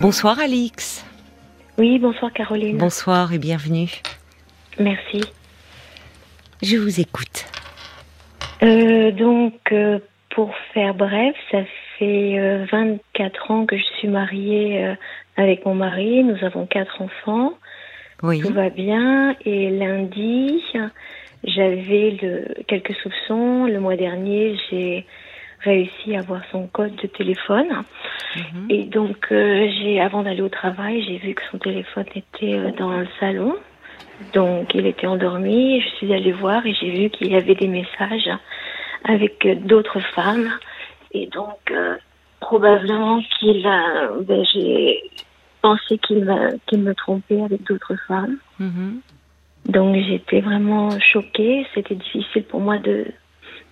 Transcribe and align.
Bonsoir 0.00 0.38
Alix. 0.38 1.04
Oui, 1.76 1.98
bonsoir 1.98 2.32
Caroline. 2.32 2.78
Bonsoir 2.78 3.34
et 3.34 3.38
bienvenue. 3.38 3.90
Merci. 4.78 5.20
Je 6.62 6.78
vous 6.78 7.00
écoute. 7.00 7.44
Euh, 8.62 9.10
donc, 9.10 9.52
euh, 9.72 9.98
pour 10.30 10.56
faire 10.72 10.94
bref, 10.94 11.36
ça 11.50 11.58
fait 11.98 12.64
24 12.72 12.80
euh, 13.50 13.52
ans 13.52 13.66
que 13.66 13.76
je 13.76 13.84
suis 13.98 14.08
mariée 14.08 14.96
avec 15.36 15.66
mon 15.66 15.74
mari. 15.74 16.24
Nous 16.24 16.42
avons 16.46 16.64
quatre 16.64 17.02
enfants. 17.02 17.52
Oui. 18.22 18.40
Tout 18.40 18.54
va 18.54 18.70
bien. 18.70 19.36
Et 19.44 19.68
lundi, 19.68 20.64
j'avais 21.44 22.16
quelques 22.68 22.94
soupçons. 23.02 23.66
Le 23.66 23.78
mois 23.80 23.96
dernier, 23.96 24.56
j'ai 24.70 25.04
réussi 25.62 26.16
à 26.16 26.20
avoir 26.20 26.42
son 26.50 26.66
code 26.68 26.94
de 26.96 27.06
téléphone. 27.06 27.68
Mhm. 28.36 28.66
Et 28.70 28.84
donc, 28.84 29.26
euh, 29.30 29.68
j'ai, 29.78 30.00
avant 30.00 30.22
d'aller 30.22 30.42
au 30.42 30.48
travail, 30.48 31.02
j'ai 31.02 31.18
vu 31.18 31.34
que 31.34 31.42
son 31.50 31.58
téléphone 31.58 32.06
était 32.14 32.54
euh, 32.54 32.70
dans 32.78 32.90
le 32.90 33.06
salon. 33.18 33.56
Donc, 34.32 34.74
il 34.74 34.86
était 34.86 35.06
endormi. 35.06 35.80
Je 35.80 35.88
suis 35.96 36.12
allée 36.12 36.32
voir 36.32 36.64
et 36.66 36.74
j'ai 36.74 36.90
vu 36.90 37.10
qu'il 37.10 37.28
y 37.28 37.36
avait 37.36 37.54
des 37.54 37.68
messages 37.68 38.30
avec 39.04 39.44
euh, 39.46 39.54
d'autres 39.54 40.00
femmes. 40.14 40.50
Et 41.12 41.26
donc, 41.26 41.72
probablement 42.38 43.20
qu'il 43.38 43.66
a, 43.66 44.10
ben, 44.20 44.44
j'ai 44.52 45.02
pensé 45.60 45.98
qu'il, 45.98 46.32
qu'il 46.66 46.80
me 46.80 46.94
trompait 46.94 47.42
avec 47.42 47.64
d'autres 47.64 47.96
femmes. 48.06 48.36
Mhm. 48.60 49.00
Donc, 49.66 49.96
j'étais 49.96 50.40
vraiment 50.40 50.90
choquée. 51.00 51.66
C'était 51.74 51.96
difficile 51.96 52.44
pour 52.44 52.60
moi 52.60 52.78
de, 52.78 53.06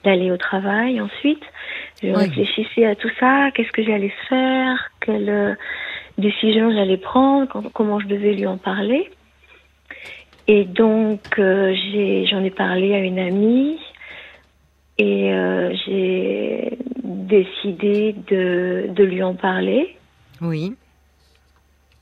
d'aller 0.05 0.31
au 0.31 0.37
travail 0.37 1.01
ensuite. 1.01 1.43
Je 2.03 2.11
réfléchissais 2.11 2.85
à 2.87 2.95
tout 2.95 3.11
ça, 3.19 3.51
qu'est-ce 3.53 3.73
que 3.73 3.83
j'allais 3.83 4.13
faire, 4.29 4.91
quelle 5.01 5.29
euh, 5.29 5.55
décision 6.17 6.71
j'allais 6.73 6.97
prendre, 6.97 7.71
comment 7.75 7.99
je 7.99 8.07
devais 8.07 8.35
lui 8.35 8.47
en 8.47 8.59
parler? 8.59 9.11
Et 10.47 10.65
donc, 10.65 11.39
euh, 11.39 11.75
j'en 12.31 12.43
ai, 12.43 12.51
parlé 12.51 12.95
à 12.95 12.99
une 12.99 13.19
amie 13.19 13.79
et 14.97 15.33
euh, 15.35 15.75
j'ai 15.85 16.79
décidé 17.05 18.15
de, 18.29 18.87
de, 18.89 19.05
lui 19.05 19.23
en 19.23 19.35
parler. 19.35 19.97
Oui. 20.41 20.75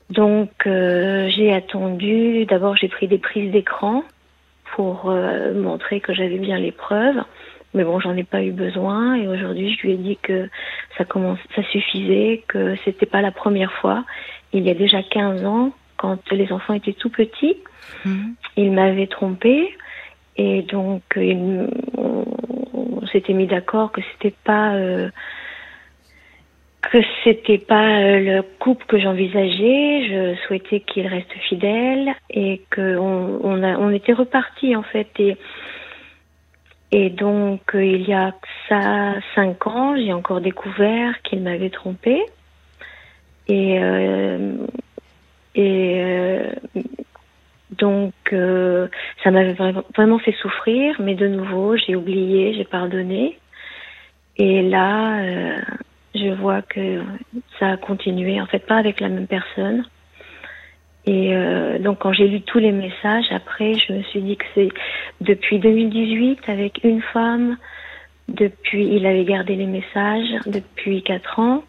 Donc, 0.09 0.51
j'ai 0.63 1.53
attendu. 1.53 2.45
D'abord, 2.45 2.77
j'ai 2.77 2.87
pris 2.87 3.09
des 3.09 3.17
prises 3.17 3.51
d'écran 3.51 4.03
pour 4.73 5.11
montrer 5.53 5.99
que 5.99 6.13
j'avais 6.13 6.37
bien 6.37 6.57
les 6.57 6.71
preuves. 6.71 7.21
Mais 7.77 7.83
bon, 7.83 7.99
j'en 7.99 8.17
ai 8.17 8.23
pas 8.23 8.41
eu 8.41 8.51
besoin 8.51 9.13
et 9.13 9.27
aujourd'hui, 9.27 9.77
je 9.77 9.85
lui 9.85 9.93
ai 9.93 9.97
dit 9.97 10.17
que 10.19 10.49
ça 10.97 11.05
commence, 11.05 11.37
ça 11.55 11.61
suffisait, 11.71 12.43
que 12.47 12.75
c'était 12.83 13.05
pas 13.05 13.21
la 13.21 13.29
première 13.31 13.71
fois. 13.73 14.03
Il 14.51 14.63
y 14.63 14.71
a 14.71 14.73
déjà 14.73 15.03
15 15.03 15.45
ans, 15.45 15.73
quand 15.95 16.19
les 16.31 16.51
enfants 16.51 16.73
étaient 16.73 16.93
tout 16.93 17.11
petits, 17.11 17.57
mhm. 18.03 18.33
il 18.55 18.71
m'avait 18.71 19.05
trompé 19.05 19.77
et 20.37 20.63
donc 20.63 21.03
on, 21.17 23.05
s'était 23.11 23.33
mis 23.33 23.45
d'accord 23.45 23.91
que 23.91 24.01
c'était 24.13 24.35
pas 24.43 24.73
euh, 24.73 25.09
que 26.81 26.97
c'était 27.23 27.59
pas 27.59 27.99
euh, 27.99 28.19
le 28.19 28.41
couple 28.41 28.85
que 28.87 28.99
j'envisageais. 28.99 30.07
Je 30.09 30.35
souhaitais 30.47 30.79
qu'il 30.79 31.05
reste 31.05 31.31
fidèle 31.47 32.15
et 32.31 32.63
qu'on 32.75 33.39
on, 33.43 33.63
on 33.63 33.91
était 33.91 34.13
reparti 34.13 34.75
en 34.75 34.83
fait 34.83 35.07
et 35.19 35.37
et 36.91 37.09
donc, 37.09 37.75
euh, 37.75 37.83
il 37.83 38.07
y 38.07 38.13
a 38.13 38.33
ça 38.69 39.15
cinq 39.35 39.67
ans, 39.67 39.95
j'ai 39.97 40.13
encore 40.13 40.41
découvert 40.41 41.21
qu'il 41.23 41.41
m'avait 41.41 41.69
trompé. 41.69 42.21
Et, 43.49 43.79
euh, 43.81 44.55
et 45.55 45.93
euh, 45.97 46.49
donc, 47.71 48.13
euh, 48.31 48.87
ça 49.23 49.31
m'avait 49.31 49.53
vraiment 49.53 50.19
fait 50.19 50.35
souffrir, 50.41 50.95
mais 50.99 51.15
de 51.15 51.27
nouveau, 51.27 51.75
j'ai 51.75 51.95
oublié, 51.95 52.53
j'ai 52.53 52.63
pardonné. 52.63 53.37
Et 54.37 54.61
là, 54.61 55.19
euh, 55.19 55.57
je 56.15 56.29
vois 56.33 56.61
que 56.61 57.01
ça 57.59 57.71
a 57.71 57.77
continué, 57.77 58.39
en 58.39 58.45
fait, 58.45 58.59
pas 58.59 58.77
avec 58.77 59.01
la 59.01 59.09
même 59.09 59.27
personne. 59.27 59.85
Et 61.07 61.33
euh, 61.33 61.79
donc 61.79 61.99
quand 61.99 62.11
j'ai 62.11 62.27
lu 62.27 62.41
tous 62.41 62.59
les 62.59 62.73
messages, 62.73 63.31
après, 63.31 63.73
je 63.75 63.93
me 63.93 64.03
suis 64.03 64.21
dit 64.21 64.35
que 64.35 64.43
c'est 64.53 64.69
depuis 65.21 65.57
2018 65.57 66.39
avec 66.47 66.83
une 66.83 67.01
femme, 67.01 67.57
depuis 68.27 68.85
il 68.85 69.05
avait 69.05 69.23
gardé 69.23 69.55
les 69.55 69.67
messages 69.67 70.27
depuis 70.45 71.01
quatre 71.03 71.39
ans, 71.39 71.63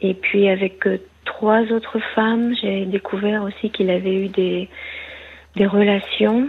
et 0.00 0.14
puis 0.14 0.48
avec 0.48 0.86
euh, 0.86 0.98
trois 1.24 1.62
autres 1.72 1.98
femmes, 2.14 2.54
j'ai 2.62 2.86
découvert 2.86 3.42
aussi 3.42 3.70
qu'il 3.70 3.90
avait 3.90 4.14
eu 4.14 4.28
des 4.28 4.68
des 5.56 5.66
relations. 5.66 6.48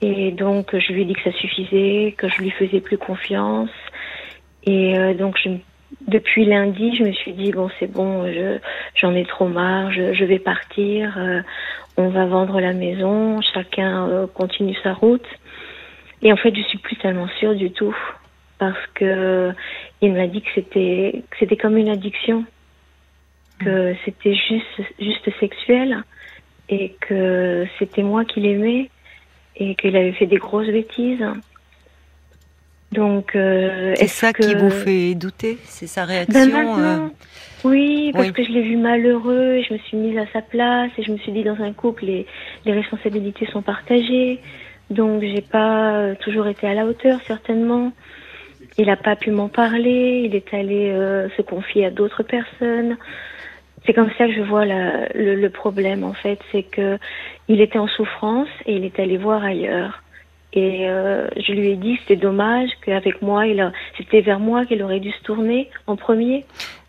Et 0.00 0.30
donc 0.30 0.74
je 0.74 0.92
lui 0.92 1.02
ai 1.02 1.04
dit 1.04 1.12
que 1.12 1.30
ça 1.30 1.38
suffisait, 1.38 2.14
que 2.16 2.28
je 2.28 2.40
lui 2.40 2.50
faisais 2.50 2.80
plus 2.80 2.96
confiance. 2.96 3.70
Et 4.64 4.98
euh, 4.98 5.12
donc 5.12 5.36
je 5.42 5.50
me 5.50 5.58
depuis 6.06 6.44
lundi, 6.44 6.94
je 6.96 7.04
me 7.04 7.12
suis 7.12 7.32
dit 7.32 7.52
bon, 7.52 7.70
c'est 7.78 7.90
bon, 7.90 8.26
je 8.26 8.58
j'en 8.94 9.14
ai 9.14 9.24
trop 9.24 9.48
marre, 9.48 9.92
je, 9.92 10.14
je 10.14 10.24
vais 10.24 10.38
partir, 10.38 11.16
euh, 11.18 11.42
on 11.96 12.08
va 12.08 12.26
vendre 12.26 12.60
la 12.60 12.72
maison, 12.72 13.40
chacun 13.40 14.08
euh, 14.08 14.26
continue 14.26 14.76
sa 14.82 14.92
route. 14.92 15.26
Et 16.22 16.32
en 16.32 16.36
fait, 16.36 16.54
je 16.54 16.62
suis 16.62 16.78
plus 16.78 16.96
tellement 16.96 17.28
sûre 17.38 17.54
du 17.54 17.70
tout 17.70 17.96
parce 18.58 18.86
que 18.94 19.52
il 20.00 20.12
m'a 20.12 20.26
dit 20.26 20.42
que 20.42 20.48
c'était 20.54 21.22
que 21.30 21.36
c'était 21.38 21.56
comme 21.56 21.76
une 21.76 21.88
addiction, 21.88 22.44
que 23.60 23.94
c'était 24.04 24.34
juste 24.34 24.82
juste 24.98 25.30
sexuel 25.38 26.02
et 26.68 26.96
que 27.00 27.66
c'était 27.78 28.02
moi 28.02 28.24
qui 28.24 28.40
l'aimais 28.40 28.90
et 29.56 29.74
qu'il 29.74 29.96
avait 29.96 30.12
fait 30.12 30.26
des 30.26 30.36
grosses 30.36 30.68
bêtises 30.68 31.24
donc, 32.96 33.36
euh, 33.36 33.94
c'est 33.96 34.06
ça 34.08 34.32
qui 34.32 34.54
vous 34.54 34.70
fait 34.70 35.14
douter 35.14 35.58
C'est 35.64 35.86
sa 35.86 36.06
ben 36.06 36.08
réaction 36.08 36.78
euh, 36.78 37.08
Oui, 37.62 38.10
parce 38.14 38.30
que 38.30 38.42
je 38.42 38.50
l'ai 38.50 38.62
vu 38.62 38.76
malheureux, 38.76 39.56
et 39.56 39.62
je 39.62 39.74
me 39.74 39.78
suis 39.78 39.98
mise 39.98 40.16
à 40.16 40.24
sa 40.32 40.40
place 40.40 40.90
et 40.96 41.02
je 41.02 41.12
me 41.12 41.18
suis 41.18 41.30
dit 41.30 41.44
dans 41.44 41.60
un 41.60 41.72
couple 41.72 42.06
les, 42.06 42.26
les 42.64 42.72
responsabilités 42.72 43.46
sont 43.52 43.60
partagées, 43.60 44.40
donc 44.88 45.22
j'ai 45.22 45.42
pas 45.42 46.14
toujours 46.20 46.46
été 46.46 46.66
à 46.66 46.74
la 46.74 46.86
hauteur 46.86 47.20
certainement. 47.26 47.92
Il 48.78 48.86
n'a 48.86 48.96
pas 48.96 49.16
pu 49.16 49.30
m'en 49.30 49.48
parler, 49.48 50.22
il 50.24 50.34
est 50.34 50.54
allé 50.54 50.90
euh, 50.90 51.28
se 51.36 51.42
confier 51.42 51.86
à 51.86 51.90
d'autres 51.90 52.22
personnes. 52.22 52.96
C'est 53.84 53.92
comme 53.92 54.10
ça 54.16 54.26
que 54.26 54.32
je 54.32 54.42
vois 54.42 54.64
la, 54.64 55.08
le, 55.14 55.34
le 55.34 55.50
problème 55.50 56.02
en 56.02 56.14
fait, 56.14 56.38
c'est 56.50 56.62
que 56.62 56.98
il 57.48 57.60
était 57.60 57.78
en 57.78 57.88
souffrance 57.88 58.48
et 58.64 58.74
il 58.76 58.84
est 58.84 58.98
allé 58.98 59.18
voir 59.18 59.44
ailleurs. 59.44 60.02
Et 60.56 60.88
euh, 60.88 61.28
je 61.36 61.52
lui 61.52 61.68
ai 61.68 61.76
dit 61.76 61.96
que 61.96 62.00
c'était 62.00 62.16
dommage 62.16 62.70
qu'avec 62.80 63.20
moi, 63.20 63.46
il 63.46 63.72
c'était 63.98 64.22
vers 64.22 64.40
moi 64.40 64.64
qu'il 64.64 64.82
aurait 64.82 65.00
dû 65.00 65.10
se 65.12 65.22
tourner 65.22 65.68
en 65.86 65.96
premier. 65.96 66.46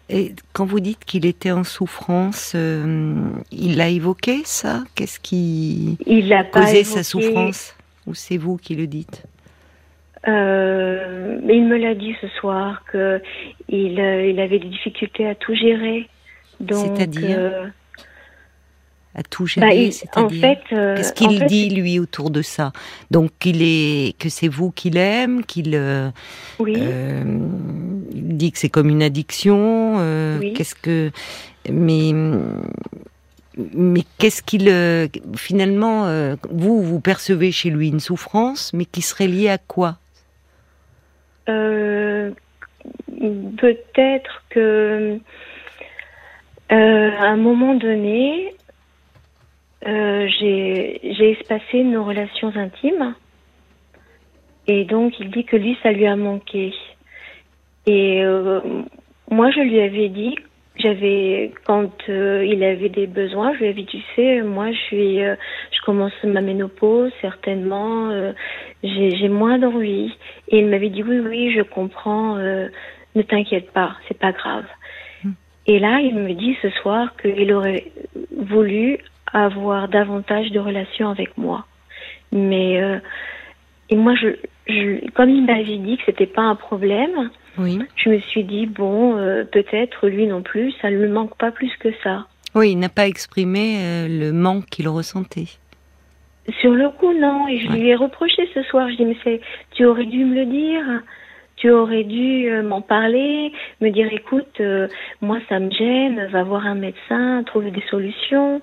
Et 0.10 0.32
quand 0.54 0.66
vous 0.66 0.80
dites 0.80 1.04
qu'il 1.04 1.26
était 1.26 1.52
en 1.52 1.66
souffrance, 1.66 2.54
euh, 2.56 3.14
il 3.52 3.76
l'a 3.76 3.90
évoqué 3.90 4.40
ça? 4.46 4.86
Qu'est-ce 4.96 5.20
qui 5.20 5.98
il 6.06 6.32
a 6.32 6.46
causé 6.46 6.86
sa 6.86 7.04
souffrance? 7.04 7.76
Ou 8.08 8.14
c'est 8.14 8.38
vous 8.38 8.56
qui 8.56 8.76
le 8.76 8.88
dites? 8.88 9.26
Euh, 10.30 11.38
Il 11.50 11.66
me 11.66 11.78
l'a 11.78 11.94
dit 11.94 12.16
ce 12.22 12.28
soir 12.40 12.84
que 12.90 13.22
il, 13.68 14.00
il 14.00 14.40
avait 14.40 14.60
des 14.60 14.70
difficultés 14.70 15.28
à 15.28 15.36
tout 15.36 15.54
gérer. 15.54 16.08
C'est-à-dire? 16.60 17.38
À 19.18 19.24
tout 19.24 19.48
gérer, 19.48 19.90
bah, 20.16 20.22
en 20.22 20.30
fait, 20.30 20.60
euh, 20.72 20.96
qu'est-ce 20.96 21.12
qu'il 21.12 21.44
dit 21.48 21.70
lui 21.72 22.00
autour 22.00 22.30
de 22.30 22.44
ça? 22.44 22.72
Donc 23.10 23.32
qu'il 23.40 23.64
est 23.64 24.16
que 24.20 24.30
c'est 24.30 24.48
vous 24.48 24.70
qu'il 24.70 24.96
aime, 24.96 25.44
qu'il 25.44 25.74
euh, 25.74 26.12
euh, 26.60 27.24
il 28.14 28.38
dit 28.38 28.52
que 28.52 28.60
c'est 28.60 28.70
comme 28.70 28.90
une 28.90 29.02
addiction. 29.02 29.98
Qu'est-ce 30.56 30.76
que 30.76 31.12
mais 31.70 32.12
mais 33.74 34.04
qu'est-ce 34.20 34.44
qu'il 34.44 34.72
finalement 35.36 36.36
vous 36.52 36.84
vous 36.84 37.00
percevez 37.00 37.52
chez 37.52 37.72
lui 37.72 37.88
une 37.88 38.00
souffrance, 38.00 38.72
mais 38.74 38.86
qui 38.86 39.02
serait 39.02 39.28
liée 39.28 39.50
à 39.50 39.58
quoi? 39.58 39.98
Peut-être 43.58 44.44
que 44.52 45.18
à 46.70 46.76
un 46.76 47.38
moment 47.38 47.74
donné, 47.74 48.54
euh, 49.86 50.28
j'ai 50.40 51.32
espacé 51.32 51.84
nos 51.84 52.04
relations 52.04 52.52
intimes. 52.56 53.14
Et 54.68 54.86
donc, 54.86 55.20
il 55.20 55.30
dit 55.30 55.46
que 55.46 55.56
lui, 55.56 55.78
ça 55.84 55.92
lui 55.92 56.08
a 56.08 56.16
manqué. 56.16 56.74
Et 57.86 58.24
euh, 58.24 58.60
moi, 59.30 59.50
je 59.52 59.62
lui 59.62 59.80
avais 59.80 60.10
dit, 60.10 60.36
j'avais, 60.78 61.52
quand 61.66 61.92
euh, 62.10 62.46
il 62.46 62.64
avait 62.64 62.90
des 62.90 63.08
besoins, 63.08 63.54
je 63.54 63.60
lui 63.60 63.68
avais 63.68 63.84
dit, 63.84 63.86
tu 63.86 64.02
sais, 64.16 64.42
moi, 64.42 64.72
je 64.72 64.78
suis, 64.78 65.18
je 65.20 65.82
commence 65.86 66.12
ma 66.24 66.42
ménopause, 66.42 67.12
certainement, 67.22 68.12
j'ai 68.84 69.30
moins 69.30 69.58
d'envie. 69.58 70.12
Et 70.50 70.60
il 70.60 70.68
m'avait 70.68 70.90
dit, 70.90 71.04
oui, 71.04 71.20
oui, 71.20 71.54
je 71.56 71.62
comprends, 71.62 72.36
ne 72.36 73.22
t'inquiète 73.22 73.72
pas, 73.72 73.96
c'est 74.08 74.20
pas 74.20 74.34
grave. 74.34 74.66
Et 75.68 75.80
là, 75.80 76.00
il 76.00 76.16
me 76.16 76.34
dit 76.34 76.58
ce 76.62 76.70
soir 76.70 77.16
qu'il 77.22 77.52
aurait 77.54 77.92
voulu 78.36 79.00
avoir 79.34 79.88
davantage 79.88 80.52
de 80.52 80.60
relations 80.60 81.10
avec 81.10 81.38
moi. 81.38 81.66
Mais 82.32 82.82
euh, 82.82 83.00
et 83.90 83.96
moi, 83.96 84.16
je, 84.16 84.28
je, 84.68 85.10
comme 85.12 85.30
il 85.30 85.46
m'avait 85.46 85.78
dit 85.78 85.98
que 85.98 86.04
c'était 86.06 86.26
pas 86.26 86.42
un 86.42 86.56
problème, 86.56 87.30
oui. 87.58 87.80
je 87.96 88.10
me 88.10 88.20
suis 88.20 88.44
dit 88.44 88.66
bon, 88.66 89.18
euh, 89.18 89.44
peut-être 89.46 90.08
lui 90.08 90.28
non 90.28 90.42
plus, 90.42 90.74
ça 90.82 90.90
ne 90.90 90.98
lui 90.98 91.10
manque 91.10 91.38
pas 91.38 91.52
plus 91.52 91.72
que 91.80 91.90
ça. 92.04 92.28
Oui, 92.56 92.72
il 92.72 92.80
n'a 92.80 92.90
pas 92.90 93.08
exprimé 93.08 93.78
euh, 93.80 94.08
le 94.08 94.32
manque 94.32 94.66
qu'il 94.66 94.90
ressentait. 94.90 95.48
Sur 96.62 96.72
le 96.72 96.90
coup, 96.90 97.14
non. 97.14 97.48
Et 97.48 97.60
je 97.60 97.72
lui 97.72 97.90
ai 97.90 97.96
reproché 97.96 98.50
ce 98.54 98.64
soir. 98.64 98.90
Je 98.90 98.96
dis 98.96 99.06
mais 99.06 99.42
tu 99.72 99.86
aurais 99.86 100.06
dû 100.06 100.24
me 100.24 100.36
le 100.36 100.46
dire. 100.46 100.84
Tu 101.58 101.72
aurais 101.72 102.04
dû 102.04 102.52
m'en 102.62 102.82
parler, 102.82 103.52
me 103.82 103.90
dire 103.90 104.08
écoute, 104.14 104.62
moi 105.22 105.40
ça 105.50 105.58
me 105.60 105.72
gêne, 105.72 106.28
va 106.28 106.44
voir 106.44 106.68
un 106.68 106.76
médecin, 106.76 107.42
trouver 107.48 107.72
des 107.72 107.84
solutions. 107.90 108.62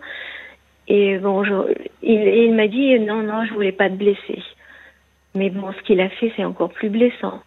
Et 0.89 1.19
bon, 1.19 1.43
il, 2.03 2.21
il 2.21 2.55
m'a 2.55 2.69
dit 2.69 2.99
non, 3.01 3.23
non, 3.23 3.45
je 3.47 3.55
voulais 3.55 3.73
pas 3.73 3.89
te 3.89 3.95
blesser. 3.95 4.43
Mais 5.35 5.51
bon, 5.51 5.73
ce 5.73 5.83
qu'il 5.87 6.01
a 6.01 6.09
fait, 6.09 6.33
c'est 6.37 6.45
encore 6.45 6.71
plus 6.71 6.91
blessant. 6.91 7.41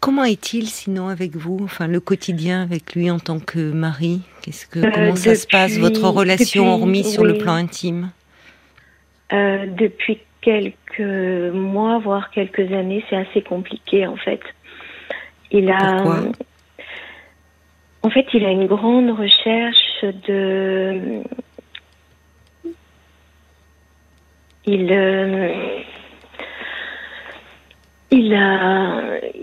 Comment 0.00 0.24
est-il 0.24 0.66
sinon 0.68 1.08
avec 1.08 1.34
vous 1.34 1.58
Enfin, 1.64 1.88
le 1.88 1.98
quotidien 2.00 2.62
avec 2.62 2.94
lui 2.94 3.10
en 3.10 3.18
tant 3.18 3.40
que 3.40 3.58
mari? 3.72 4.20
Qu'est-ce 4.42 4.66
que 4.66 4.78
euh, 4.78 4.90
comment 4.92 5.16
ça 5.16 5.34
se 5.34 5.46
passe 5.46 5.78
votre 5.78 6.04
relation 6.08 6.68
hormis 6.72 7.02
sur 7.02 7.24
le 7.24 7.38
plan 7.38 7.54
intime? 7.54 8.10
Euh, 9.32 9.66
Depuis 9.66 10.18
quelques 10.42 11.00
mois, 11.52 11.98
voire 11.98 12.30
quelques 12.30 12.70
années, 12.72 13.02
c'est 13.10 13.16
assez 13.16 13.42
compliqué 13.42 14.06
en 14.06 14.16
fait. 14.16 14.40
Il 15.50 15.70
a, 15.70 15.96
Pourquoi? 16.02 16.22
en 18.02 18.10
fait, 18.10 18.26
il 18.34 18.44
a 18.44 18.50
une 18.50 18.66
grande 18.66 19.10
recherche 19.10 20.04
de. 20.28 21.22
Il, 24.66 24.90
euh, 24.90 25.48
il, 28.10 28.32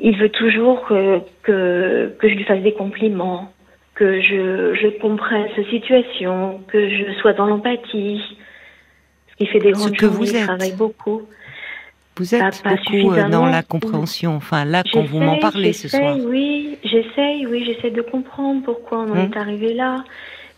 il 0.01 0.17
veut 0.17 0.29
toujours 0.29 0.85
que, 0.85 1.19
que, 1.43 2.13
que, 2.19 2.29
je 2.29 2.33
lui 2.35 2.43
fasse 2.43 2.61
des 2.61 2.73
compliments, 2.73 3.53
que 3.95 4.21
je, 4.21 4.75
je 4.75 4.99
comprenne 4.99 5.47
sa 5.55 5.63
situation, 5.69 6.61
que 6.67 6.89
je 6.89 7.13
sois 7.21 7.33
dans 7.33 7.45
l'empathie. 7.45 8.21
Il 9.39 9.47
fait 9.47 9.59
des 9.59 9.71
grandes 9.71 9.95
que 9.95 10.05
vous 10.05 10.25
il 10.25 10.43
travaille 10.45 10.75
beaucoup. 10.75 11.23
Vous 12.17 12.35
êtes 12.35 12.63
beaucoup 12.63 13.11
euh, 13.13 13.29
dans 13.29 13.47
la 13.47 13.63
compréhension, 13.63 14.35
enfin 14.35 14.65
là 14.65 14.83
quand 14.91 15.01
vous 15.01 15.19
m'en 15.19 15.39
parlez 15.39 15.73
ce 15.73 15.87
soir. 15.87 16.15
Oui, 16.19 16.77
j'essaye, 16.83 17.47
oui, 17.47 17.65
j'essaie 17.65 17.89
de 17.89 18.01
comprendre 18.01 18.61
pourquoi 18.63 18.99
on 18.99 19.11
en 19.11 19.15
est 19.15 19.35
hum. 19.35 19.41
arrivé 19.41 19.73
là. 19.73 20.03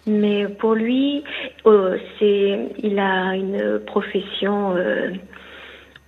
Mais 0.07 0.48
pour 0.48 0.75
lui, 0.75 1.24
oh, 1.63 1.90
c'est, 2.19 2.60
il 2.84 3.00
a 3.00 3.36
une 3.36 3.80
profession 3.86 4.75
euh, 4.75 5.12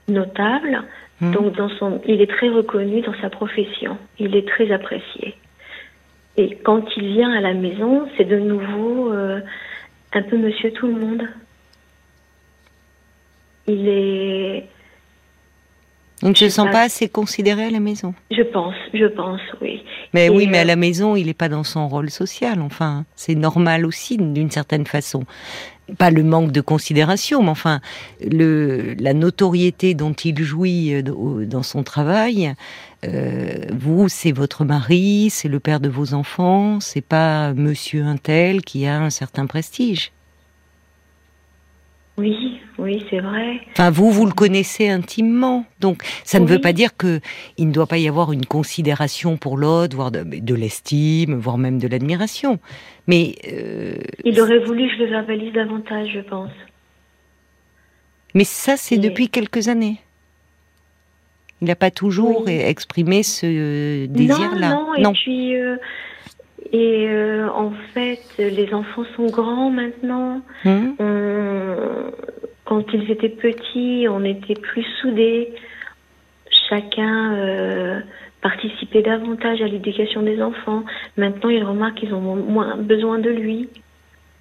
notable. 0.08 0.84
Hmm. 1.20 1.32
Donc, 1.32 1.56
dans 1.56 1.70
son, 1.70 2.02
il 2.06 2.22
est 2.22 2.30
très 2.30 2.50
reconnu 2.50 3.02
dans 3.02 3.16
sa 3.22 3.30
profession. 3.30 3.98
Il 4.20 4.36
est 4.36 4.48
très 4.48 4.72
apprécié. 4.72 5.36
Et 6.38 6.56
quand 6.58 6.84
il 6.96 7.14
vient 7.14 7.32
à 7.32 7.42
la 7.42 7.56
maison, 7.56 8.08
c'est 8.16 8.26
de 8.26 8.38
nouveau 8.38 9.12
euh, 9.12 9.42
un 10.14 10.22
peu 10.22 10.38
monsieur 10.38 10.72
tout 10.72 10.88
le 10.88 10.94
monde. 10.94 11.28
Il 13.68 13.88
est. 13.88 14.68
Il 16.22 16.30
ne 16.30 16.34
se 16.34 16.50
sent 16.50 16.70
pas 16.72 16.82
assez 16.82 17.10
considéré 17.10 17.66
à 17.66 17.70
la 17.70 17.80
maison. 17.80 18.14
Je 18.32 18.42
pense, 18.42 18.76
je 18.94 19.06
pense, 19.06 19.42
oui. 19.62 19.84
Mais 20.14 20.30
oui, 20.30 20.48
mais 20.48 20.60
à 20.60 20.62
euh, 20.62 20.66
la 20.66 20.76
maison, 20.76 21.16
il 21.16 21.28
n'est 21.28 21.34
pas 21.34 21.50
dans 21.50 21.64
son 21.64 21.88
rôle 21.88 22.10
social. 22.10 22.62
Enfin, 22.62 23.06
c'est 23.16 23.36
normal 23.36 23.86
aussi 23.86 24.18
d'une 24.18 24.52
certaine 24.52 24.86
façon 24.86 25.26
pas 25.98 26.10
le 26.10 26.24
manque 26.24 26.52
de 26.52 26.62
considération, 26.62 27.44
mais 27.44 27.50
enfin 27.50 27.80
le, 28.22 28.94
la 29.00 29.14
notoriété 29.14 29.94
dont 29.94 30.14
il 30.14 30.42
jouit 30.44 30.94
euh, 30.94 31.46
dans 31.46 31.64
son 31.64 31.84
travail. 31.84 32.54
Euh, 33.06 33.66
vous, 33.72 34.10
c'est 34.10 34.32
votre 34.32 34.66
mari, 34.66 35.30
c'est 35.32 35.48
le 35.48 35.60
père 35.60 35.80
de 35.80 35.90
vos 35.90 36.14
enfants, 36.14 36.80
c'est 36.80 37.02
pas 37.02 37.54
Monsieur 37.54 38.04
Untel 38.04 38.62
qui 38.62 38.86
a 38.86 39.00
un 39.00 39.10
certain 39.10 39.46
prestige. 39.46 40.12
Oui, 42.18 42.60
oui, 42.80 43.06
c'est 43.12 43.20
vrai. 43.20 43.60
Enfin, 43.74 43.92
vous, 43.92 44.10
vous 44.10 44.26
le 44.26 44.32
connaissez 44.32 44.90
intimement, 44.90 45.66
donc 45.80 46.02
ça 46.24 46.40
ne 46.40 46.48
veut 46.48 46.60
pas 46.60 46.74
dire 46.74 46.98
que 46.98 47.20
il 47.58 47.68
ne 47.68 47.72
doit 47.72 47.86
pas 47.86 48.00
y 48.00 48.08
avoir 48.08 48.32
une 48.32 48.46
considération 48.46 49.38
pour 49.38 49.56
l'autre, 49.56 49.96
voire 49.96 50.12
de, 50.12 50.56
l'estime, 50.56 51.36
voire 51.36 51.60
même 51.60 51.78
de 51.78 51.88
l'admiration. 51.88 52.58
Mais 53.06 53.36
euh, 53.52 53.98
il 54.26 54.42
aurait 54.42 54.58
voulu 54.60 54.88
que 54.88 54.96
je 54.96 55.04
le 55.04 55.10
verbalise 55.10 55.54
davantage, 55.54 56.10
je 56.12 56.22
pense. 56.22 56.52
Mais 58.34 58.46
ça, 58.46 58.78
c'est 58.78 58.98
depuis 58.98 59.30
quelques 59.30 59.68
années. 59.68 59.98
Il 61.62 61.68
n'a 61.68 61.76
pas 61.76 61.92
toujours 61.92 62.50
exprimé 62.50 63.22
ce 63.22 64.08
désir-là. 64.08 64.70
Non, 64.70 64.94
non, 65.00 65.12
et 65.12 65.14
puis 65.14 65.56
euh, 65.56 65.78
et 66.74 67.08
euh, 67.08 67.48
en 67.50 67.72
fait, 67.94 68.20
les 68.38 68.74
enfants 68.74 69.06
sont 69.16 69.28
grands 69.28 69.70
maintenant. 69.70 70.42
Hmm. 70.66 70.92
Quand 72.68 72.84
ils 72.94 73.10
étaient 73.10 73.30
petits, 73.30 74.08
on 74.10 74.26
était 74.26 74.54
plus 74.54 74.86
soudés. 75.02 75.54
Chacun 76.70 77.34
euh, 77.36 78.00
participait 78.42 79.02
davantage 79.02 79.62
à 79.62 79.68
l'éducation 79.68 80.22
des 80.22 80.42
enfants. 80.42 80.84
Maintenant, 81.16 81.50
ils 81.50 81.64
remarquent 81.64 81.96
qu'ils 81.96 82.14
ont 82.14 82.36
moins 82.36 82.76
besoin 82.76 83.20
de 83.20 83.30
lui. 83.30 83.70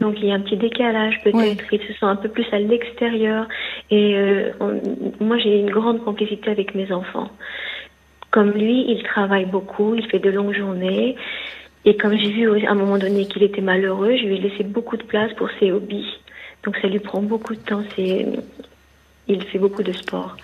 Donc 0.01 0.17
il 0.19 0.27
y 0.27 0.33
a 0.33 0.35
un 0.35 0.41
petit 0.41 0.57
décalage 0.57 1.23
peut-être. 1.23 1.73
Ils 1.73 1.81
se 1.81 1.93
sentent 1.95 2.19
un 2.19 2.23
peu 2.23 2.29
plus 2.29 2.47
à 2.51 2.59
l'extérieur. 2.59 3.47
Et 3.93 4.17
euh, 4.17 4.51
moi, 5.21 5.39
j'ai 5.39 5.61
une 5.61 5.71
grande 5.71 6.03
complicité 6.03 6.51
avec 6.51 6.75
mes 6.75 6.91
enfants. 6.91 7.31
Comme 8.33 8.51
lui, 8.51 8.87
il 8.89 9.05
travaille 9.05 9.47
beaucoup, 9.47 9.95
il 9.95 10.05
fait 10.09 10.19
de 10.19 10.31
longues 10.31 10.53
journées. 10.53 11.15
Et 11.85 11.97
comme 11.97 12.19
j'ai 12.19 12.33
vu 12.33 12.67
à 12.67 12.73
un 12.73 12.75
moment 12.75 12.99
donné 12.99 13.27
qu'il 13.27 13.45
était 13.45 13.61
malheureux, 13.61 14.17
je 14.17 14.27
lui 14.27 14.39
ai 14.39 14.41
laissé 14.41 14.65
beaucoup 14.65 14.97
de 14.97 15.05
place 15.05 15.33
pour 15.35 15.49
ses 15.61 15.71
hobbies. 15.71 16.19
Donc 16.67 16.77
ça 16.83 16.89
lui 16.89 16.99
prend 16.99 17.23
beaucoup 17.23 17.55
de 17.55 17.61
temps. 17.61 17.83
C'est, 17.95 18.27
il 19.29 19.43
fait 19.45 19.59
beaucoup 19.59 19.85
de 19.85 19.93
sport. 19.93 20.37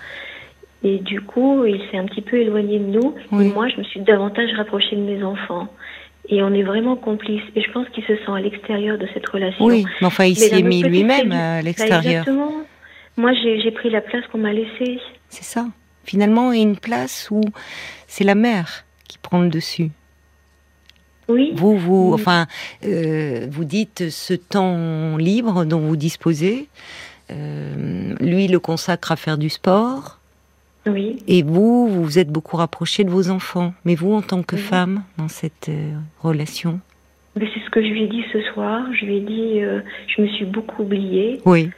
Et 0.81 0.97
du 0.97 1.21
coup, 1.21 1.65
il 1.65 1.81
s'est 1.91 1.97
un 1.97 2.05
petit 2.05 2.21
peu 2.21 2.37
éloigné 2.37 2.79
de 2.79 2.85
nous. 2.85 3.13
Et 3.33 3.49
moi, 3.49 3.67
je 3.67 3.77
me 3.77 3.83
suis 3.83 3.99
davantage 3.99 4.49
rapprochée 4.57 4.95
de 4.95 5.01
mes 5.01 5.23
enfants. 5.23 5.67
Et 6.29 6.41
on 6.41 6.53
est 6.53 6.63
vraiment 6.63 6.95
complices. 6.95 7.43
Et 7.55 7.61
je 7.61 7.71
pense 7.71 7.87
qu'il 7.89 8.03
se 8.05 8.15
sent 8.15 8.31
à 8.33 8.39
l'extérieur 8.39 8.97
de 8.97 9.07
cette 9.13 9.27
relation. 9.29 9.65
Oui, 9.65 9.85
mais 10.01 10.07
enfin, 10.07 10.23
il 10.25 10.37
s'est 10.37 10.63
mis 10.63 10.81
lui-même 10.81 11.31
à 11.31 11.61
l'extérieur. 11.61 12.21
Exactement. 12.21 12.53
Moi, 13.17 13.33
j'ai 13.33 13.71
pris 13.71 13.89
la 13.89 14.01
place 14.01 14.25
qu'on 14.31 14.39
m'a 14.39 14.53
laissée. 14.53 14.99
C'est 15.29 15.43
ça. 15.43 15.67
Finalement, 16.05 16.51
une 16.51 16.77
place 16.77 17.29
où 17.31 17.41
c'est 18.07 18.23
la 18.23 18.35
mère 18.35 18.85
qui 19.07 19.17
prend 19.17 19.41
le 19.41 19.49
dessus. 19.49 19.89
Vous, 21.55 21.77
vous, 21.77 22.11
enfin, 22.13 22.47
euh, 22.85 23.47
vous 23.49 23.65
dites 23.65 24.09
ce 24.09 24.33
temps 24.33 25.17
libre 25.17 25.65
dont 25.65 25.79
vous 25.79 25.95
disposez, 25.95 26.67
euh, 27.31 28.13
lui 28.19 28.47
le 28.47 28.59
consacre 28.59 29.11
à 29.11 29.15
faire 29.15 29.37
du 29.37 29.49
sport. 29.49 30.19
Oui. 30.85 31.23
Et 31.27 31.43
vous, 31.43 31.87
vous 31.87 32.03
vous 32.03 32.19
êtes 32.19 32.29
beaucoup 32.29 32.57
rapproché 32.57 33.03
de 33.03 33.09
vos 33.09 33.29
enfants. 33.29 33.73
Mais 33.85 33.95
vous, 33.95 34.13
en 34.13 34.21
tant 34.21 34.43
que 34.43 34.57
femme, 34.57 35.03
dans 35.17 35.29
cette 35.29 35.69
euh, 35.69 35.93
relation? 36.21 36.79
C'est 37.37 37.45
ce 37.65 37.69
que 37.69 37.81
je 37.81 37.87
lui 37.87 38.03
ai 38.03 38.07
dit 38.07 38.23
ce 38.31 38.41
soir. 38.53 38.85
Je 38.93 39.05
lui 39.05 39.17
ai 39.17 39.21
dit, 39.21 39.61
je 40.07 40.21
me 40.21 40.27
suis 40.27 40.45
beaucoup 40.45 40.83
oubliée. 40.83 41.41
Oui. 41.45 41.71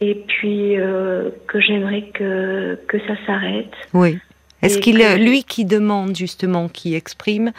Et 0.00 0.16
puis 0.26 0.74
que 1.46 1.60
j'aimerais 1.60 2.10
que, 2.12 2.76
que 2.88 2.98
ça 3.06 3.14
s'arrête. 3.24 3.72
Oui. 3.92 4.18
Est-ce 4.64 4.78
qu'il, 4.78 4.98
lui 4.98 5.44
qui 5.44 5.64
demande 5.64 6.16
justement, 6.16 6.68
qui 6.68 6.94
exprime 6.94 7.52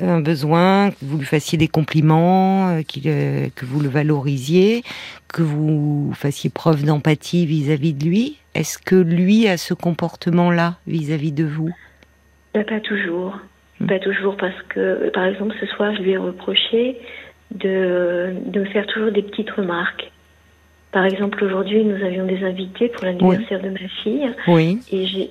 un 0.00 0.20
besoin, 0.20 0.90
que 0.90 0.96
vous 1.02 1.18
lui 1.18 1.26
fassiez 1.26 1.58
des 1.58 1.68
compliments, 1.68 2.68
euh, 2.68 2.82
euh, 3.06 3.48
que 3.54 3.64
vous 3.64 3.80
le 3.80 3.88
valorisiez, 3.88 4.82
que 5.28 5.42
vous 5.42 6.12
fassiez 6.14 6.50
preuve 6.50 6.84
d'empathie 6.84 7.46
vis-à-vis 7.46 7.92
de 7.92 8.04
lui? 8.04 8.38
Est-ce 8.54 8.78
que 8.78 8.94
lui 8.94 9.48
a 9.48 9.56
ce 9.56 9.74
comportement-là 9.74 10.76
vis-à-vis 10.86 11.32
de 11.32 11.44
vous? 11.44 11.70
Bah, 12.54 12.64
Pas 12.64 12.80
toujours. 12.80 13.38
Hmm. 13.80 13.86
Pas 13.86 13.98
toujours 13.98 14.36
parce 14.36 14.62
que, 14.68 15.10
par 15.10 15.24
exemple, 15.24 15.54
ce 15.60 15.66
soir, 15.66 15.92
je 15.96 16.02
lui 16.02 16.12
ai 16.12 16.16
reproché 16.16 16.98
de, 17.50 18.34
de 18.46 18.60
me 18.60 18.66
faire 18.66 18.86
toujours 18.86 19.10
des 19.10 19.22
petites 19.22 19.50
remarques. 19.50 20.12
Par 20.94 21.04
exemple, 21.06 21.42
aujourd'hui, 21.42 21.84
nous 21.84 22.04
avions 22.04 22.24
des 22.24 22.44
invités 22.44 22.88
pour 22.88 23.04
l'anniversaire 23.04 23.60
de 23.60 23.68
ma 23.68 23.88
fille. 24.04 24.30
Oui. 24.46 24.78
Et 24.92 25.28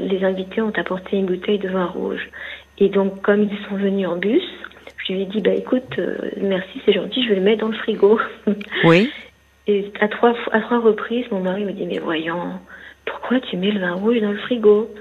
les 0.00 0.24
invités 0.24 0.60
ont 0.60 0.72
apporté 0.76 1.16
une 1.16 1.26
bouteille 1.26 1.60
de 1.60 1.68
vin 1.68 1.84
rouge. 1.84 2.28
Et 2.78 2.88
donc, 2.88 3.22
comme 3.22 3.44
ils 3.44 3.68
sont 3.68 3.76
venus 3.76 4.08
en 4.08 4.16
bus, 4.16 4.42
je 5.06 5.12
lui 5.12 5.22
ai 5.22 5.26
dit, 5.26 5.40
bah 5.40 5.54
écoute, 5.54 5.96
euh, 6.00 6.16
merci, 6.38 6.82
c'est 6.84 6.92
gentil, 6.92 7.22
je 7.22 7.28
vais 7.28 7.34
le 7.36 7.42
mettre 7.42 7.60
dans 7.60 7.68
le 7.68 7.76
frigo. 7.76 8.18
Oui. 8.84 9.08
Et 9.68 9.92
à 10.00 10.08
trois, 10.08 10.34
à 10.50 10.60
trois 10.60 10.80
reprises, 10.80 11.26
mon 11.30 11.40
mari 11.40 11.64
me 11.64 11.72
dit, 11.72 11.86
mais 11.86 11.98
voyons, 11.98 12.54
pourquoi 13.04 13.38
tu 13.38 13.56
mets 13.56 13.70
le 13.70 13.78
vin 13.78 13.92
rouge 13.92 14.20
dans 14.20 14.32
le 14.32 14.38
frigo? 14.38 14.92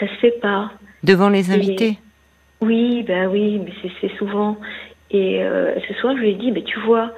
Ça 0.00 0.08
se 0.08 0.14
fait 0.14 0.40
pas. 0.40 0.72
Devant 1.04 1.28
les 1.28 1.52
invités? 1.52 1.98
Oui, 2.60 3.04
ben 3.04 3.28
oui, 3.28 3.60
mais 3.64 3.90
c'est 4.00 4.16
souvent. 4.16 4.56
Et 5.12 5.40
ce 5.86 5.94
soir, 5.94 6.16
je 6.16 6.22
lui 6.22 6.30
ai 6.30 6.34
dit, 6.34 6.50
ben, 6.50 6.64
tu 6.64 6.80
vois, 6.80 7.12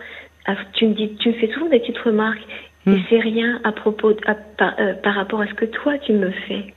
ah, 0.49 0.57
tu 0.73 0.87
me 0.87 0.95
dis, 0.95 1.14
tu 1.17 1.28
me 1.28 1.35
fais 1.35 1.52
souvent 1.52 1.69
des 1.69 1.78
petites 1.78 1.99
remarques, 1.99 2.43
et 2.87 2.90
hmm. 2.90 3.02
c'est 3.09 3.21
rien 3.21 3.61
à 3.64 3.73
propos, 3.73 4.14
par 4.14 5.14
rapport 5.14 5.40
à 5.40 5.47
ce 5.47 5.55
que 5.55 5.67
toi 5.67 5.99
tu 5.99 6.12
me 6.12 6.31
fais. 6.31 6.75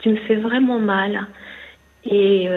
Tu 0.00 0.10
me 0.10 0.16
fais 0.16 0.36
vraiment 0.36 0.80
mal. 0.80 1.26
Et 2.04 2.48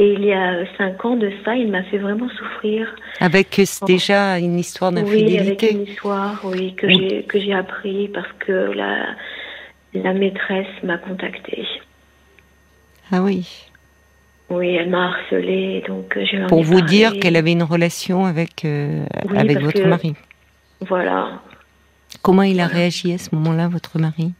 et 0.00 0.12
il 0.12 0.24
y 0.24 0.32
a 0.32 0.64
cinq 0.76 1.04
ans 1.04 1.16
de 1.16 1.30
ça, 1.44 1.56
il 1.56 1.70
m'a 1.70 1.82
fait 1.82 1.98
vraiment 1.98 2.28
souffrir. 2.28 2.94
Avec 3.18 3.60
déjà 3.84 4.38
une 4.38 4.56
histoire 4.56 4.92
d'infidélité. 4.92 5.32
Oui, 5.32 5.48
avec 5.48 5.62
une 5.62 5.82
histoire, 5.82 6.40
oui, 6.44 6.74
que 6.76 6.88
j'ai 6.88 7.24
que 7.24 7.40
j'ai 7.40 7.52
appris 7.52 8.08
parce 8.08 8.32
que 8.38 8.52
la 8.52 9.16
la 9.94 10.12
maîtresse 10.12 10.68
m'a 10.84 10.98
contactée. 10.98 11.66
Ah 13.10 13.22
oui. 13.22 13.48
Oui, 14.50 14.74
elle 14.74 14.88
m'a 14.88 15.08
harcelée, 15.08 15.84
donc 15.86 16.16
euh, 16.16 16.24
j'ai. 16.24 16.46
Pour 16.46 16.62
vous 16.62 16.80
dire 16.80 17.12
qu'elle 17.20 17.36
avait 17.36 17.52
une 17.52 17.62
relation 17.62 18.24
avec 18.24 18.64
euh, 18.64 19.04
avec 19.36 19.60
votre 19.60 19.86
mari. 19.86 20.14
Voilà. 20.80 21.40
Comment 22.22 22.42
il 22.42 22.60
a 22.60 22.66
réagi 22.66 23.12
à 23.12 23.18
ce 23.18 23.34
moment-là, 23.34 23.68
votre 23.68 23.98
mari? 23.98 24.32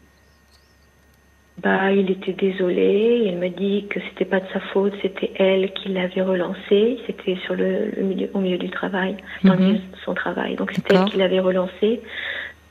Bah, 1.63 1.91
il 1.91 2.11
était 2.11 2.33
désolé. 2.33 3.25
Il 3.27 3.37
me 3.37 3.49
dit 3.49 3.87
que 3.91 3.99
c'était 4.09 4.25
pas 4.25 4.41
de 4.41 4.47
sa 4.53 4.61
faute, 4.61 4.95
c'était 5.03 5.33
elle 5.37 5.73
qui 5.73 5.89
l'avait 5.89 6.23
relancé. 6.23 6.99
C'était 7.07 7.37
sur 7.45 7.55
le, 7.55 7.91
milieu, 8.01 8.31
au 8.33 8.41
milieu 8.41 8.59
du 8.59 8.71
travail, 8.71 9.17
dans 9.43 9.55
le 9.55 9.59
mhm. 9.59 9.67
milieu 9.67 9.79
de 9.79 9.99
son 10.05 10.15
travail. 10.15 10.55
Donc 10.55 10.71
c'était 10.73 10.95
elle 10.95 11.05
qui 11.07 11.19
l'avait 11.19 11.41
relancé. 11.41 12.01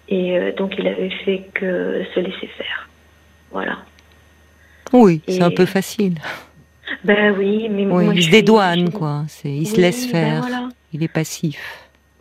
Et 0.10 0.38
euh, 0.38 0.53
donc 0.53 0.75
il 0.79 0.88
avait 0.88 1.10
fait 1.25 1.44
que 1.53 2.03
se 2.15 2.20
laisser 2.20 2.48
faire. 2.48 2.88
Voilà. 3.51 3.77
Oui, 4.94 5.22
c'est 5.27 5.41
un 5.41 5.51
peu 5.51 5.65
facile. 5.65 6.15
Ben 7.03 7.36
oui, 7.38 7.67
mais 7.70 7.86
oui, 7.86 8.10
il 8.15 8.24
se 8.24 8.29
dédouane, 8.29 8.91
quoi. 8.91 9.24
il 9.44 9.67
se 9.67 9.79
laisse 9.79 10.06
ben 10.12 10.12
faire. 10.12 10.70
Il 10.94 11.03
est 11.03 11.08
passif. 11.08 11.60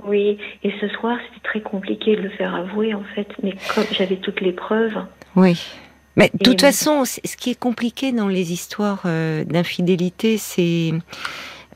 Oui, 0.04 0.38
et 0.62 0.72
ce 0.80 0.88
soir, 0.88 1.18
c'était 1.26 1.48
très 1.48 1.60
compliqué 1.60 2.16
de 2.16 2.22
le 2.22 2.30
faire 2.30 2.54
avouer, 2.54 2.94
en 2.94 3.04
fait. 3.14 3.28
Mais 3.42 3.54
comme 3.74 3.84
j'avais 3.92 4.16
toutes 4.16 4.40
les 4.40 4.52
preuves. 4.52 4.96
Oui. 5.34 5.58
Mais 6.16 6.30
de 6.32 6.42
toute 6.42 6.60
façon, 6.60 7.04
ce 7.04 7.36
qui 7.36 7.50
est 7.50 7.58
compliqué 7.58 8.12
dans 8.12 8.28
les 8.28 8.52
histoires 8.52 9.02
euh, 9.04 9.44
d'infidélité, 9.44 10.38
c'est 10.38 10.92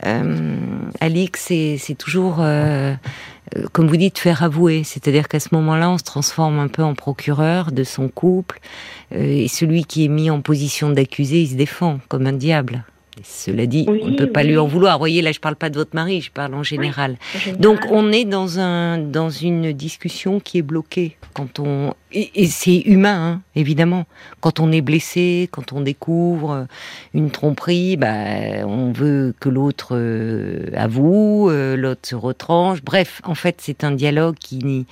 euh, 0.06 0.56
Alix, 1.00 1.40
c'est 1.78 1.94
toujours, 1.98 2.40
euh, 2.40 2.94
euh, 3.56 3.66
comme 3.72 3.88
vous 3.88 3.96
dites, 3.96 4.18
faire 4.18 4.42
avouer. 4.42 4.84
C'est-à-dire 4.84 5.28
qu'à 5.28 5.40
ce 5.40 5.48
moment-là, 5.52 5.90
on 5.90 5.98
se 5.98 6.04
transforme 6.04 6.58
un 6.58 6.68
peu 6.68 6.82
en 6.82 6.94
procureur 6.94 7.72
de 7.72 7.84
son 7.84 8.08
couple, 8.08 8.60
et 9.12 9.48
celui 9.48 9.84
qui 9.84 10.04
est 10.04 10.08
mis 10.08 10.30
en 10.30 10.40
position 10.40 10.90
d'accusé, 10.90 11.42
il 11.42 11.48
se 11.48 11.54
défend 11.54 12.00
comme 12.08 12.26
un 12.26 12.32
diable. 12.32 12.84
Cela 13.24 13.66
dit, 13.66 13.86
on 13.88 14.08
ne 14.08 14.16
peut 14.16 14.30
pas 14.30 14.42
lui 14.42 14.56
en 14.56 14.66
vouloir. 14.66 14.96
Vous 14.96 15.02
voyez, 15.02 15.22
là, 15.22 15.32
je 15.32 15.40
parle 15.40 15.56
pas 15.56 15.70
de 15.70 15.76
votre 15.76 15.94
mari, 15.94 16.20
je 16.20 16.30
parle 16.30 16.54
en 16.54 16.62
général. 16.62 17.16
Donc, 17.58 17.80
on 17.90 18.12
est 18.12 18.24
dans 18.24 18.58
un 18.58 18.98
dans 18.98 19.30
une 19.30 19.72
discussion 19.72 20.40
qui 20.40 20.58
est 20.58 20.62
bloquée 20.62 21.16
quand 21.34 21.58
on 21.58 21.94
et, 22.12 22.46
c'est 22.46 22.80
humain, 22.86 23.34
hein, 23.34 23.42
évidemment. 23.54 24.04
Quand 24.40 24.58
on 24.58 24.72
est 24.72 24.80
blessé, 24.80 25.48
quand 25.52 25.72
on 25.72 25.80
découvre 25.80 26.66
une 27.14 27.30
tromperie, 27.30 27.96
bah, 27.96 28.66
on 28.66 28.90
veut 28.90 29.32
que 29.38 29.48
l'autre 29.48 29.90
euh, 29.92 30.66
avoue, 30.74 31.48
euh, 31.50 31.76
l'autre 31.76 32.08
se 32.08 32.16
retranche. 32.16 32.82
Bref, 32.82 33.20
en 33.24 33.36
fait, 33.36 33.58
c'est 33.60 33.84
un 33.84 33.92
dialogue 33.92 34.34
qui 34.40 34.86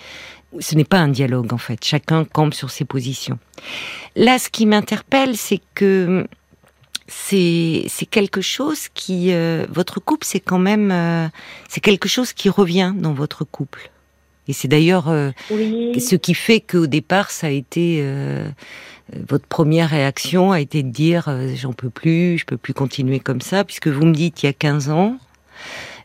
ce 0.60 0.74
n'est 0.74 0.84
pas 0.84 0.98
un 0.98 1.08
dialogue 1.08 1.52
en 1.52 1.58
fait. 1.58 1.84
Chacun 1.84 2.24
campe 2.24 2.54
sur 2.54 2.70
ses 2.70 2.84
positions. 2.84 3.38
Là, 4.16 4.38
ce 4.38 4.48
qui 4.48 4.66
m'interpelle, 4.66 5.36
c'est 5.36 5.60
que 5.74 6.26
c'est 7.08 7.84
c'est 7.88 8.06
quelque 8.06 8.42
chose 8.42 8.88
qui 8.92 9.32
euh, 9.32 9.66
votre 9.70 9.98
couple 9.98 10.26
c'est 10.26 10.40
quand 10.40 10.58
même 10.58 10.90
euh, 10.92 11.26
c'est 11.68 11.80
quelque 11.80 12.08
chose 12.08 12.32
qui 12.34 12.50
revient 12.50 12.92
dans 12.94 13.14
votre 13.14 13.44
couple 13.44 13.90
et 14.46 14.52
c'est 14.52 14.68
d'ailleurs 14.68 15.08
euh, 15.08 15.30
ce 15.48 16.16
qui 16.16 16.34
fait 16.34 16.60
qu'au 16.60 16.86
départ 16.86 17.30
ça 17.30 17.46
a 17.46 17.50
été 17.50 18.04
votre 19.26 19.46
première 19.46 19.88
réaction 19.88 20.52
a 20.52 20.60
été 20.60 20.82
de 20.82 20.90
dire 20.90 21.34
j'en 21.56 21.72
peux 21.72 21.90
plus 21.90 22.36
je 22.38 22.44
peux 22.44 22.58
plus 22.58 22.74
continuer 22.74 23.20
comme 23.20 23.40
ça 23.40 23.64
puisque 23.64 23.88
vous 23.88 24.04
me 24.04 24.12
dites 24.12 24.42
il 24.42 24.46
y 24.46 24.50
a 24.50 24.54
15 24.54 24.90
ans 24.90 25.18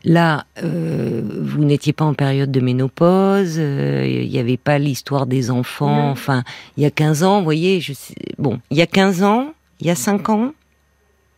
Là, 0.06 0.44
vous 0.60 1.64
n'étiez 1.64 1.94
pas 1.94 2.04
en 2.04 2.12
période 2.12 2.52
de 2.52 2.60
ménopause, 2.60 3.56
il 3.56 4.28
n'y 4.28 4.38
avait 4.38 4.58
pas 4.58 4.78
l'histoire 4.78 5.24
des 5.24 5.50
enfants. 5.50 6.10
Enfin, 6.10 6.44
il 6.76 6.82
y 6.82 6.86
a 6.86 6.90
15 6.90 7.22
ans, 7.22 7.38
vous 7.38 7.44
voyez, 7.44 7.80
je 7.80 7.94
sais, 7.94 8.14
bon, 8.36 8.60
il 8.70 8.76
y 8.76 8.82
a 8.82 8.86
15 8.86 9.22
ans, 9.22 9.54
il 9.80 9.86
y 9.86 9.90
a 9.90 9.94
5 9.94 10.28
ans, 10.28 10.52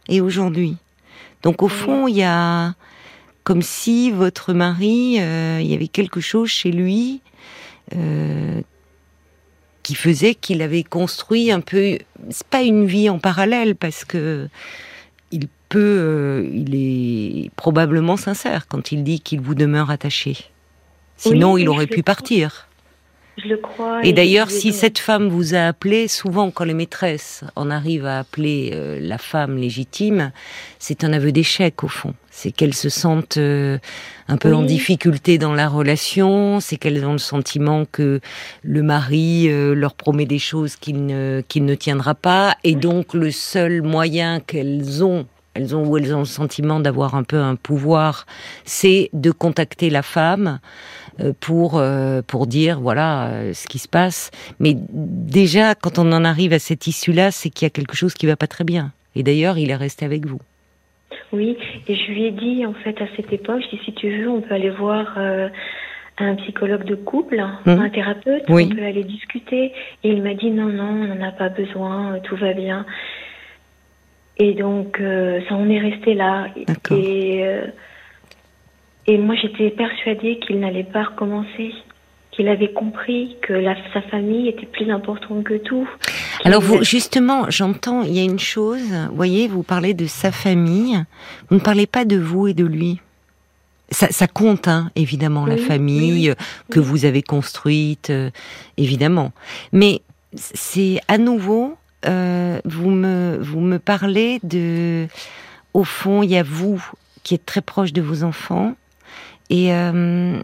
et 0.08 0.20
aujourd'hui. 0.20 0.76
Donc 1.42 1.62
au 1.62 1.68
fond, 1.68 2.08
il 2.08 2.16
y 2.16 2.22
a 2.22 2.74
comme 3.44 3.62
si 3.62 4.10
votre 4.10 4.52
mari, 4.52 5.18
euh, 5.20 5.60
il 5.60 5.68
y 5.68 5.74
avait 5.74 5.86
quelque 5.86 6.20
chose 6.20 6.48
chez 6.48 6.72
lui 6.72 7.20
euh, 7.94 8.60
qui 9.84 9.94
faisait 9.94 10.34
qu'il 10.34 10.62
avait 10.62 10.82
construit 10.82 11.52
un 11.52 11.60
peu, 11.60 11.98
c'est 12.30 12.46
pas 12.48 12.62
une 12.62 12.86
vie 12.86 13.08
en 13.08 13.20
parallèle 13.20 13.76
parce 13.76 14.04
que 14.04 14.48
il 15.30 15.46
peut, 15.68 15.78
euh, 15.78 16.50
il 16.52 16.74
est 16.74 17.50
probablement 17.54 18.16
sincère 18.16 18.66
quand 18.66 18.90
il 18.90 19.04
dit 19.04 19.20
qu'il 19.20 19.40
vous 19.40 19.54
demeure 19.54 19.90
attaché. 19.90 20.36
Sinon, 21.16 21.56
il 21.56 21.68
aurait 21.68 21.86
pu 21.86 22.02
partir. 22.02 22.66
Je 23.36 23.48
le 23.48 23.56
crois. 23.58 24.00
Et, 24.02 24.12
d'ailleurs, 24.12 24.50
si 24.50 24.72
cette 24.72 24.98
femme 24.98 25.28
vous 25.28 25.54
a 25.54 25.66
appelé, 25.66 26.08
souvent 26.08 26.50
quand 26.50 26.64
les 26.64 26.74
maîtresses 26.74 27.44
en 27.54 27.70
arrivent 27.70 28.06
à 28.06 28.18
appeler 28.18 28.70
euh, 28.72 28.98
la 29.00 29.18
femme 29.18 29.58
légitime, 29.58 30.32
c'est 30.78 31.04
un 31.04 31.12
aveu 31.12 31.32
d'échec 31.32 31.84
au 31.84 31.88
fond. 31.88 32.14
C'est 32.30 32.50
qu'elles 32.50 32.74
se 32.74 32.88
sentent 32.88 33.36
euh, 33.36 33.78
un 34.28 34.38
peu 34.38 34.54
en 34.54 34.62
difficulté 34.62 35.36
dans 35.36 35.52
la 35.52 35.68
relation, 35.68 36.60
c'est 36.60 36.76
qu'elles 36.76 37.04
ont 37.04 37.12
le 37.12 37.18
sentiment 37.18 37.84
que 37.84 38.20
le 38.62 38.82
mari 38.82 39.48
euh, 39.48 39.74
leur 39.74 39.94
promet 39.94 40.26
des 40.26 40.38
choses 40.38 40.76
qu'il 40.76 41.04
ne, 41.04 41.42
qu'il 41.46 41.66
ne 41.66 41.74
tiendra 41.74 42.14
pas, 42.14 42.56
et 42.64 42.74
donc 42.74 43.12
le 43.12 43.30
seul 43.30 43.82
moyen 43.82 44.40
qu'elles 44.40 45.04
ont 45.04 45.26
elles 45.56 45.74
ont 45.74 45.86
ou 45.86 45.96
elles 45.96 46.14
ont 46.14 46.20
le 46.20 46.24
sentiment 46.24 46.80
d'avoir 46.80 47.14
un 47.14 47.22
peu 47.22 47.38
un 47.38 47.56
pouvoir, 47.56 48.26
c'est 48.64 49.10
de 49.12 49.30
contacter 49.30 49.90
la 49.90 50.02
femme 50.02 50.60
euh, 51.20 51.32
pour 51.40 51.78
euh, 51.78 52.20
pour 52.26 52.46
dire 52.46 52.78
voilà 52.80 53.28
euh, 53.28 53.52
ce 53.54 53.66
qui 53.66 53.78
se 53.78 53.88
passe. 53.88 54.30
Mais 54.60 54.74
déjà, 54.74 55.74
quand 55.74 55.98
on 55.98 56.12
en 56.12 56.24
arrive 56.24 56.52
à 56.52 56.58
cette 56.58 56.86
issue-là, 56.86 57.30
c'est 57.30 57.48
qu'il 57.48 57.64
y 57.64 57.68
a 57.68 57.70
quelque 57.70 57.96
chose 57.96 58.14
qui 58.14 58.26
va 58.26 58.36
pas 58.36 58.46
très 58.46 58.64
bien. 58.64 58.92
Et 59.14 59.22
d'ailleurs, 59.22 59.56
il 59.56 59.70
est 59.70 59.76
resté 59.76 60.04
avec 60.04 60.26
vous. 60.26 60.40
Oui, 61.32 61.56
et 61.88 61.94
je 61.94 62.12
lui 62.12 62.26
ai 62.26 62.30
dit 62.30 62.66
en 62.66 62.74
fait 62.74 63.00
à 63.00 63.06
cette 63.16 63.32
époque, 63.32 63.62
je 63.62 63.76
dis 63.76 63.82
si 63.84 63.92
tu 63.94 64.10
veux, 64.10 64.28
on 64.28 64.42
peut 64.42 64.54
aller 64.54 64.70
voir 64.70 65.18
un 66.18 66.34
psychologue 66.36 66.84
de 66.84 66.94
couple, 66.94 67.40
hum. 67.66 67.80
un 67.80 67.88
thérapeute, 67.88 68.44
on 68.48 68.68
peut 68.68 68.84
aller 68.84 69.04
discuter. 69.04 69.72
Et 70.04 70.10
il 70.10 70.22
m'a 70.22 70.34
dit 70.34 70.50
non, 70.50 70.66
non, 70.66 70.84
on 70.84 71.14
n'en 71.14 71.26
a 71.26 71.32
pas 71.32 71.48
besoin, 71.48 72.18
tout 72.24 72.36
va 72.36 72.52
bien. 72.52 72.84
Et 74.38 74.54
donc, 74.54 74.98
ça 74.98 75.54
en 75.54 75.68
est 75.70 75.78
resté 75.78 76.14
là. 76.14 76.48
Et 76.90 77.44
et 79.08 79.18
moi, 79.18 79.36
j'étais 79.40 79.70
persuadée 79.70 80.38
qu'il 80.40 80.58
n'allait 80.58 80.84
pas 80.84 81.04
recommencer, 81.04 81.72
qu'il 82.32 82.48
avait 82.48 82.72
compris 82.72 83.36
que 83.40 83.52
la, 83.52 83.76
sa 83.92 84.02
famille 84.02 84.48
était 84.48 84.66
plus 84.66 84.90
importante 84.90 85.44
que 85.44 85.58
tout. 85.58 85.88
Alors, 86.44 86.60
vous, 86.60 86.82
justement, 86.82 87.48
j'entends, 87.48 88.02
il 88.02 88.12
y 88.12 88.20
a 88.20 88.24
une 88.24 88.40
chose, 88.40 88.82
vous 89.08 89.16
voyez, 89.16 89.46
vous 89.46 89.62
parlez 89.62 89.94
de 89.94 90.06
sa 90.06 90.32
famille, 90.32 91.04
vous 91.48 91.56
ne 91.56 91.60
parlez 91.60 91.86
pas 91.86 92.04
de 92.04 92.16
vous 92.16 92.48
et 92.48 92.54
de 92.54 92.64
lui. 92.64 93.00
Ça, 93.90 94.08
ça 94.10 94.26
compte, 94.26 94.66
hein, 94.66 94.90
évidemment, 94.96 95.46
la 95.46 95.56
famille 95.56 96.34
que 96.72 96.80
vous 96.80 97.04
avez 97.04 97.22
construite, 97.22 98.10
euh, 98.10 98.30
évidemment. 98.76 99.30
Mais 99.72 100.00
c'est 100.34 100.98
à 101.06 101.18
nouveau, 101.18 101.76
euh, 102.06 102.60
vous 102.64 102.90
me 102.90 103.38
vous 103.40 103.60
me 103.60 103.78
parlez 103.78 104.40
de, 104.42 105.06
au 105.74 105.84
fond, 105.84 106.22
il 106.22 106.30
y 106.30 106.36
a 106.36 106.42
vous 106.42 106.82
qui 107.22 107.34
êtes 107.34 107.46
très 107.46 107.60
proche 107.62 107.92
de 107.92 108.02
vos 108.02 108.22
enfants, 108.22 108.74
et 109.50 109.72
euh, 109.72 110.40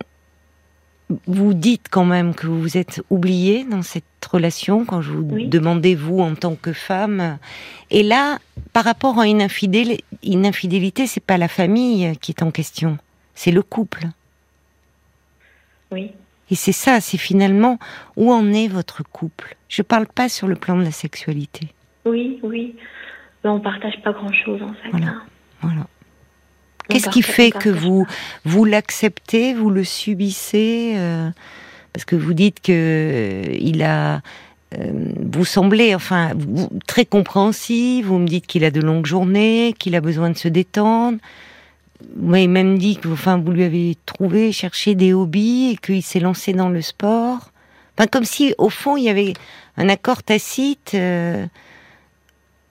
vous 1.27 1.55
dites 1.55 1.87
quand 1.91 2.05
même 2.05 2.35
que 2.35 2.47
vous 2.47 2.77
êtes 2.77 3.03
oublié 3.11 3.65
dans 3.65 3.83
cette 3.83 4.05
relation 4.31 4.85
quand 4.85 5.03
je 5.03 5.13
vous 5.13 5.47
demandez 5.47 5.95
vous 5.95 6.21
en 6.21 6.35
tant 6.35 6.55
que 6.55 6.73
femme. 6.73 7.39
Et 7.91 8.03
là, 8.03 8.39
par 8.73 8.85
rapport 8.85 9.19
à 9.19 9.27
une, 9.27 9.43
infidélité, 9.43 10.05
une 10.25 10.47
infidélité, 10.47 11.07
c'est 11.07 11.21
pas 11.25 11.39
la 11.39 11.49
famille 11.49 12.17
qui 12.21 12.33
est 12.33 12.43
en 12.43 12.51
question, 12.51 12.99
c'est 13.35 13.53
le 13.53 13.63
couple. 13.63 14.07
Oui. 15.91 16.13
Et 16.51 16.55
c'est 16.55 16.73
ça, 16.73 17.01
c'est 17.01 17.19
finalement 17.19 17.79
où 18.17 18.33
en 18.33 18.53
est 18.53 18.69
votre 18.69 19.03
couple? 19.03 19.57
Je 19.69 19.83
parle 19.83 20.07
pas 20.07 20.29
sur 20.29 20.49
le 20.49 20.55
plan 20.55 20.77
de 20.77 20.83
la 20.83 20.91
sexualité. 20.91 21.69
Oui, 22.05 22.41
oui. 22.43 22.75
Mais 23.43 23.51
on 23.51 23.61
partage 23.61 24.01
pas 24.03 24.13
grand 24.13 24.33
chose 24.33 24.63
en 24.63 24.73
fait. 24.75 24.91
Voilà. 24.91 25.07
Hein. 25.07 25.23
voilà. 25.63 25.87
Qu'est-ce 26.89 27.09
qui 27.09 27.23
fait 27.23 27.51
que 27.53 27.71
vous 27.71 28.07
vous 28.45 28.65
l'acceptez, 28.65 29.55
vous 29.55 29.71
le 29.71 29.85
subissez 29.85 30.95
euh, 30.97 31.31
Parce 31.93 32.05
que 32.05 32.17
vous 32.17 32.35
dites 32.35 32.61
que 32.61 32.73
euh, 32.73 33.57
il 33.59 33.83
a 33.83 34.21
vous 34.75 35.45
semblez, 35.45 35.95
enfin, 35.95 36.33
très 36.87 37.05
compréhensif. 37.05 38.07
Vous 38.07 38.19
me 38.19 38.27
dites 38.27 38.47
qu'il 38.47 38.65
a 38.65 38.71
de 38.71 38.81
longues 38.81 39.07
journées, 39.07 39.75
qu'il 39.79 39.95
a 39.95 40.01
besoin 40.01 40.31
de 40.31 40.37
se 40.37 40.49
détendre. 40.49 41.19
Vous 42.17 42.29
m'avez 42.29 42.47
même 42.47 42.79
dit 42.79 42.97
que, 42.97 43.09
enfin, 43.09 43.39
vous 43.39 43.53
lui 43.53 43.65
avez 43.65 43.97
trouvé, 44.07 44.53
cherché 44.53 44.95
des 44.95 45.13
hobbies 45.13 45.73
et 45.73 45.77
qu'il 45.77 46.03
s'est 46.03 46.21
lancé 46.21 46.53
dans 46.53 46.69
le 46.69 46.83
sport. 46.83 47.51
Enfin, 47.97 48.07
comme 48.07 48.25
si, 48.25 48.55
au 48.59 48.69
fond, 48.69 48.97
il 48.97 49.05
y 49.05 49.09
avait 49.09 49.35
un 49.77 49.89
accord 49.89 50.23
tacite 50.23 50.93
euh, 50.95 51.47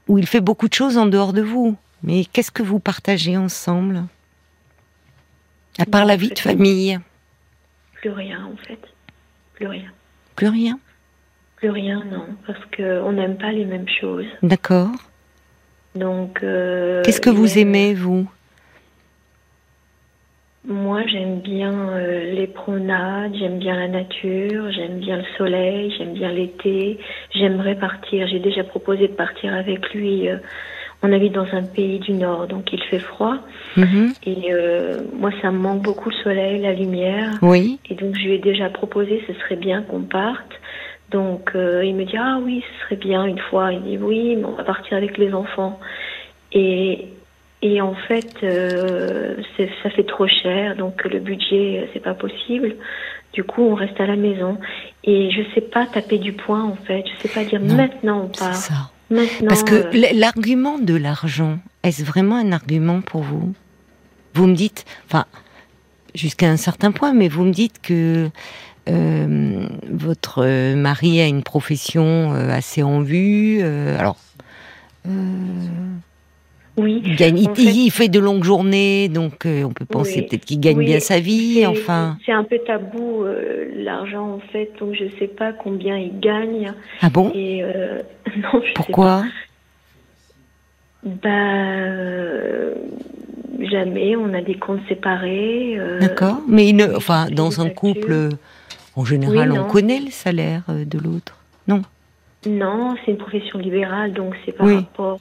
où 0.08 0.18
il 0.18 0.28
fait 0.28 0.42
beaucoup 0.42 0.68
de 0.68 0.74
choses 0.74 0.98
en 0.98 1.06
dehors 1.06 1.34
de 1.34 1.42
vous. 1.42 1.76
Mais 2.04 2.26
qu'est-ce 2.26 2.52
que 2.52 2.64
vous 2.64 2.80
partagez 2.80 3.38
ensemble? 3.38 4.04
À 5.78 5.86
part 5.86 6.06
la 6.06 6.16
vie 6.16 6.30
de 6.30 6.40
famille 6.40 7.00
Plus 7.94 8.10
rien, 8.10 8.46
en 8.46 8.58
fait. 8.66 8.80
Plus 9.54 9.68
rien. 9.68 9.92
Plus 10.36 10.48
rien? 10.48 10.80
Plus 11.58 11.70
rien, 11.70 12.04
non. 12.12 12.26
Parce 12.48 12.60
qu'on 12.76 13.12
n'aime 13.14 13.38
pas 13.38 13.52
les 13.52 13.66
mêmes 13.66 13.88
choses. 13.88 14.26
D'accord. 14.42 14.90
Donc. 15.96 16.44
Euh, 16.44 17.04
qu'est-ce 17.04 17.22
que 17.22 17.30
vous 17.30 17.60
aimez, 17.60 17.94
vous? 17.94 18.28
Moi, 20.68 21.02
j'aime 21.08 21.40
bien 21.40 21.90
euh, 21.90 22.34
les 22.34 22.46
promenades, 22.46 23.34
j'aime 23.36 23.58
bien 23.58 23.76
la 23.76 23.88
nature, 23.88 24.72
j'aime 24.72 25.00
bien 25.00 25.18
le 25.18 25.24
soleil, 25.38 25.92
j'aime 25.98 26.14
bien 26.14 26.32
l'été. 26.32 27.00
J'aimerais 27.34 27.76
partir. 27.76 28.28
J'ai 28.28 28.40
déjà 28.40 28.64
proposé 28.64 29.08
de 29.08 29.14
partir 29.14 29.56
avec 29.56 29.92
lui. 29.94 30.30
Euh, 30.30 30.38
on 31.02 31.12
habite 31.12 31.34
dans 31.34 31.48
un 31.54 31.64
pays 31.64 31.98
du 31.98 32.12
Nord, 32.14 32.46
donc 32.46 32.72
il 32.72 32.82
fait 32.84 33.00
froid. 33.00 33.38
Mhm. 33.76 34.14
Et 34.28 34.54
euh, 34.54 35.00
moi, 35.18 35.32
ça 35.42 35.50
me 35.50 35.58
manque 35.58 35.82
beaucoup 35.82 36.12
le 36.12 36.16
soleil, 36.24 36.62
la 36.62 36.74
lumière. 36.74 37.40
Oui. 37.42 37.80
Et 37.90 37.96
donc, 37.96 38.16
je 38.16 38.22
lui 38.22 38.34
ai 38.34 38.38
déjà 38.38 38.70
proposé, 38.70 39.24
ce 39.26 39.34
serait 39.34 39.56
bien 39.56 39.82
qu'on 39.82 40.02
parte. 40.02 40.52
Donc, 41.10 41.52
il 41.56 41.96
me 41.96 42.06
dit, 42.06 42.16
ah 42.18 42.40
oui, 42.42 42.64
ce 42.64 42.86
serait 42.86 42.96
bien 42.96 43.26
une 43.26 43.40
fois. 43.40 43.74
Il 43.74 43.82
dit, 43.82 43.98
oui, 43.98 44.36
mais 44.36 44.46
on 44.46 44.54
va 44.54 44.64
partir 44.64 44.96
avec 44.96 45.18
les 45.18 45.34
enfants. 45.34 45.80
Et 46.54 47.08
et 47.62 47.80
en 47.80 47.94
fait, 47.94 48.34
euh, 48.44 49.36
ça 49.84 49.90
fait 49.92 50.04
trop 50.04 50.28
cher, 50.28 50.76
donc 50.76 51.04
le 51.06 51.20
budget, 51.20 51.88
c'est 51.94 52.00
pas 52.00 52.16
possible. 52.16 52.76
Du 53.34 53.44
coup, 53.44 53.62
on 53.62 53.76
reste 53.76 54.00
à 54.02 54.08
la 54.08 54.16
maison. 54.16 54.58
Et 55.04 55.30
je 55.32 55.42
sais 55.54 55.62
pas 55.62 55.86
taper 55.86 56.18
du 56.18 56.34
poing, 56.34 56.64
en 56.64 56.76
fait. 56.76 57.04
Je 57.06 57.22
sais 57.22 57.34
pas 57.34 57.46
dire 57.46 57.62
maintenant 57.62 58.24
on 58.26 58.28
part. 58.28 58.56
Ça. 58.56 58.74
Maintenant, 59.12 59.48
Parce 59.48 59.64
que 59.64 59.76
euh, 59.76 60.10
l'argument 60.14 60.80
de 60.80 60.96
l'argent, 60.96 61.60
est-ce 61.84 62.04
vraiment 62.04 62.38
un 62.38 62.52
argument 62.52 63.02
pour 63.02 63.22
vous? 63.22 63.54
Vous 64.34 64.48
me 64.48 64.56
dites, 64.56 64.86
enfin, 65.06 65.26
jusqu'à 66.16 66.50
un 66.50 66.58
certain 66.58 66.92
point, 66.92 67.14
mais 67.14 67.28
vous 67.28 67.44
me 67.44 67.52
dites 67.52 67.80
que 67.82 68.30
euh, 68.90 69.68
votre 69.90 70.74
mari 70.76 71.22
a 71.22 71.28
une 71.28 71.44
profession 71.44 72.32
assez 72.34 72.82
en 72.82 73.02
vue. 73.02 73.62
alors. 73.62 74.18
Oui. 76.78 77.02
Il, 77.06 77.16
gagne, 77.16 77.38
il, 77.38 77.92
fait... 77.92 78.08
de 78.08 78.20
longues 78.20 78.44
journées, 78.44 79.10
donc 79.10 79.46
euh, 79.46 79.64
on 79.64 79.72
peut 79.72 79.86
penser 79.86 80.22
peut-être 80.22 80.46
qu'il 80.46 80.60
gagne 80.60 80.80
bien 80.80 81.00
sa 81.00 81.20
vie. 81.20 81.66
Enfin, 81.68 82.18
c'est 82.26 82.32
un 82.32 82.46
peu 82.46 82.60
tabou 82.60 83.24
euh, 83.24 83.70
l'argent 83.76 84.36
en 84.36 84.40
fait, 84.52 84.72
donc 84.80 84.94
je 84.94 85.06
sais 85.20 85.28
pas 85.28 85.52
combien 85.52 85.98
il 85.98 86.18
gagne. 86.20 86.72
Ah 87.02 87.10
bon? 87.10 87.32
Et 87.36 87.62
euh, 87.64 88.00
non, 88.38 88.62
je 88.66 88.74
Pourquoi? 88.74 89.26
Bah 91.04 91.30
jamais. 93.70 94.16
On 94.16 94.34
a 94.34 94.42
des 94.42 94.56
comptes 94.56 94.82
séparés. 94.88 95.78
D'accord. 96.00 96.42
Mais 96.48 96.70
il 96.70 96.82
enfin, 96.96 97.28
dans 97.30 97.60
un 97.60 97.70
couple, 97.70 98.30
en 98.96 99.04
général, 99.04 99.52
on 99.52 99.66
connaît 99.66 100.00
le 100.00 100.12
salaire 100.12 100.64
de 100.70 100.98
l'autre? 100.98 101.38
Non? 101.68 101.82
Non, 102.48 102.96
c'est 103.04 103.12
une 103.12 103.18
profession 103.18 103.60
libérale, 103.60 104.14
donc 104.14 104.36
c'est 104.46 104.52
par 104.52 104.68
rapport 104.68 105.20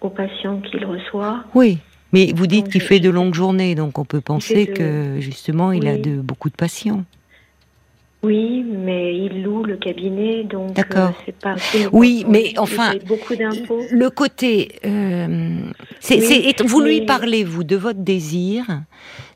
aux 0.00 0.10
patients 0.10 0.60
qu'il 0.60 0.84
reçoit. 0.84 1.44
Oui, 1.54 1.78
mais 2.12 2.32
vous 2.34 2.46
dites 2.46 2.68
qu'il 2.70 2.80
fait 2.80 3.00
de 3.00 3.10
longues 3.10 3.34
journées, 3.34 3.74
donc 3.74 3.98
on 3.98 4.04
peut 4.04 4.20
penser 4.20 4.66
que 4.66 5.20
justement 5.20 5.72
il 5.72 5.86
a 5.86 5.96
de 5.96 6.16
beaucoup 6.20 6.50
de 6.50 6.56
patients. 6.56 7.04
Oui, 8.22 8.64
mais 8.66 9.16
il 9.16 9.44
loue 9.44 9.62
le 9.62 9.76
cabinet, 9.76 10.42
donc 10.42 10.76
euh, 10.76 11.08
c'est 11.24 11.36
pas. 11.36 11.54
Oui, 11.92 12.24
mais 12.26 12.52
enfin, 12.58 12.94
beaucoup 13.06 13.36
d'impôts. 13.36 13.80
Le 13.92 14.10
côté, 14.10 14.72
euh, 14.84 15.60
c'est, 16.00 16.60
vous 16.62 16.80
lui 16.80 17.02
parlez 17.02 17.44
vous 17.44 17.62
de 17.62 17.76
votre 17.76 18.00
désir 18.00 18.64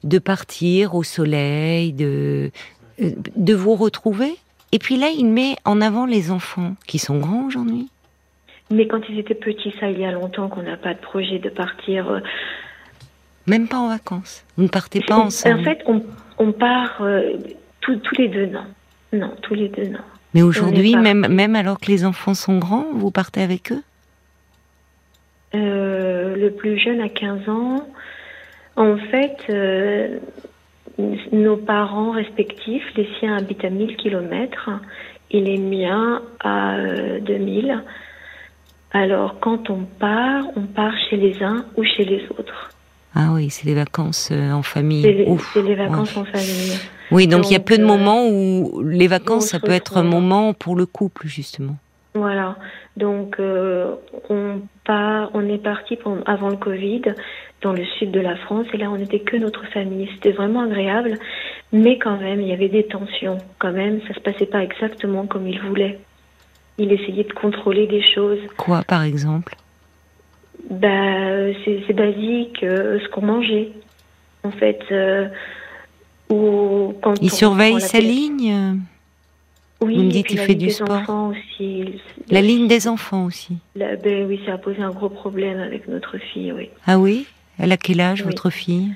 de 0.02 0.18
partir 0.18 0.96
au 0.96 1.04
soleil, 1.04 1.92
de 1.92 2.50
euh, 3.00 3.10
de 3.36 3.54
vous 3.54 3.76
retrouver, 3.76 4.34
et 4.72 4.80
puis 4.80 4.96
là 4.96 5.10
il 5.16 5.26
met 5.26 5.54
en 5.64 5.80
avant 5.80 6.04
les 6.04 6.32
enfants 6.32 6.74
qui 6.88 6.98
sont 6.98 7.18
grands 7.18 7.46
aujourd'hui. 7.46 7.88
Mais 8.72 8.86
quand 8.86 9.00
ils 9.10 9.18
étaient 9.18 9.34
petits, 9.34 9.74
ça, 9.78 9.90
il 9.90 10.00
y 10.00 10.04
a 10.04 10.10
longtemps 10.10 10.48
qu'on 10.48 10.62
n'a 10.62 10.78
pas 10.78 10.94
de 10.94 10.98
projet 10.98 11.38
de 11.38 11.50
partir. 11.50 12.10
Euh, 12.10 12.20
Même 13.46 13.68
pas 13.68 13.76
en 13.76 13.88
vacances. 13.88 14.44
Vous 14.56 14.62
ne 14.62 14.68
partez 14.68 15.00
pas 15.00 15.18
ensemble. 15.18 15.60
En 15.60 15.62
fait, 15.62 15.84
on, 16.38 16.52
part 16.52 17.02
euh, 17.02 17.34
tous 17.80 18.00
les 18.16 18.28
deux, 18.28 18.46
non. 18.46 18.64
Non, 19.12 19.34
tous 19.42 19.54
les 19.54 19.68
deux, 19.68 19.88
non. 19.88 20.00
Mais 20.32 20.40
aujourd'hui, 20.40 20.96
même, 20.96 21.26
même 21.28 21.54
alors 21.54 21.78
que 21.78 21.88
les 21.88 22.06
enfants 22.06 22.32
sont 22.32 22.58
grands, 22.58 22.86
vous 22.94 23.10
partez 23.10 23.42
avec 23.42 23.72
eux? 23.72 23.82
Euh, 25.54 26.34
Le 26.34 26.50
plus 26.50 26.78
jeune 26.78 27.02
a 27.02 27.10
15 27.10 27.48
ans. 27.50 27.86
En 28.76 28.96
fait, 28.96 29.52
nos 31.30 31.58
parents 31.58 32.12
respectifs, 32.12 32.84
les 32.96 33.06
siens 33.18 33.36
habitent 33.36 33.66
à 33.66 33.68
1000 33.68 33.98
km 33.98 34.70
et 35.30 35.42
les 35.42 35.58
miens 35.58 36.22
à 36.40 36.78
2000. 37.20 37.82
Alors, 38.92 39.40
quand 39.40 39.70
on 39.70 39.84
part, 39.98 40.44
on 40.54 40.62
part 40.62 40.92
chez 41.08 41.16
les 41.16 41.42
uns 41.42 41.64
ou 41.76 41.84
chez 41.84 42.04
les 42.04 42.22
autres. 42.38 42.70
Ah 43.14 43.30
oui, 43.34 43.50
c'est 43.50 43.66
les 43.66 43.74
vacances 43.74 44.30
euh, 44.32 44.52
en 44.52 44.62
famille. 44.62 45.02
C'est 45.52 45.62
les 45.62 45.74
vacances 45.74 46.16
en 46.16 46.24
famille. 46.24 46.78
Oui, 47.10 47.26
donc, 47.26 47.50
il 47.50 47.52
y 47.52 47.56
a 47.56 47.60
peu 47.60 47.76
de 47.76 47.82
euh, 47.82 47.86
moments 47.86 48.26
où 48.26 48.82
les 48.82 49.06
vacances, 49.06 49.48
ça 49.48 49.60
peut 49.60 49.72
être 49.72 49.98
un 49.98 50.02
moment 50.02 50.54
pour 50.54 50.76
le 50.76 50.86
couple, 50.86 51.26
justement. 51.26 51.76
Voilà. 52.14 52.56
Donc, 52.96 53.36
euh, 53.38 53.94
on 54.28 54.60
part, 54.84 55.30
on 55.34 55.46
est 55.48 55.62
parti 55.62 55.98
avant 56.26 56.50
le 56.50 56.56
Covid 56.56 57.02
dans 57.62 57.72
le 57.72 57.84
sud 57.98 58.10
de 58.10 58.20
la 58.20 58.36
France 58.36 58.66
et 58.74 58.76
là, 58.76 58.90
on 58.90 58.96
n'était 58.96 59.20
que 59.20 59.36
notre 59.36 59.64
famille. 59.68 60.08
C'était 60.14 60.32
vraiment 60.32 60.62
agréable, 60.62 61.14
mais 61.72 61.98
quand 61.98 62.18
même, 62.18 62.40
il 62.40 62.48
y 62.48 62.52
avait 62.52 62.68
des 62.68 62.84
tensions. 62.84 63.38
Quand 63.58 63.72
même, 63.72 64.00
ça 64.08 64.14
se 64.14 64.20
passait 64.20 64.46
pas 64.46 64.62
exactement 64.62 65.26
comme 65.26 65.48
il 65.48 65.60
voulait 65.60 65.98
il 66.78 66.92
essayait 66.92 67.24
de 67.24 67.32
contrôler 67.32 67.86
des 67.86 68.02
choses. 68.14 68.38
Quoi, 68.56 68.82
par 68.82 69.02
exemple? 69.02 69.54
Bah, 70.70 71.52
C'est 71.64 71.92
basique, 71.92 72.62
euh, 72.62 72.98
ce 73.00 73.08
qu'on 73.08 73.22
mangeait. 73.22 73.72
En 74.44 74.50
fait, 74.50 74.80
euh, 74.90 75.28
ou 76.30 76.94
quand 77.02 77.14
il 77.20 77.30
surveille 77.30 77.80
sa 77.80 78.00
ligne? 78.00 78.80
Oui, 79.80 79.96
Vous 79.96 80.02
me 80.04 80.10
dites 80.10 80.26
qu'il 80.26 80.38
fait 80.38 80.54
du 80.54 80.70
sport 80.70 81.30
aussi. 81.30 82.00
La 82.30 82.40
ligne 82.40 82.68
des 82.68 82.86
enfants 82.86 83.24
aussi 83.24 83.58
ben, 83.76 83.98
Oui, 84.26 84.40
ça 84.46 84.54
a 84.54 84.58
posé 84.58 84.80
un 84.80 84.90
gros 84.90 85.08
problème 85.08 85.58
avec 85.58 85.88
notre 85.88 86.18
fille, 86.18 86.52
oui. 86.52 86.70
Ah 86.86 86.98
oui? 86.98 87.26
Elle 87.58 87.72
a 87.72 87.76
quel 87.76 88.00
âge, 88.00 88.24
votre 88.24 88.50
fille? 88.50 88.92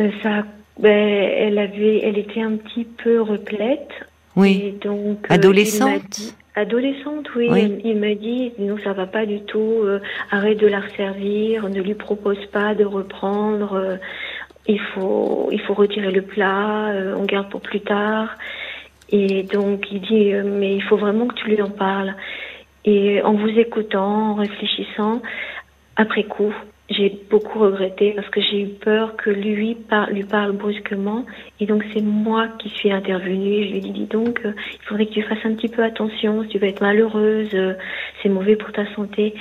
Euh, 0.00 0.10
ça, 0.22 0.44
ben, 0.78 0.90
elle, 0.90 1.58
avait, 1.58 2.00
elle 2.02 2.18
était 2.18 2.40
un 2.42 2.56
petit 2.56 2.84
peu 2.84 3.20
replète. 3.20 3.90
Oui. 4.36 4.74
donc, 4.82 5.26
Adolescente? 5.28 6.34
Adolescente, 6.58 7.28
oui. 7.36 7.48
Il, 7.84 7.98
me 7.98 8.14
dit, 8.14 8.52
non, 8.58 8.76
ça 8.82 8.92
va 8.92 9.06
pas 9.06 9.26
du 9.26 9.42
tout. 9.42 9.80
Euh, 9.84 10.00
arrête 10.32 10.58
de 10.58 10.66
la 10.66 10.80
resservir. 10.80 11.68
Ne 11.68 11.80
lui 11.80 11.94
propose 11.94 12.44
pas 12.46 12.74
de 12.74 12.84
reprendre. 12.84 13.74
Euh, 13.74 13.96
il 14.66 14.80
faut, 14.80 15.50
il 15.52 15.60
faut 15.60 15.74
retirer 15.74 16.10
le 16.10 16.22
plat. 16.22 16.88
Euh, 16.88 17.14
on 17.16 17.24
garde 17.26 17.48
pour 17.48 17.60
plus 17.60 17.80
tard. 17.80 18.36
Et 19.10 19.44
donc, 19.44 19.86
il 19.92 20.00
dit, 20.00 20.32
mais 20.32 20.74
il 20.74 20.82
faut 20.82 20.96
vraiment 20.96 21.28
que 21.28 21.34
tu 21.36 21.48
lui 21.48 21.62
en 21.62 21.70
parles. 21.70 22.16
Et 22.84 23.22
en 23.22 23.34
vous 23.34 23.50
écoutant, 23.50 24.32
en 24.32 24.34
réfléchissant, 24.34 25.22
après 25.94 26.24
coup, 26.24 26.52
j'ai 26.90 27.18
beaucoup 27.30 27.58
regretté 27.58 28.12
parce 28.12 28.28
que 28.30 28.40
j'ai 28.40 28.62
eu 28.62 28.68
peur 28.68 29.16
que 29.16 29.30
lui 29.30 29.76
lui 30.10 30.24
parle 30.24 30.52
brusquement 30.52 31.26
et 31.60 31.66
donc 31.66 31.84
c'est 31.92 32.00
moi 32.02 32.48
qui 32.58 32.70
suis 32.70 32.90
intervenue. 32.90 33.64
Je 33.64 33.70
lui 33.70 33.76
ai 33.76 33.80
dit 33.80 33.90
dis 33.92 34.06
donc 34.06 34.40
euh, 34.44 34.52
il 34.74 34.86
faudrait 34.86 35.06
que 35.06 35.12
tu 35.12 35.22
fasses 35.22 35.44
un 35.44 35.54
petit 35.54 35.68
peu 35.68 35.82
attention, 35.82 36.42
si 36.44 36.48
tu 36.48 36.58
vas 36.58 36.68
être 36.68 36.80
malheureuse, 36.80 37.50
euh, 37.54 37.74
c'est 38.22 38.28
mauvais 38.28 38.56
pour 38.56 38.72
ta 38.72 38.86
santé. 38.94 39.34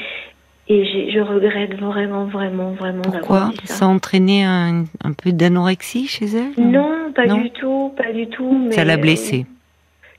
Et 0.70 1.12
je 1.14 1.20
regrette 1.22 1.80
vraiment, 1.80 2.26
vraiment, 2.26 2.72
vraiment 2.72 3.02
Pourquoi 3.04 3.52
ça. 3.64 3.74
ça 3.76 3.86
a 3.86 3.88
entraîné 3.88 4.44
un, 4.44 4.84
un 5.02 5.14
peu 5.14 5.32
d'anorexie 5.32 6.08
chez 6.08 6.26
elle 6.26 6.62
Non, 6.62 7.14
pas 7.16 7.26
du 7.26 7.52
tout, 7.52 7.94
pas 7.96 8.12
du 8.12 8.28
tout. 8.28 8.66
Mais 8.68 8.74
ça 8.74 8.84
l'a 8.84 8.98
blessée 8.98 9.46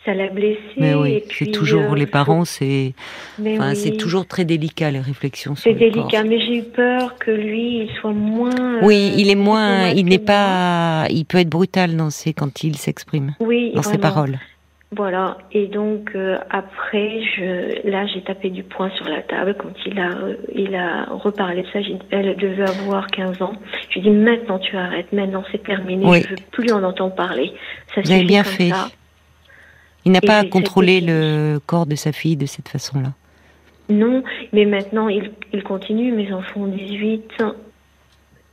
ça 0.05 0.15
l'a 0.15 0.29
blessé. 0.29 0.59
Mais 0.77 0.95
oui, 0.95 1.23
c'est 1.31 1.51
toujours 1.51 1.93
euh, 1.93 1.97
les 1.97 2.07
parents, 2.07 2.45
c'est, 2.45 2.95
enfin, 3.41 3.75
c'est 3.75 3.97
toujours 3.97 4.27
très 4.27 4.45
délicat 4.45 4.91
les 4.91 5.01
réflexions. 5.01 5.55
C'est 5.55 5.75
délicat, 5.75 6.25
mais 6.25 6.41
j'ai 6.41 6.59
eu 6.59 6.63
peur 6.63 7.17
que 7.19 7.31
lui, 7.31 7.83
il 7.83 7.91
soit 8.01 8.13
moins. 8.13 8.81
Oui, 8.83 9.13
il 9.17 9.31
est 9.31 9.35
moins, 9.35 9.89
il 9.89 10.07
n'est 10.07 10.19
pas, 10.19 11.07
il 11.11 11.25
peut 11.25 11.39
être 11.39 11.49
brutal 11.49 11.97
dans 11.97 12.11
ses 12.11 12.33
quand 12.33 12.63
il 12.65 12.77
s'exprime, 12.77 13.35
oui, 13.41 13.73
dans 13.75 13.83
ses 13.83 13.99
paroles. 13.99 14.39
Voilà. 14.97 15.37
Et 15.53 15.67
donc 15.67 16.13
euh, 16.15 16.39
après, 16.49 17.21
je, 17.37 17.89
là, 17.91 18.07
j'ai 18.07 18.23
tapé 18.23 18.49
du 18.49 18.63
poing 18.63 18.91
sur 18.97 19.07
la 19.07 19.21
table 19.21 19.55
quand 19.59 19.73
il 19.85 19.99
a, 20.01 20.11
il 20.55 20.75
a 20.75 21.05
reparlé 21.11 21.63
de 21.63 21.67
ça. 21.73 21.81
Elle 22.11 22.37
devait 22.37 22.63
avoir 22.63 23.09
15 23.09 23.43
ans. 23.43 23.53
Je 23.91 23.99
lui 23.99 24.09
ai 24.09 24.11
dit 24.11 24.17
maintenant 24.17 24.59
tu 24.59 24.77
arrêtes, 24.77 25.13
maintenant 25.13 25.45
c'est 25.53 25.63
terminé. 25.63 26.23
Je 26.23 26.31
veux 26.31 26.37
plus 26.53 26.73
en 26.73 26.83
entendre 26.83 27.15
parler. 27.15 27.53
Ça 27.95 28.01
Vous 28.01 28.11
avez 28.11 28.25
bien 28.25 28.45
fait. 28.45 28.71
Il 30.09 30.13
n'a 30.13 30.23
pas 30.23 30.43
contrôlé 30.45 31.03
le 31.03 31.59
corps 31.67 31.85
de 31.85 31.95
sa 31.95 32.13
fille 32.13 32.37
de 32.37 32.47
cette 32.47 32.71
façon-là. 32.71 33.13
Non, 33.91 34.23
mais 34.55 34.65
maintenant 34.65 35.09
il, 35.09 35.33
il 35.53 35.63
continue. 35.63 36.13
Mes 36.13 36.33
enfants 36.33 36.63
ont 36.63 36.67
18, 36.67 37.45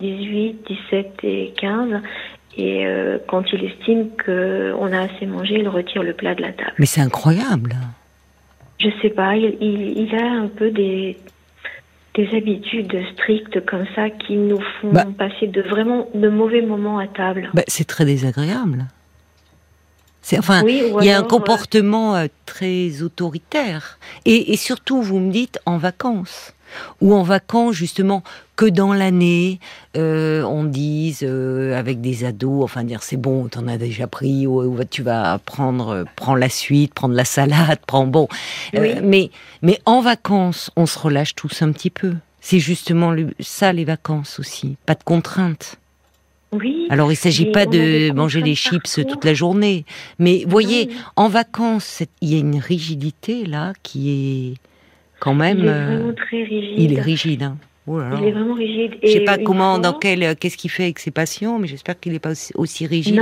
18, 0.01 0.67
17 0.91 1.19
et 1.23 1.53
15. 1.57 2.01
Et 2.57 2.85
euh, 2.85 3.19
quand 3.29 3.43
il 3.53 3.63
estime 3.63 4.09
qu'on 4.25 4.91
a 4.91 4.99
assez 4.99 5.25
mangé, 5.25 5.55
il 5.59 5.69
retire 5.69 6.03
le 6.03 6.13
plat 6.13 6.35
de 6.35 6.41
la 6.41 6.51
table. 6.51 6.73
Mais 6.77 6.85
c'est 6.85 7.01
incroyable. 7.01 7.75
Je 8.81 8.89
sais 9.01 9.09
pas, 9.09 9.37
il, 9.37 9.55
il, 9.61 10.13
a 10.13 10.29
un 10.33 10.47
peu 10.47 10.71
des, 10.71 11.17
des 12.15 12.35
habitudes 12.35 12.97
strictes 13.13 13.65
comme 13.65 13.85
ça 13.95 14.09
qui 14.09 14.35
nous 14.35 14.59
font 14.81 14.91
bah. 14.91 15.05
passer 15.17 15.47
de 15.47 15.61
vraiment 15.61 16.09
de 16.13 16.27
mauvais 16.27 16.61
moments 16.61 16.99
à 16.99 17.07
table. 17.07 17.49
Bah, 17.53 17.63
c'est 17.67 17.87
très 17.87 18.03
désagréable. 18.03 18.87
C'est 20.25 20.39
enfin, 20.39 20.63
il 20.65 21.05
y 21.05 21.11
a 21.11 21.19
un 21.19 21.23
comportement 21.23 22.15
euh, 22.15 22.25
très 22.47 23.03
autoritaire. 23.03 23.99
Et, 24.25 24.53
et 24.53 24.57
surtout, 24.57 25.03
vous 25.03 25.19
me 25.19 25.31
dites 25.31 25.59
en 25.67 25.77
vacances. 25.77 26.53
Ou 26.99 27.13
en 27.13 27.21
vacances 27.21 27.75
justement 27.75 28.23
que 28.55 28.65
dans 28.65 28.91
l'année 28.91 29.59
euh, 29.95 30.43
on 30.43 30.63
dise 30.63 31.19
euh, 31.23 31.77
avec 31.77 32.01
des 32.01 32.25
ados 32.25 32.63
enfin 32.63 32.83
dire 32.83 33.03
c'est 33.03 33.17
bon 33.17 33.47
t'en 33.47 33.67
as 33.67 33.77
déjà 33.77 34.07
pris 34.07 34.47
ou, 34.47 34.75
tu 34.89 35.03
vas 35.03 35.38
prendre 35.39 36.05
prends 36.15 36.35
la 36.35 36.49
suite 36.49 36.93
prendre 36.93 37.13
la 37.13 37.23
salade 37.23 37.79
prends 37.88 38.07
bon. 38.07 38.27
Euh, 38.73 38.99
mais 39.03 39.29
mais 39.61 39.79
en 39.85 40.01
vacances 40.01 40.71
on 40.75 40.85
se 40.85 40.97
relâche 40.97 41.35
tous 41.35 41.61
un 41.61 41.71
petit 41.71 41.91
peu. 41.91 42.15
C'est 42.41 42.59
justement 42.59 43.15
ça 43.39 43.71
les 43.71 43.85
vacances 43.85 44.39
aussi. 44.39 44.75
Pas 44.85 44.95
de 44.95 45.03
contraintes 45.03 45.77
oui. 46.59 46.87
Alors 46.89 47.07
il 47.07 47.15
ne 47.15 47.17
s'agit 47.17 47.51
pas 47.51 47.65
de 47.65 48.11
manger 48.11 48.41
des 48.41 48.55
chips 48.55 48.99
toute 49.07 49.25
la 49.25 49.33
journée, 49.33 49.85
mais 50.19 50.43
vous 50.43 50.51
voyez, 50.51 50.89
en 51.15 51.27
vacances, 51.27 52.03
il 52.21 52.33
y 52.33 52.35
a 52.35 52.39
une 52.39 52.59
rigidité 52.59 53.45
là 53.45 53.73
qui 53.83 54.09
est 54.09 54.53
quand 55.19 55.33
même. 55.33 55.59
Il 55.59 55.65
est 55.65 55.69
euh, 55.69 55.97
vraiment 55.97 56.13
très 56.13 56.43
rigide. 56.43 56.73
Il 56.77 56.93
est 56.93 57.01
rigide. 57.01 57.43
Hein. 57.43 57.57
Oh 57.87 57.99
il 58.19 58.27
est 58.27 58.31
vraiment 58.31 58.55
rigide. 58.55 58.95
Je 59.03 59.09
sais 59.09 59.23
pas 59.23 59.37
comment, 59.37 59.77
dans 59.77 59.93
quel, 59.93 60.23
euh, 60.23 60.33
qu'est-ce 60.39 60.57
qu'il 60.57 60.71
fait 60.71 60.83
avec 60.83 60.99
ses 60.99 61.11
patients, 61.11 61.59
mais 61.59 61.67
j'espère 61.67 61.99
qu'il 61.99 62.13
n'est 62.13 62.19
pas 62.19 62.33
aussi, 62.55 62.87
rigide 62.87 63.21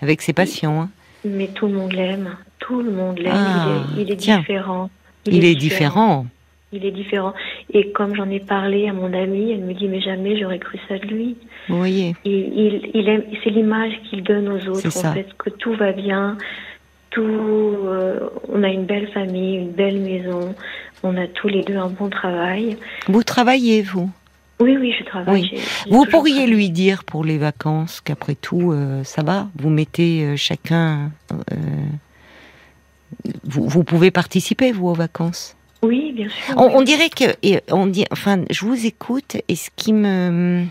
avec, 0.00 0.22
ses 0.22 0.32
patients. 0.32 0.82
Hein. 0.82 0.90
Mais 1.24 1.48
tout 1.48 1.66
le 1.66 1.74
monde 1.74 1.92
l'aime. 1.92 2.36
Tout 2.60 2.80
le 2.80 2.92
monde 2.92 3.18
l'aime. 3.18 3.34
il 3.98 4.10
est, 4.10 4.28
ah, 4.30 4.38
différent. 4.38 4.90
Il, 5.26 5.44
est, 5.44 5.56
différent. 5.56 6.26
Il 6.72 6.84
est 6.86 6.92
différent. 6.92 7.34
Et 7.74 7.90
comme 7.90 8.14
j'en 8.14 8.30
ai 8.30 8.38
parlé 8.38 8.88
à 8.88 8.92
mon 8.92 9.12
amie, 9.12 9.50
elle 9.50 9.64
me 9.64 9.74
dit 9.74 9.88
mais 9.88 10.00
jamais 10.00 10.38
j'aurais 10.38 10.60
cru 10.60 10.78
ça 10.88 10.98
de 10.98 11.06
lui. 11.06 11.36
Vous 11.68 11.76
voyez. 11.76 12.14
Il, 12.24 12.90
il, 12.94 13.08
aime, 13.08 13.22
c'est 13.42 13.50
l'image 13.50 13.92
qu'il 14.08 14.22
donne 14.22 14.48
aux 14.48 14.68
autres 14.68 15.04
en 15.06 15.12
fait, 15.12 15.28
que 15.38 15.50
tout 15.50 15.74
va 15.74 15.92
bien, 15.92 16.36
tout, 17.10 17.22
euh, 17.22 18.20
on 18.48 18.62
a 18.62 18.68
une 18.68 18.84
belle 18.84 19.08
famille, 19.12 19.56
une 19.58 19.70
belle 19.70 20.00
maison, 20.00 20.54
on 21.02 21.16
a 21.16 21.26
tous 21.26 21.48
les 21.48 21.62
deux 21.62 21.76
un 21.76 21.88
bon 21.88 22.08
travail. 22.08 22.76
Vous 23.06 23.22
travaillez, 23.22 23.82
vous? 23.82 24.10
Oui, 24.60 24.76
oui, 24.78 24.94
je 24.98 25.04
travaille. 25.04 25.60
vous 25.90 26.04
pourriez 26.06 26.46
lui 26.46 26.70
dire 26.70 27.04
pour 27.04 27.24
les 27.24 27.38
vacances 27.38 28.00
qu'après 28.00 28.34
tout, 28.34 28.72
euh, 28.72 29.02
ça 29.02 29.22
va? 29.22 29.48
Vous 29.56 29.70
mettez 29.70 30.24
euh, 30.24 30.36
chacun. 30.36 31.10
Vous, 33.44 33.68
vous, 33.68 33.84
pouvez 33.84 34.10
participer, 34.10 34.72
vous, 34.72 34.88
aux 34.88 34.94
vacances? 34.94 35.56
Oui, 35.82 36.12
bien 36.12 36.28
sûr. 36.28 36.54
On, 36.56 36.78
on 36.78 36.82
dirait 36.82 37.10
que. 37.10 37.24
On 37.72 37.86
dit, 37.86 38.04
enfin, 38.10 38.44
je 38.50 38.64
vous 38.64 38.86
écoute 38.86 39.36
et 39.48 39.56
ce 39.56 39.70
qui 39.74 39.92
me 39.92 40.64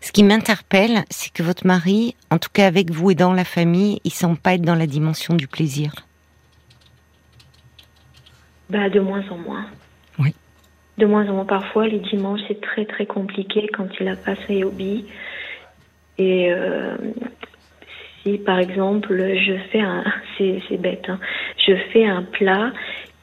ce 0.00 0.12
qui 0.12 0.22
m'interpelle, 0.22 1.04
c'est 1.10 1.32
que 1.32 1.42
votre 1.42 1.66
mari, 1.66 2.14
en 2.30 2.38
tout 2.38 2.50
cas 2.52 2.66
avec 2.66 2.90
vous 2.90 3.10
et 3.10 3.14
dans 3.14 3.32
la 3.32 3.44
famille, 3.44 4.00
il 4.04 4.12
semble 4.12 4.38
pas 4.38 4.54
être 4.54 4.62
dans 4.62 4.74
la 4.74 4.86
dimension 4.86 5.34
du 5.34 5.48
plaisir. 5.48 5.94
Bah, 8.70 8.88
de 8.88 9.00
moins 9.00 9.24
en 9.30 9.38
moins. 9.38 9.66
Oui. 10.18 10.34
De 10.98 11.06
moins 11.06 11.28
en 11.28 11.34
moins. 11.34 11.44
Parfois, 11.44 11.86
les 11.86 11.98
dimanches, 11.98 12.40
c'est 12.48 12.60
très 12.60 12.84
très 12.86 13.06
compliqué 13.06 13.68
quand 13.72 13.88
il 14.00 14.08
a 14.08 14.16
pas 14.16 14.34
ses 14.46 14.64
hobbies. 14.64 15.04
Et 16.18 16.52
euh, 16.52 16.96
si 18.22 18.38
par 18.38 18.58
exemple, 18.58 19.16
je 19.16 19.56
fais 19.70 19.80
un. 19.80 20.04
C'est 20.38 20.76
bête, 20.78 21.08
hein, 21.08 21.20
je 21.64 21.74
fais 21.92 22.04
un 22.04 22.22
plat 22.22 22.72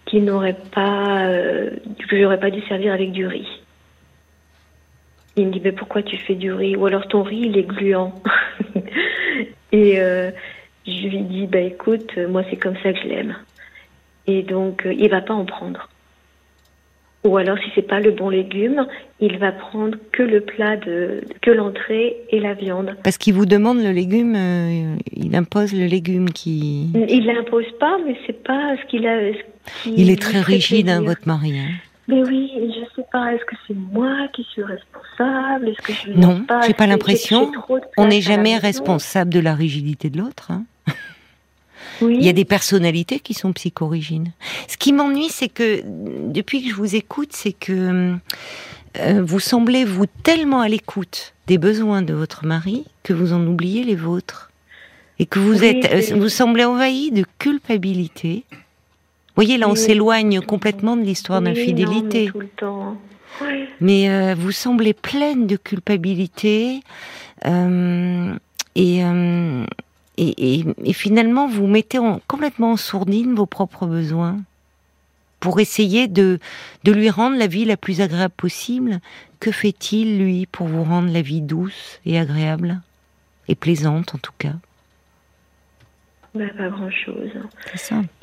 qui 0.06 0.22
n'aurait 0.22 0.58
pas. 0.74 1.26
Euh, 1.26 1.72
que 2.10 2.20
j'aurais 2.20 2.40
pas 2.40 2.52
dû 2.52 2.62
servir 2.68 2.94
avec 2.94 3.12
du 3.12 3.28
riz. 3.28 3.61
Il 5.38 5.48
me 5.48 5.52
dit, 5.52 5.62
mais 5.64 5.72
pourquoi 5.72 6.04
tu 6.04 6.18
fais 6.18 6.36
du 6.36 6.52
riz 6.52 6.76
Ou 6.76 6.86
alors 6.86 7.08
ton 7.08 7.24
riz, 7.24 7.44
il 7.46 7.58
est 7.58 7.64
gluant. 7.64 8.14
et 9.72 10.00
euh, 10.02 10.32
je 10.86 11.08
lui 11.08 11.22
dis, 11.22 11.48
bah 11.48 11.60
écoute, 11.60 12.18
moi 12.30 12.44
c'est 12.50 12.58
comme 12.58 12.76
ça 12.84 12.92
que 12.94 13.00
je 13.00 13.08
l'aime. 13.08 13.36
Et 14.28 14.44
donc, 14.44 14.86
euh, 14.86 14.94
il 14.94 15.10
va 15.10 15.22
pas 15.22 15.34
en 15.34 15.46
prendre. 15.46 15.90
Ou 17.24 17.38
alors, 17.38 17.58
si 17.60 17.66
c'est 17.76 17.88
pas 17.88 18.00
le 18.00 18.12
bon 18.12 18.30
légume, 18.30 18.88
il 19.20 19.38
va 19.38 19.52
prendre 19.52 19.96
que 20.12 20.24
le 20.24 20.42
plat 20.42 20.76
de, 20.78 21.22
que 21.42 21.52
l'entrée 21.52 22.18
et 22.30 22.40
la 22.40 22.56
viande. 22.56 22.98
Parce 23.04 23.20
qu'il 23.20 23.36
vous 23.36 23.46
demande 23.46 23.78
le 23.78 23.92
légume, 23.92 24.36
euh, 24.36 24.96
il 25.16 25.36
impose 25.36 25.72
le 25.74 25.86
légume 25.86 26.30
qui. 26.32 26.90
Il 27.10 27.26
l'impose 27.28 27.72
pas, 27.80 28.00
mais 28.06 28.18
c'est 28.26 28.44
pas 28.44 28.76
ce 28.82 28.88
qu'il 28.88 29.06
a. 29.06 29.20
il 29.86 30.10
est 30.10 30.20
très 30.20 30.42
rigide, 30.42 30.90
hein, 30.90 31.02
votre 31.02 31.28
mari. 31.28 31.60
Hein. 31.60 31.70
Mais 32.12 32.24
oui, 32.24 32.52
je 32.56 32.96
sais 32.96 33.08
pas, 33.10 33.34
est-ce 33.34 33.46
que 33.46 33.56
c'est 33.66 33.74
moi 33.74 34.28
qui 34.34 34.44
suis 34.52 34.64
responsable? 34.64 35.70
Est-ce 35.70 35.82
que 35.82 35.94
je 35.94 36.12
Non, 36.12 36.46
j'ai 36.68 36.74
pas 36.74 36.86
l'impression. 36.86 37.52
On 37.98 38.08
n'est 38.08 38.22
jamais 38.22 38.58
responsable 38.58 39.32
de 39.34 39.40
la 39.40 39.56
rigidité 39.56 40.10
de 40.10 40.18
l'autre. 40.18 40.52
Hein. 40.52 40.66
Oui. 42.02 42.18
Il 42.20 42.26
y 42.26 42.30
a 42.30 42.34
des 42.34 42.46
personnalités 42.46 43.20
qui 43.20 43.34
sont 43.34 43.54
psychorigines. 43.54 44.34
Ce 44.68 44.76
qui 44.76 44.92
m'ennuie, 44.92 45.30
c'est 45.30 45.50
que 45.50 45.82
depuis 45.86 46.64
que 46.64 46.70
je 46.70 46.76
vous 46.76 46.96
écoute, 46.96 47.30
c'est 47.32 47.54
que 47.54 48.16
euh, 49.00 49.22
vous 49.24 49.40
semblez 49.40 49.86
vous 49.86 50.06
tellement 50.06 50.62
à 50.62 50.68
l'écoute 50.68 51.34
des 51.48 51.58
besoins 51.58 52.02
de 52.02 52.14
votre 52.14 52.46
mari 52.46 52.86
que 53.04 53.14
vous 53.14 53.34
en 53.34 53.46
oubliez 53.46 53.84
les 53.84 53.96
vôtres 53.96 54.52
et 55.20 55.26
que 55.26 55.40
vous 55.40 55.64
êtes, 55.64 56.12
euh, 56.12 56.16
vous 56.20 56.30
semblez 56.30 56.66
envahi 56.66 57.12
de 57.12 57.24
culpabilité 57.38 58.44
voyez, 59.36 59.58
là, 59.58 59.70
on 59.70 59.76
s'éloigne 59.76 60.42
complètement 60.42 60.98
de 60.98 61.04
l'histoire 61.04 61.42
d'infidélité. 61.42 62.32
Mais 63.80 64.10
euh, 64.10 64.36
vous 64.38 64.52
semblez 64.52 64.94
pleine 64.94 65.48
de 65.48 65.56
culpabilité 65.56 66.82
euh, 67.46 68.36
euh, 68.78 69.66
et, 70.18 70.66
et, 70.86 70.94
finalement 70.94 71.48
vous 71.48 71.66
mettez 71.66 72.00
complètement 72.28 72.74
en 72.74 72.78
sourdine 72.78 73.34
vos 73.34 73.48
propres 73.48 73.88
besoins 73.88 74.40
pour 75.40 75.60
essayer 75.60 76.08
de, 76.08 76.40
de 76.84 76.92
lui 76.92 77.10
rendre 77.10 77.38
la 77.38 77.48
vie 77.48 77.66
la 77.66 77.78
plus 77.78 78.02
agréable 78.02 78.34
possible. 78.38 79.00
Que 79.40 79.52
fait-il, 79.52 80.20
lui, 80.24 80.46
pour 80.46 80.68
vous 80.68 80.84
rendre 80.84 81.12
la 81.12 81.24
vie 81.24 81.42
douce 81.42 82.00
et 82.06 82.20
agréable 82.20 82.80
Et 83.48 83.56
plaisante, 83.56 84.14
en 84.14 84.20
tout 84.20 84.34
cas? 84.38 84.54
Bah, 86.34 86.46
pas 86.58 86.70
grand-chose. 86.70 87.32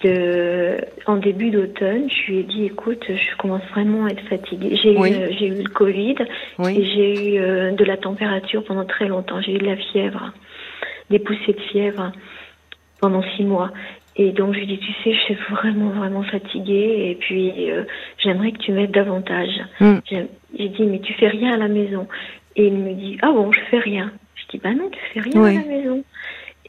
Le, 0.02 0.78
en 1.06 1.16
début 1.18 1.50
d'automne, 1.50 2.08
je 2.08 2.32
lui 2.32 2.38
ai 2.38 2.42
dit, 2.42 2.64
écoute, 2.64 3.04
je 3.06 3.36
commence 3.36 3.62
vraiment 3.70 4.06
à 4.06 4.10
être 4.10 4.26
fatiguée. 4.28 4.76
J'ai 4.82 4.94
eu, 4.94 5.50
eu, 5.50 5.62
le 5.62 5.68
Covid 5.68 6.16
et 6.64 6.84
j'ai 6.86 7.34
eu 7.34 7.38
euh, 7.38 7.72
de 7.72 7.84
la 7.84 7.98
température 7.98 8.64
pendant 8.64 8.86
très 8.86 9.08
longtemps. 9.08 9.42
J'ai 9.42 9.56
eu 9.56 9.58
de 9.58 9.66
la 9.66 9.76
fièvre, 9.76 10.32
des 11.10 11.18
poussées 11.18 11.52
de 11.52 11.60
fièvre 11.70 12.12
pendant 13.00 13.22
six 13.36 13.44
mois. 13.44 13.72
Et 14.16 14.32
donc 14.32 14.54
je 14.54 14.60
lui 14.60 14.64
ai 14.64 14.76
dit, 14.76 14.78
tu 14.78 14.92
sais, 15.04 15.14
je 15.14 15.20
suis 15.20 15.38
vraiment, 15.50 15.90
vraiment 15.90 16.22
fatiguée 16.22 17.10
et 17.10 17.14
puis 17.14 17.70
euh, 17.70 17.84
j'aimerais 18.18 18.52
que 18.52 18.58
tu 18.58 18.72
m'aides 18.72 18.90
davantage. 18.90 19.60
Hmm. 19.80 19.98
J'ai 20.10 20.68
dit, 20.70 20.82
mais 20.84 21.00
tu 21.00 21.12
fais 21.14 21.28
rien 21.28 21.52
à 21.52 21.56
la 21.58 21.68
maison. 21.68 22.08
Et 22.56 22.66
il 22.66 22.74
me 22.74 22.94
dit, 22.94 23.18
ah 23.22 23.30
bon, 23.30 23.52
je 23.52 23.60
fais 23.70 23.78
rien. 23.78 24.10
Je 24.34 24.56
dis, 24.56 24.58
bah 24.64 24.72
non, 24.72 24.88
tu 24.90 24.98
fais 25.12 25.20
rien 25.20 25.44
à 25.44 25.52
la 25.52 25.68
maison. 25.68 26.02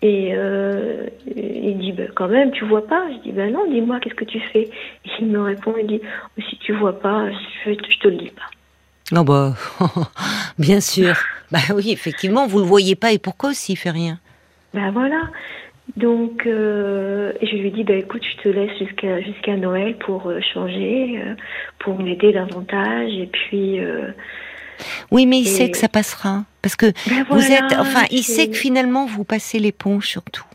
Et 0.02 0.32
euh, 0.34 1.08
il 1.36 1.78
dit, 1.78 1.92
ben, 1.92 2.10
quand 2.16 2.30
même, 2.30 2.52
tu 2.52 2.64
vois 2.64 2.88
pas 2.88 3.04
Je 3.12 3.18
dis, 3.24 3.32
ben 3.32 3.52
non, 3.52 3.70
dis-moi, 3.70 4.00
qu'est-ce 4.00 4.16
que 4.16 4.24
tu 4.24 4.40
fais? 4.40 4.64
Et 4.64 5.10
Il 5.20 5.28
me 5.28 5.42
répond, 5.42 5.76
il 5.78 5.88
dit, 5.88 6.02
oh, 6.04 6.42
si 6.50 6.58
tu 6.58 6.74
vois 6.74 6.98
pas, 7.00 7.30
je, 7.66 7.72
je 7.74 8.00
te 8.00 8.08
le 8.08 8.16
dis 8.16 8.32
pas. 8.32 8.50
Non, 9.12 9.24
bah, 9.24 9.56
bien 10.60 10.80
sûr. 10.80 11.16
bah 11.52 11.60
oui, 11.76 11.92
effectivement, 11.92 12.48
vous 12.48 12.60
le 12.60 12.66
voyez 12.66 12.96
pas, 12.96 13.12
et 13.12 13.20
pourquoi 13.20 13.54
s'il 13.54 13.78
fait 13.78 13.90
rien? 13.90 14.20
Ben 14.74 14.92
voilà. 14.92 15.30
Donc, 15.98 16.46
euh, 16.46 17.34
je 17.42 17.58
lui 17.58 17.72
dis, 17.72 17.84
bah, 17.84 17.96
écoute, 17.96 18.24
je 18.24 18.44
te 18.44 18.48
laisse 18.48 18.78
jusqu'à 18.78 19.20
jusqu'à 19.20 19.58
Noël 19.58 19.98
pour 19.98 20.30
euh, 20.30 20.40
changer, 20.54 21.20
pour 21.80 22.00
m'aider 22.00 22.32
davantage, 22.32 23.12
et 23.12 23.28
puis 23.28 23.80
oui, 25.12 25.26
mais 25.26 25.40
il 25.40 25.48
sait 25.48 25.70
que 25.72 25.78
ça 25.78 25.90
passera. 25.90 26.44
Parce 26.62 26.76
que 26.76 26.88
ben 27.08 27.26
vous 27.30 27.52
êtes. 27.52 27.74
Enfin, 27.78 28.06
il 28.12 28.24
sait 28.24 28.48
que 28.50 28.56
finalement, 28.56 29.06
vous 29.06 29.24
passez 29.24 29.60
l'éponge 29.60 30.08
sur 30.08 30.24
tout. 30.24 30.46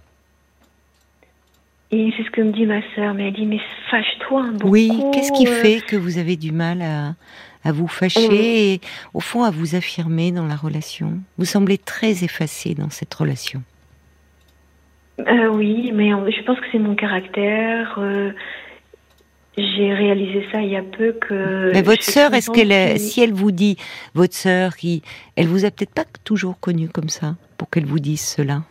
Et 1.91 2.13
c'est 2.17 2.25
ce 2.25 2.31
que 2.31 2.41
me 2.41 2.53
dit 2.53 2.67
ma 2.67 2.81
sœur, 2.95 3.15
mais 3.15 3.29
elle 3.29 3.35
dit 3.35 3.47
mais 3.47 3.61
fâche-toi 3.91 4.43
un 4.43 4.53
beaucoup. 4.53 4.73
Oui, 4.73 4.91
qu'est-ce 5.13 5.33
qui 5.33 5.47
euh. 5.47 5.63
fait 5.63 5.81
que 5.81 5.97
vous 5.97 6.19
avez 6.19 6.37
du 6.37 6.51
mal 6.51 6.83
à, 6.83 7.15
à 7.63 7.73
vous 7.73 7.87
fâcher 7.87 8.73
et 8.73 8.81
au 9.13 9.21
fond 9.21 9.45
à 9.45 9.51
vous 9.51 9.77
affirmer 9.77 10.33
dans 10.33 10.47
la 10.47 10.57
relation? 10.57 11.21
Vous 11.39 11.45
semblez 11.45 11.79
très 11.79 12.25
effacé 12.25 12.75
dans 12.75 12.91
cette 12.91 13.15
relation. 13.15 13.63
Euh, 15.21 15.47
oui, 15.49 15.93
mais 15.95 16.11
je 16.11 16.43
pense 16.43 16.59
que 16.59 16.67
c'est 16.73 16.79
mon 16.79 16.97
caractère. 16.97 17.97
Euh, 17.99 18.33
j'ai 19.57 19.95
réalisé 19.95 20.47
ça 20.51 20.61
il 20.61 20.71
y 20.71 20.77
a 20.77 20.83
peu 20.83 21.13
que. 21.13 21.71
Mais 21.73 21.83
votre 21.83 22.03
sœur, 22.03 22.35
est-ce 22.35 22.51
qu'elle, 22.51 22.99
si 22.99 23.21
elle 23.21 23.33
vous 23.33 23.53
dit, 23.53 23.77
votre 24.15 24.35
sœur, 24.35 24.77
qui, 24.77 25.03
elle 25.37 25.47
vous 25.47 25.65
a 25.65 25.71
peut-être 25.71 25.95
pas 25.95 26.05
toujours 26.25 26.59
connu 26.59 26.89
comme 26.89 27.09
ça 27.09 27.37
pour 27.57 27.71
qu'elle 27.71 27.87
vous 27.87 28.01
dise 28.01 28.21
cela? 28.21 28.63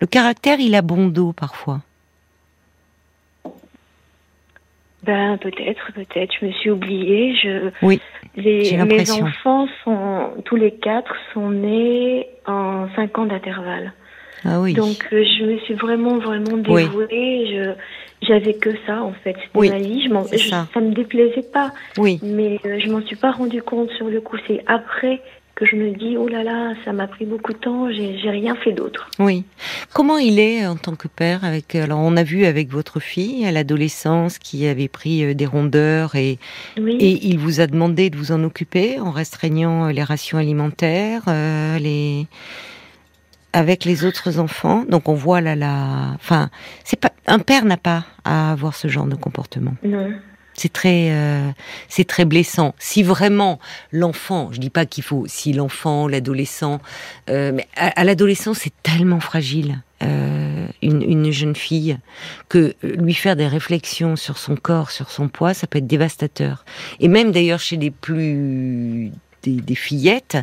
Le 0.00 0.06
caractère, 0.06 0.60
il 0.60 0.74
a 0.74 0.82
bon 0.82 1.08
dos 1.08 1.32
parfois. 1.32 1.80
Ben 5.02 5.36
peut-être, 5.38 5.92
peut-être. 5.92 6.32
Je 6.40 6.46
me 6.46 6.52
suis 6.52 6.70
oubliée. 6.70 7.34
Je. 7.42 7.70
Oui. 7.82 8.00
Les, 8.36 8.76
mes 8.84 9.10
enfants 9.10 9.66
sont 9.84 10.30
tous 10.44 10.56
les 10.56 10.72
quatre 10.72 11.14
sont 11.32 11.50
nés 11.50 12.26
en 12.46 12.88
cinq 12.96 13.18
ans 13.18 13.26
d'intervalle. 13.26 13.92
Ah 14.44 14.60
oui. 14.60 14.74
Donc 14.74 15.08
euh, 15.12 15.24
je 15.24 15.44
me 15.44 15.58
suis 15.60 15.74
vraiment 15.74 16.18
vraiment 16.18 16.56
dévouée. 16.56 17.46
Je 17.50 17.74
j'avais 18.26 18.54
que 18.54 18.70
ça 18.86 19.02
en 19.02 19.12
fait. 19.12 19.36
C'était 19.54 19.68
ma 19.70 19.78
vie. 19.78 20.08
Je, 20.32 20.38
ça. 20.38 20.66
ça. 20.72 20.80
me 20.80 20.94
déplaisait 20.94 21.46
pas. 21.52 21.72
Oui. 21.98 22.20
Mais 22.22 22.58
euh, 22.64 22.78
je 22.78 22.90
m'en 22.90 23.02
suis 23.02 23.16
pas 23.16 23.32
rendu 23.32 23.62
compte 23.62 23.90
sur 23.92 24.08
le 24.08 24.20
coup. 24.20 24.36
C'est 24.46 24.62
après 24.66 25.20
que 25.54 25.64
je 25.66 25.76
me 25.76 25.92
dis 25.92 26.16
oh 26.16 26.26
là 26.26 26.42
là, 26.42 26.74
ça 26.84 26.92
m'a 26.92 27.06
pris 27.06 27.26
beaucoup 27.26 27.52
de 27.52 27.58
temps. 27.58 27.88
J'ai 27.92 28.30
rien 28.30 28.56
fait 28.56 28.72
d'autre. 28.72 29.08
Oui. 29.18 29.44
Comment 29.92 30.18
il 30.18 30.40
est 30.40 30.66
en 30.66 30.76
tant 30.76 30.96
que 30.96 31.06
père 31.06 31.44
avec 31.44 31.74
Alors 31.76 32.00
on 32.00 32.16
a 32.16 32.24
vu 32.24 32.44
avec 32.44 32.70
votre 32.70 32.98
fille 32.98 33.46
à 33.46 33.52
l'adolescence 33.52 34.38
qui 34.38 34.66
avait 34.66 34.88
pris 34.88 35.24
euh, 35.24 35.34
des 35.34 35.46
rondeurs 35.46 36.16
et 36.16 36.38
et 36.76 37.26
il 37.28 37.38
vous 37.38 37.60
a 37.60 37.66
demandé 37.66 38.10
de 38.10 38.16
vous 38.16 38.32
en 38.32 38.42
occuper 38.42 38.98
en 38.98 39.10
restreignant 39.10 39.88
les 39.88 40.02
rations 40.02 40.38
alimentaires, 40.38 41.22
les 41.78 42.26
avec 43.54 43.84
les 43.84 44.04
autres 44.04 44.38
enfants. 44.38 44.84
Donc 44.88 45.08
on 45.08 45.14
voit 45.14 45.40
là 45.40 45.54
la, 45.54 46.10
enfin, 46.16 46.50
c'est 46.84 46.98
pas 46.98 47.12
un 47.26 47.38
père 47.38 47.64
n'a 47.64 47.78
pas 47.78 48.04
à 48.24 48.52
avoir 48.52 48.74
ce 48.74 48.88
genre 48.88 49.06
de 49.06 49.14
comportement. 49.14 49.74
Non. 49.82 50.12
C'est 50.56 50.72
très, 50.72 51.10
euh, 51.10 51.50
c'est 51.88 52.06
très 52.06 52.24
blessant. 52.24 52.74
Si 52.78 53.02
vraiment 53.02 53.58
l'enfant, 53.90 54.50
je 54.52 54.60
dis 54.60 54.70
pas 54.70 54.86
qu'il 54.86 55.02
faut, 55.02 55.24
si 55.26 55.52
l'enfant, 55.52 56.06
l'adolescent, 56.06 56.80
euh, 57.28 57.50
mais 57.52 57.66
à, 57.76 58.04
l'adolescence 58.04 58.58
c'est 58.58 58.82
tellement 58.82 59.20
fragile. 59.20 59.80
Euh, 60.02 60.66
une, 60.82 61.02
une, 61.02 61.30
jeune 61.30 61.56
fille 61.56 61.98
que 62.48 62.74
lui 62.82 63.14
faire 63.14 63.36
des 63.36 63.46
réflexions 63.46 64.16
sur 64.16 64.36
son 64.36 64.54
corps, 64.54 64.90
sur 64.90 65.10
son 65.10 65.28
poids, 65.28 65.54
ça 65.54 65.66
peut 65.66 65.78
être 65.78 65.86
dévastateur. 65.86 66.64
Et 67.00 67.08
même 67.08 67.32
d'ailleurs 67.32 67.60
chez 67.60 67.76
les 67.76 67.90
plus 67.90 69.12
des, 69.50 69.74
fillettes. 69.74 70.38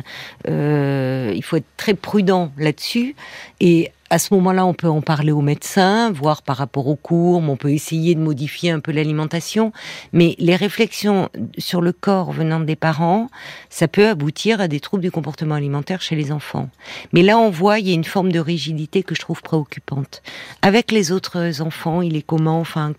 Euh, 0.48 1.32
il 1.34 1.42
faut 1.42 1.56
être 1.56 1.76
très 1.76 1.94
prudent 1.94 2.52
là-dessus. 2.56 3.14
Et 3.60 3.92
à 4.12 4.18
ce 4.18 4.34
moment-là, 4.34 4.66
on 4.66 4.74
peut 4.74 4.88
en 4.88 5.00
parler 5.00 5.32
au 5.32 5.40
médecin, 5.40 6.12
voir 6.12 6.42
par 6.42 6.58
rapport 6.58 6.86
aux 6.86 6.96
courbes, 6.96 7.48
on 7.48 7.56
peut 7.56 7.72
essayer 7.72 8.14
de 8.14 8.20
modifier 8.20 8.70
un 8.70 8.78
peu 8.78 8.92
l'alimentation, 8.92 9.72
mais 10.12 10.36
les 10.38 10.54
réflexions 10.54 11.30
sur 11.56 11.80
le 11.80 11.92
corps 11.92 12.30
venant 12.30 12.60
des 12.60 12.76
parents, 12.76 13.30
ça 13.70 13.88
peut 13.88 14.06
aboutir 14.06 14.60
à 14.60 14.68
des 14.68 14.80
troubles 14.80 15.02
du 15.02 15.10
comportement 15.10 15.54
alimentaire 15.54 16.02
chez 16.02 16.14
les 16.14 16.30
enfants. 16.30 16.68
Mais 17.14 17.22
là, 17.22 17.38
on 17.38 17.48
voit, 17.48 17.78
il 17.78 17.88
y 17.88 17.90
a 17.90 17.94
une 17.94 18.04
forme 18.04 18.32
de 18.32 18.38
rigidité 18.38 19.02
que 19.02 19.14
je 19.14 19.20
trouve 19.20 19.40
préoccupante. 19.40 20.22
Avec 20.60 20.92
les 20.92 21.10
autres 21.10 21.62
enfants, 21.62 22.02
il 22.02 22.14
est 22.14 22.22
comment? 22.22 22.60
Enfin, 22.60 22.92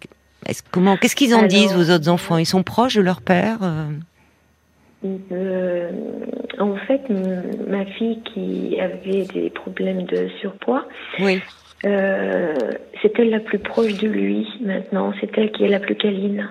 comment 0.71 0.97
Qu'est-ce 0.97 1.15
qu'ils 1.15 1.35
en 1.35 1.43
disent, 1.43 1.73
vos 1.73 1.91
autres 1.91 2.09
enfants? 2.09 2.37
Ils 2.37 2.47
sont 2.47 2.63
proches 2.63 2.95
de 2.95 3.01
leur 3.01 3.21
père 3.21 3.59
euh 5.03 5.23
euh, 5.31 5.91
en 6.59 6.75
fait, 6.75 7.01
ma 7.67 7.85
fille 7.85 8.21
qui 8.21 8.77
avait 8.79 9.25
des 9.25 9.49
problèmes 9.49 10.03
de 10.03 10.27
surpoids, 10.39 10.85
oui. 11.19 11.41
Euh, 11.85 12.53
c'est 13.01 13.19
elle 13.19 13.29
la 13.29 13.41
plus 13.41 13.59
proche 13.59 13.97
de 13.97 14.07
lui 14.07 14.47
maintenant. 14.61 15.13
C'est 15.19 15.37
elle 15.37 15.51
qui 15.51 15.65
est 15.65 15.67
la 15.67 15.81
plus 15.81 15.95
câline. 15.95 16.47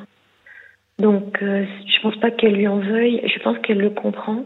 Donc, 0.99 1.43
euh, 1.43 1.65
je 1.87 2.03
pense 2.03 2.17
pas 2.17 2.31
qu'elle 2.31 2.53
lui 2.53 2.69
en 2.69 2.79
veuille. 2.81 3.23
Je 3.25 3.43
pense 3.43 3.57
qu'elle 3.61 3.79
le 3.79 3.89
comprend. 3.89 4.45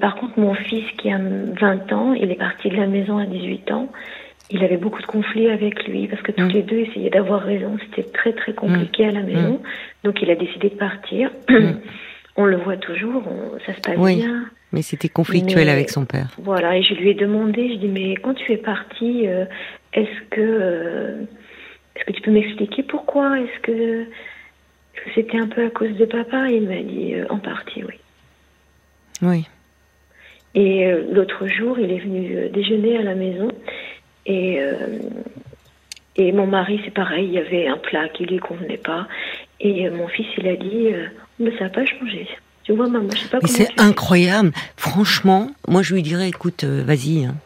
par 0.00 0.16
contre, 0.16 0.40
mon 0.40 0.54
fils 0.54 0.84
qui 0.96 1.10
a 1.10 1.18
20 1.18 1.92
ans, 1.92 2.14
il 2.14 2.30
est 2.30 2.38
parti 2.38 2.70
de 2.70 2.76
la 2.76 2.86
maison 2.86 3.18
à 3.18 3.26
18 3.26 3.70
ans. 3.72 3.90
Il 4.50 4.64
avait 4.64 4.78
beaucoup 4.78 5.02
de 5.02 5.06
conflits 5.06 5.50
avec 5.50 5.86
lui 5.86 6.06
parce 6.06 6.22
que 6.22 6.32
tous 6.32 6.44
mm. 6.44 6.52
les 6.52 6.62
deux 6.62 6.78
essayaient 6.78 7.10
d'avoir 7.10 7.42
raison. 7.42 7.76
C'était 7.84 8.10
très 8.10 8.32
très 8.32 8.54
compliqué 8.54 9.04
mm. 9.04 9.08
à 9.08 9.12
la 9.12 9.22
maison. 9.22 9.52
Mm. 9.52 10.04
Donc, 10.04 10.22
il 10.22 10.30
a 10.30 10.36
décidé 10.36 10.70
de 10.70 10.76
partir. 10.76 11.30
on 12.36 12.44
le 12.46 12.56
voit 12.56 12.76
toujours, 12.76 13.22
ça 13.66 13.74
se 13.74 13.80
passe 13.80 13.96
oui, 13.96 14.16
bien. 14.16 14.44
Mais 14.72 14.82
c'était 14.82 15.08
conflictuel 15.08 15.68
avec 15.68 15.90
son 15.90 16.04
père. 16.04 16.28
Voilà, 16.38 16.76
et 16.76 16.82
je 16.82 16.94
lui 16.94 17.10
ai 17.10 17.14
demandé, 17.14 17.74
je 17.74 17.78
dis 17.78 17.88
mais 17.88 18.14
quand 18.16 18.34
tu 18.34 18.52
es 18.52 18.56
partie, 18.56 19.28
euh, 19.28 19.44
est-ce 19.92 20.20
que 20.30 20.40
euh, 20.40 21.22
est-ce 21.94 22.04
que 22.04 22.12
tu 22.12 22.22
peux 22.22 22.32
m'expliquer 22.32 22.82
pourquoi? 22.82 23.38
Est-ce 23.38 23.60
que 23.60 24.06
c'était 25.14 25.38
un 25.38 25.46
peu 25.46 25.64
à 25.64 25.70
cause 25.70 25.96
de 25.96 26.04
papa? 26.06 26.50
Il 26.50 26.68
m'a 26.68 26.82
dit 26.82 27.14
euh, 27.14 27.26
en 27.30 27.38
partie, 27.38 27.84
oui. 27.84 27.94
Oui. 29.22 29.46
Et 30.56 30.92
l'autre 31.12 31.48
jour, 31.48 31.78
il 31.80 31.90
est 31.90 31.98
venu 31.98 32.48
déjeuner 32.50 32.98
à 32.98 33.02
la 33.02 33.14
maison 33.16 33.48
et 34.24 34.60
et 36.16 36.30
mon 36.30 36.46
mari, 36.46 36.80
c'est 36.84 36.94
pareil, 36.94 37.26
il 37.26 37.32
y 37.32 37.38
avait 37.38 37.66
un 37.66 37.76
plat 37.76 38.08
qui 38.08 38.24
lui 38.24 38.38
convenait 38.38 38.76
pas. 38.76 39.08
Et 39.58 39.90
mon 39.90 40.06
fils, 40.06 40.26
il 40.38 40.46
a 40.46 40.54
dit, 40.54 40.90
mais 41.38 41.56
ça 41.58 41.64
n'a 41.64 41.70
pas 41.70 41.84
changé. 41.84 42.28
Tu 42.64 42.72
vois, 42.72 42.88
maman, 42.88 43.08
je 43.12 43.18
sais 43.18 43.28
pas 43.28 43.38
Mais 43.42 43.48
c'est 43.48 43.80
incroyable. 43.80 44.52
Franchement, 44.76 45.50
moi, 45.68 45.82
je 45.82 45.94
lui 45.94 46.02
dirais, 46.02 46.28
écoute, 46.28 46.64
euh, 46.64 46.82
vas-y, 46.84 47.24
hein. 47.24 47.36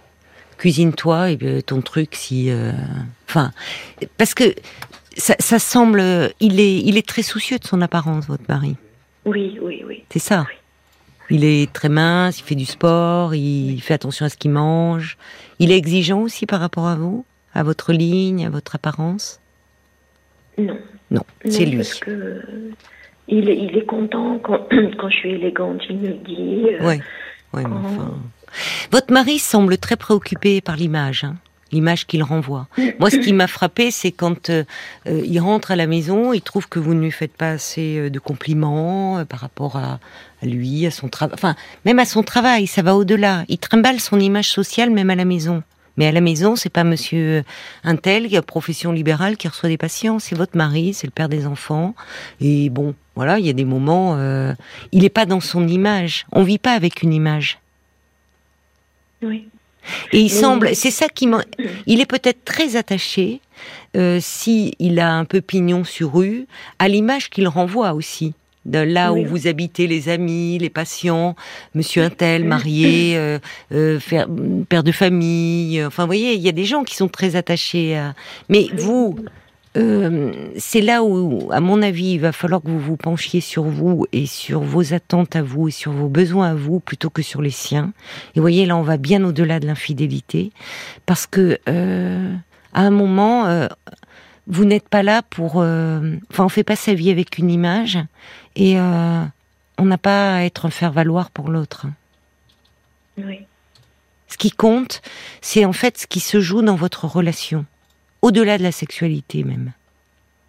cuisine-toi 0.59 1.33
et 1.33 1.39
euh, 1.43 1.61
ton 1.61 1.81
truc 1.81 2.11
si. 2.13 2.51
Euh, 2.51 2.73
enfin, 3.29 3.53
parce 4.17 4.35
que 4.35 4.55
ça, 5.17 5.35
ça, 5.41 5.59
semble. 5.59 6.01
Il 6.41 6.61
est, 6.61 6.77
il 6.77 6.97
est 6.97 7.07
très 7.07 7.23
soucieux 7.23 7.59
de 7.59 7.65
son 7.65 7.83
apparence, 7.83 8.27
votre 8.27 8.45
mari. 8.49 8.77
Oui, 9.25 9.59
oui, 9.61 9.83
oui. 9.87 10.05
C'est 10.11 10.21
ça. 10.21 10.47
Il 11.31 11.45
est 11.45 11.71
très 11.73 11.89
mince, 11.89 12.39
il 12.39 12.45
fait 12.45 12.55
du 12.55 12.65
sport, 12.65 13.35
il 13.35 13.81
fait 13.81 13.95
attention 13.95 14.25
à 14.25 14.29
ce 14.29 14.37
qu'il 14.37 14.51
mange. 14.51 15.19
Il 15.59 15.73
est 15.73 15.77
exigeant 15.77 16.21
aussi 16.21 16.47
par 16.47 16.61
rapport 16.61 16.87
à 16.87 16.95
vous, 16.95 17.27
à 17.55 17.63
votre 17.63 17.93
ligne, 17.93 18.47
à 18.47 18.51
votre 18.51 18.77
apparence? 18.77 19.41
Non. 20.57 20.79
Non, 21.11 21.23
c'est 21.45 21.67
lui. 21.67 21.77
Parce 21.77 22.01
que 22.01 22.43
il, 23.29 23.49
il 23.49 23.77
est 23.77 23.87
content 23.87 24.39
quand, 24.43 24.67
quand 24.99 25.11
je 25.11 25.17
suis 25.17 25.31
élégante, 25.33 25.83
il 25.89 25.99
me 25.99 26.13
dit. 26.13 26.67
Euh, 26.73 26.89
oui, 26.89 27.01
oui 27.53 27.63
mais 27.67 27.77
enfin... 27.85 28.15
Votre 28.91 29.13
mari 29.13 29.39
semble 29.39 29.77
très 29.77 29.97
préoccupé 29.97 30.61
par 30.61 30.77
l'image. 30.77 31.25
Hein 31.25 31.37
l'image 31.71 32.07
qu'il 32.07 32.23
renvoie. 32.23 32.67
Moi, 32.99 33.11
ce 33.11 33.17
qui 33.17 33.35
m'a 33.35 33.47
frappé, 33.47 33.91
c'est 33.91 34.11
quand 34.11 34.49
euh, 34.49 34.65
euh, 35.07 35.21
il 35.27 35.39
rentre 35.39 35.71
à 35.71 35.77
la 35.77 35.87
maison, 35.87 36.33
il 36.33 36.41
trouve 36.41 36.67
que 36.67 36.79
vous 36.79 36.95
ne 36.95 37.03
lui 37.03 37.11
faites 37.11 37.37
pas 37.37 37.51
assez 37.51 38.09
de 38.09 38.19
compliments 38.19 39.23
par 39.27 39.41
rapport 39.41 39.77
à, 39.77 40.01
à, 40.43 40.47
lui, 40.47 40.87
à 40.87 40.91
son 40.91 41.09
travail, 41.09 41.35
enfin, 41.35 41.57
même 41.85 41.99
à 41.99 42.07
son 42.07 42.23
travail, 42.23 42.67
ça 42.67 42.81
va 42.81 42.97
au-delà. 42.97 43.45
Il 43.49 43.59
trimballe 43.59 44.01
son 44.01 44.19
image 44.19 44.49
sociale 44.49 44.89
même 44.89 45.11
à 45.11 45.15
la 45.15 45.27
maison. 45.27 45.63
Mais 45.99 46.07
à 46.07 46.13
la 46.13 46.21
maison, 46.21 46.57
c'est 46.57 46.71
pas 46.71 46.85
monsieur 46.85 47.45
qui 47.85 48.37
a 48.37 48.43
profession 48.43 48.93
libérale 48.93 49.37
qui 49.37 49.49
reçoit 49.49 49.69
des 49.69 49.77
patients, 49.77 50.21
c'est 50.21 50.37
votre 50.37 50.57
mari, 50.57 50.95
c'est 50.95 51.09
le 51.09 51.11
père 51.11 51.29
des 51.29 51.45
enfants. 51.45 51.95
Et 52.41 52.71
bon, 52.71 52.95
voilà, 53.17 53.41
il 53.41 53.47
y 53.47 53.51
a 53.51 53.53
des 53.53 53.65
moments, 53.65 54.15
euh, 54.17 54.55
il 54.93 55.03
n'est 55.03 55.09
pas 55.09 55.27
dans 55.27 55.41
son 55.41 55.67
image. 55.67 56.25
On 56.31 56.45
vit 56.45 56.59
pas 56.59 56.73
avec 56.73 57.03
une 57.03 57.13
image. 57.13 57.59
Oui. 59.23 59.49
Et 60.13 60.21
il 60.21 60.29
semble, 60.29 60.75
c'est 60.77 60.93
ça 60.93 61.09
qui. 61.09 61.29
Il 61.87 62.01
est 62.01 62.07
peut-être 62.07 62.45
très 62.45 62.77
attaché, 62.77 63.41
euh, 63.97 64.19
si 64.21 64.75
il 64.79 65.01
a 65.01 65.13
un 65.13 65.25
peu 65.25 65.41
pignon 65.41 65.83
sur 65.83 66.15
rue, 66.15 66.47
à 66.79 66.87
l'image 66.87 67.29
qu'il 67.29 67.49
renvoie 67.49 67.93
aussi 67.95 68.35
de 68.69 68.79
là 68.79 69.13
où 69.13 69.25
vous 69.25 69.47
habitez, 69.47 69.87
les 69.87 70.09
amis, 70.09 70.59
les 70.59 70.71
patients, 70.71 71.35
Monsieur 71.75 72.03
Intel, 72.03 72.45
marié, 72.45 73.17
euh, 73.17 73.39
euh, 73.73 73.99
père 74.69 74.85
de 74.85 74.93
famille. 74.93 75.83
Enfin, 75.85 76.05
vous 76.05 76.09
voyez, 76.09 76.35
il 76.35 76.41
y 76.41 76.49
a 76.49 76.53
des 76.53 76.65
gens 76.65 76.85
qui 76.85 76.95
sont 76.95 77.09
très 77.09 77.35
attachés 77.35 77.97
à. 77.97 78.15
Mais 78.49 78.67
vous, 78.75 79.17
euh, 79.77 80.33
c'est 80.57 80.83
là 80.83 81.03
où, 81.03 81.49
à 81.51 81.61
mon 81.61 81.81
avis, 81.83 82.13
il 82.13 82.21
va 82.21 82.33
falloir 82.33 82.63
que 82.63 82.69
vous 82.69 82.79
vous 82.79 82.97
penchiez 82.97 83.41
sur 83.41 83.65
vous 83.65 84.07
et 84.13 84.27
sur 84.27 84.61
vos 84.61 84.93
attentes 84.93 85.35
à 85.35 85.43
vous 85.43 85.69
et 85.69 85.73
sur 85.73 85.93
vos 85.93 86.09
besoins 86.09 86.51
à 86.51 86.55
vous 86.55 86.79
plutôt 86.79 87.11
que 87.11 87.23
sur 87.23 87.41
les 87.41 87.51
siens. 87.51 87.93
Et 88.35 88.41
vous 88.41 88.43
voyez, 88.43 88.67
là, 88.67 88.77
on 88.77 88.83
va 88.83 88.99
bien 88.99 89.25
au-delà 89.25 89.61
de 89.61 89.67
l'infidélité 89.67 90.53
parce 91.07 91.27
que 91.27 91.59
à 92.75 92.83
un 92.83 92.91
moment 92.91 93.67
vous 94.49 94.65
n'êtes 94.65 94.89
pas 94.89 95.03
là 95.03 95.23
pour. 95.23 95.61
Euh, 95.61 96.17
enfin, 96.31 96.45
on 96.45 96.49
fait 96.49 96.65
pas 96.65 96.77
sa 96.77 96.95
vie 96.95 97.11
avec 97.11 97.39
une 97.39 97.51
image 97.51 97.99
et 98.57 98.79
euh, 98.79 99.23
on 99.77 99.85
n'a 99.85 99.99
pas 99.99 100.37
à 100.37 100.43
être 100.43 100.67
un 100.67 100.71
faire-valoir 100.71 101.31
pour 101.31 101.51
l'autre. 101.51 101.87
Oui. 103.19 103.41
Ce 104.27 104.37
qui 104.37 104.51
compte, 104.51 105.03
c'est 105.41 105.65
en 105.65 105.73
fait 105.73 105.99
ce 105.99 106.07
qui 106.07 106.21
se 106.21 106.41
joue 106.41 106.63
dans 106.63 106.77
votre 106.77 107.07
relation. 107.07 107.65
au-delà 108.23 108.59
de 108.59 108.63
la 108.63 108.73
sexualité 108.73 109.45
même. 109.45 109.73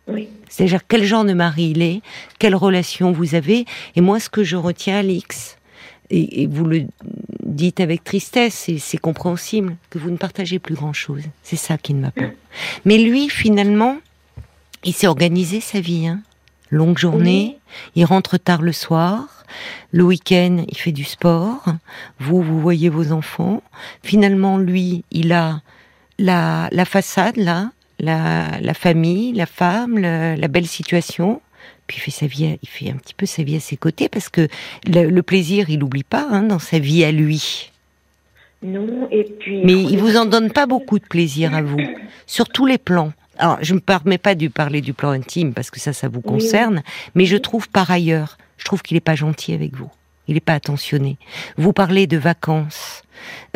Oui. 0.07 0.27
C'est-à-dire 0.49 0.81
quel 0.87 1.03
genre 1.03 1.23
de 1.23 1.33
mari 1.33 1.69
il 1.69 1.81
est, 1.81 2.01
quelle 2.39 2.55
relation 2.55 3.11
vous 3.11 3.35
avez. 3.35 3.65
Et 3.95 4.01
moi, 4.01 4.19
ce 4.19 4.29
que 4.29 4.43
je 4.43 4.55
retiens, 4.55 4.97
Alix, 4.97 5.57
et, 6.09 6.47
vous 6.47 6.65
le 6.65 6.87
dites 7.49 7.79
avec 7.79 8.03
tristesse, 8.03 8.69
et 8.69 8.77
c'est 8.77 8.97
compréhensible, 8.97 9.75
que 9.89 9.99
vous 9.99 10.09
ne 10.09 10.17
partagez 10.17 10.59
plus 10.59 10.75
grand-chose. 10.75 11.23
C'est 11.43 11.55
ça 11.55 11.77
qui 11.77 11.93
ne 11.93 12.01
m'a 12.01 12.11
pas. 12.11 12.29
Mais 12.85 12.97
lui, 12.97 13.29
finalement, 13.29 13.97
il 14.83 14.93
s'est 14.93 15.07
organisé 15.07 15.59
sa 15.59 15.79
vie. 15.79 16.07
Hein. 16.07 16.21
Longue 16.69 16.97
journée, 16.97 17.57
il 17.95 18.05
rentre 18.05 18.37
tard 18.37 18.61
le 18.61 18.71
soir, 18.71 19.45
le 19.91 20.03
week-end, 20.03 20.63
il 20.67 20.77
fait 20.77 20.91
du 20.91 21.03
sport, 21.03 21.63
vous, 22.19 22.41
vous 22.41 22.59
voyez 22.59 22.89
vos 22.89 23.11
enfants. 23.11 23.63
Finalement, 24.03 24.57
lui, 24.57 25.03
il 25.11 25.33
a 25.33 25.61
la, 26.19 26.69
la 26.71 26.85
façade, 26.85 27.37
là, 27.37 27.71
la, 27.99 28.59
la, 28.61 28.73
famille, 28.73 29.33
la 29.33 29.45
femme, 29.45 29.97
la, 29.97 30.47
belle 30.47 30.67
situation. 30.67 31.41
Puis 31.89 31.97
il 31.97 32.01
fait 32.01 32.11
sa 32.11 32.27
vie, 32.27 32.55
il 32.61 32.69
fait 32.69 32.91
un 32.91 32.97
petit 32.97 33.15
peu 33.15 33.25
sa 33.25 33.41
vie 33.41 33.55
à 33.55 33.59
ses 33.59 33.75
côtés 33.75 34.09
parce 34.09 34.29
que 34.29 34.47
le, 34.85 35.21
plaisir, 35.21 35.71
il 35.71 35.79
n'oublie 35.79 36.03
pas 36.03 36.27
hein, 36.29 36.43
dans 36.43 36.59
sa 36.59 36.77
vie 36.77 37.03
à 37.03 37.11
lui. 37.11 37.71
Non, 38.61 39.07
et 39.09 39.23
puis. 39.23 39.65
Mais 39.65 39.73
il 39.73 39.97
vous 39.97 40.15
en 40.15 40.25
donne 40.25 40.51
pas 40.51 40.67
beaucoup 40.67 40.99
de 40.99 41.05
plaisir 41.05 41.55
à 41.55 41.63
vous, 41.63 41.81
sur 42.27 42.47
tous 42.47 42.67
les 42.67 42.77
plans. 42.77 43.11
Alors, 43.39 43.57
je 43.63 43.73
me 43.73 43.79
permets 43.79 44.19
pas 44.19 44.35
de 44.35 44.47
parler 44.49 44.81
du 44.81 44.93
plan 44.93 45.09
intime 45.09 45.51
parce 45.51 45.71
que 45.71 45.79
ça, 45.79 45.91
ça 45.91 46.09
vous 46.09 46.21
concerne, 46.21 46.83
mais 47.15 47.25
je 47.25 47.37
trouve 47.37 47.67
par 47.67 47.89
ailleurs, 47.89 48.37
je 48.57 48.65
trouve 48.65 48.83
qu'il 48.83 48.95
n'est 48.95 49.01
pas 49.01 49.15
gentil 49.15 49.53
avec 49.53 49.75
vous. 49.75 49.89
Il 50.27 50.35
n'est 50.35 50.41
pas 50.41 50.53
attentionné. 50.53 51.17
Vous 51.57 51.73
parlez 51.73 52.05
de 52.05 52.17
vacances, 52.17 53.01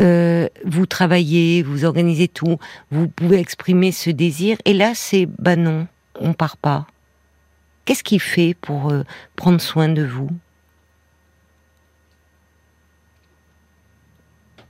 euh, 0.02 0.48
vous 0.66 0.88
travaillez, 0.88 1.62
vous 1.62 1.86
organisez 1.86 2.30
tout, 2.30 2.58
vous 2.90 3.08
pouvez 3.10 3.38
exprimer 3.38 3.92
ce 3.92 4.10
désir, 4.10 4.58
et 4.66 4.74
là, 4.74 4.94
c'est 4.96 5.28
bah 5.28 5.56
non, 5.56 5.86
on 6.20 6.34
part 6.34 6.58
pas. 6.58 6.88
Qu'est-ce 7.86 8.04
qu'il 8.04 8.22
fait 8.22 8.56
pour 8.60 8.92
euh, 8.92 9.04
prendre 9.36 9.60
soin 9.60 9.90
de 9.90 10.04
vous? 10.04 10.30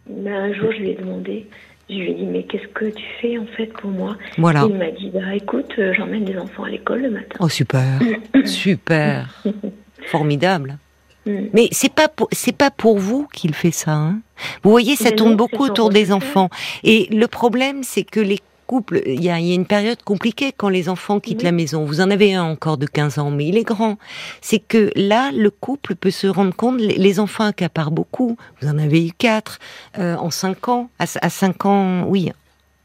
Ben, 0.08 0.34
Un 0.34 0.54
jour, 0.54 0.72
je 0.72 0.78
lui 0.78 0.90
ai 0.90 0.96
demandé 0.96 1.48
je 1.90 1.96
lui 1.96 2.12
ai 2.12 2.14
dit, 2.14 2.26
mais 2.26 2.44
qu'est-ce 2.44 2.68
que 2.68 2.86
tu 2.86 3.04
fais 3.22 3.38
en 3.38 3.46
fait 3.46 3.68
pour 3.74 3.92
moi? 3.92 4.18
Voilà. 4.38 4.66
Il 4.68 4.76
m'a 4.76 4.92
dit, 4.92 5.10
bah 5.14 5.36
écoute, 5.36 5.72
euh, 5.78 5.94
j'emmène 5.94 6.26
des 6.26 6.38
enfants 6.38 6.64
à 6.64 6.70
l'école 6.70 7.02
le 7.02 7.12
matin. 7.12 7.38
Oh 7.40 7.50
super, 7.50 8.00
super, 8.46 9.44
formidable. 10.08 10.78
Mm. 11.26 11.48
Mais 11.54 11.68
c'est 11.72 11.94
pas 11.94 12.08
c'est 12.32 12.56
pas 12.56 12.72
pour 12.72 12.98
vous 12.98 13.28
qu'il 13.34 13.54
fait 13.54 13.72
ça. 13.72 13.92
Hein? 13.92 14.22
Vous 14.64 14.72
voyez, 14.72 14.96
ça 14.96 15.12
tourne 15.12 15.36
beaucoup 15.36 15.64
autour 15.64 15.90
des 15.90 16.12
enfants. 16.12 16.50
Et 16.84 17.08
le 17.12 17.28
problème, 17.28 17.84
c'est 17.84 18.04
que 18.04 18.20
les 18.20 18.40
couple, 18.74 19.04
il 19.06 19.24
y 19.24 19.30
a, 19.30 19.38
une 19.38 19.68
période 19.68 20.02
compliquée 20.02 20.52
quand 20.52 20.68
les 20.68 20.90
enfants 20.90 21.20
quittent 21.20 21.44
la 21.44 21.52
maison. 21.52 21.86
Vous 21.86 22.02
en 22.02 22.10
avez 22.10 22.34
un 22.34 22.44
encore 22.44 22.80
de 22.80 22.88
15 22.88 23.20
ans, 23.20 23.30
mais 23.30 23.46
il 23.46 23.56
est 23.56 23.64
grand. 23.64 24.00
C'est 24.42 24.58
que 24.58 24.90
là, 24.96 25.30
le 25.32 25.52
couple 25.52 25.94
peut 25.94 26.10
se 26.10 26.26
rendre 26.26 26.56
compte, 26.56 26.80
les 26.80 27.20
enfants 27.20 27.44
accaparent 27.44 27.92
beaucoup. 27.92 28.36
Vous 28.60 28.68
en 28.68 28.80
avez 28.80 29.06
eu 29.06 29.12
quatre 29.16 29.60
euh, 30.00 30.16
en 30.16 30.32
5 30.32 30.70
ans. 30.70 30.90
À, 30.98 31.06
à 31.22 31.30
5 31.30 31.66
ans, 31.68 32.06
oui. 32.08 32.32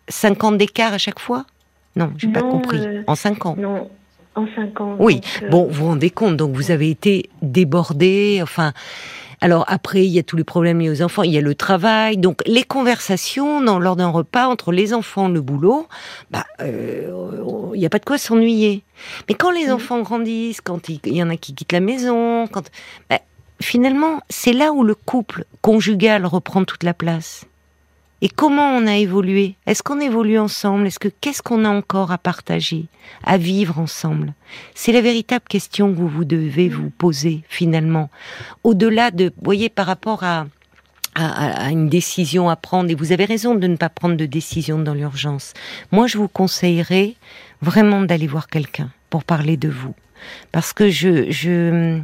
5 0.08 0.44
ans 0.44 0.52
d'écart 0.52 0.92
à 0.92 0.98
chaque 0.98 1.20
fois? 1.20 1.46
Non, 1.96 2.12
j'ai 2.18 2.28
pas 2.28 2.42
compris. 2.42 2.80
Euh, 2.80 3.02
en 3.06 3.14
5 3.14 3.46
ans? 3.46 3.56
Non, 3.58 3.88
en 4.34 4.46
5 4.54 4.80
ans. 4.82 4.96
Oui, 4.98 5.22
euh, 5.42 5.48
bon, 5.48 5.68
vous 5.68 5.72
vous 5.72 5.86
rendez 5.86 6.10
compte, 6.10 6.36
donc 6.36 6.54
vous 6.54 6.70
avez 6.70 6.90
été 6.90 7.30
débordé, 7.40 8.40
enfin... 8.42 8.74
Alors 9.40 9.64
après, 9.68 10.04
il 10.04 10.10
y 10.10 10.18
a 10.18 10.22
tous 10.22 10.36
les 10.36 10.44
problèmes 10.44 10.80
liés 10.80 10.90
aux 10.90 11.02
enfants, 11.02 11.22
il 11.22 11.32
y 11.32 11.38
a 11.38 11.40
le 11.40 11.54
travail, 11.54 12.16
donc 12.16 12.42
les 12.46 12.64
conversations 12.64 13.60
dans, 13.60 13.78
lors 13.78 13.94
d'un 13.94 14.08
repas 14.08 14.46
entre 14.48 14.72
les 14.72 14.92
enfants, 14.92 15.28
le 15.28 15.40
boulot, 15.40 15.86
bah, 16.30 16.44
euh, 16.60 17.70
il 17.74 17.78
n'y 17.78 17.86
a 17.86 17.90
pas 17.90 18.00
de 18.00 18.04
quoi 18.04 18.18
s'ennuyer. 18.18 18.82
Mais 19.28 19.34
quand 19.34 19.50
les 19.50 19.66
mmh. 19.66 19.72
enfants 19.72 20.00
grandissent, 20.00 20.60
quand 20.60 20.88
il, 20.88 21.00
y 21.06 21.22
en 21.22 21.30
a 21.30 21.36
qui 21.36 21.54
quittent 21.54 21.72
la 21.72 21.80
maison, 21.80 22.48
quand 22.48 22.68
bah, 23.08 23.20
finalement, 23.60 24.20
c'est 24.28 24.52
là 24.52 24.72
où 24.72 24.82
le 24.82 24.94
couple 24.94 25.44
conjugal 25.62 26.26
reprend 26.26 26.64
toute 26.64 26.82
la 26.82 26.94
place. 26.94 27.47
Et 28.20 28.28
comment 28.28 28.70
on 28.70 28.86
a 28.86 28.96
évolué? 28.96 29.54
Est-ce 29.66 29.82
qu'on 29.82 30.00
évolue 30.00 30.38
ensemble? 30.38 30.86
Est-ce 30.86 30.98
que 30.98 31.08
qu'est-ce 31.08 31.42
qu'on 31.42 31.64
a 31.64 31.68
encore 31.68 32.10
à 32.10 32.18
partager, 32.18 32.86
à 33.22 33.38
vivre 33.38 33.78
ensemble? 33.78 34.34
C'est 34.74 34.92
la 34.92 35.00
véritable 35.00 35.44
question 35.48 35.92
que 35.92 35.98
vous, 35.98 36.08
vous 36.08 36.24
devez 36.24 36.68
vous 36.68 36.90
poser 36.90 37.42
finalement. 37.48 38.10
Au-delà 38.64 39.12
de, 39.12 39.32
voyez, 39.40 39.68
par 39.68 39.86
rapport 39.86 40.24
à, 40.24 40.46
à, 41.14 41.70
une 41.70 41.88
décision 41.88 42.48
à 42.48 42.56
prendre, 42.56 42.90
et 42.90 42.94
vous 42.94 43.12
avez 43.12 43.24
raison 43.24 43.54
de 43.54 43.66
ne 43.66 43.76
pas 43.76 43.88
prendre 43.88 44.16
de 44.16 44.26
décision 44.26 44.78
dans 44.78 44.94
l'urgence. 44.94 45.54
Moi, 45.92 46.06
je 46.06 46.18
vous 46.18 46.28
conseillerais 46.28 47.14
vraiment 47.62 48.02
d'aller 48.02 48.26
voir 48.26 48.48
quelqu'un 48.48 48.90
pour 49.10 49.24
parler 49.24 49.56
de 49.56 49.68
vous, 49.68 49.94
parce 50.52 50.72
que 50.72 50.90
je, 50.90 51.30
je 51.30 52.00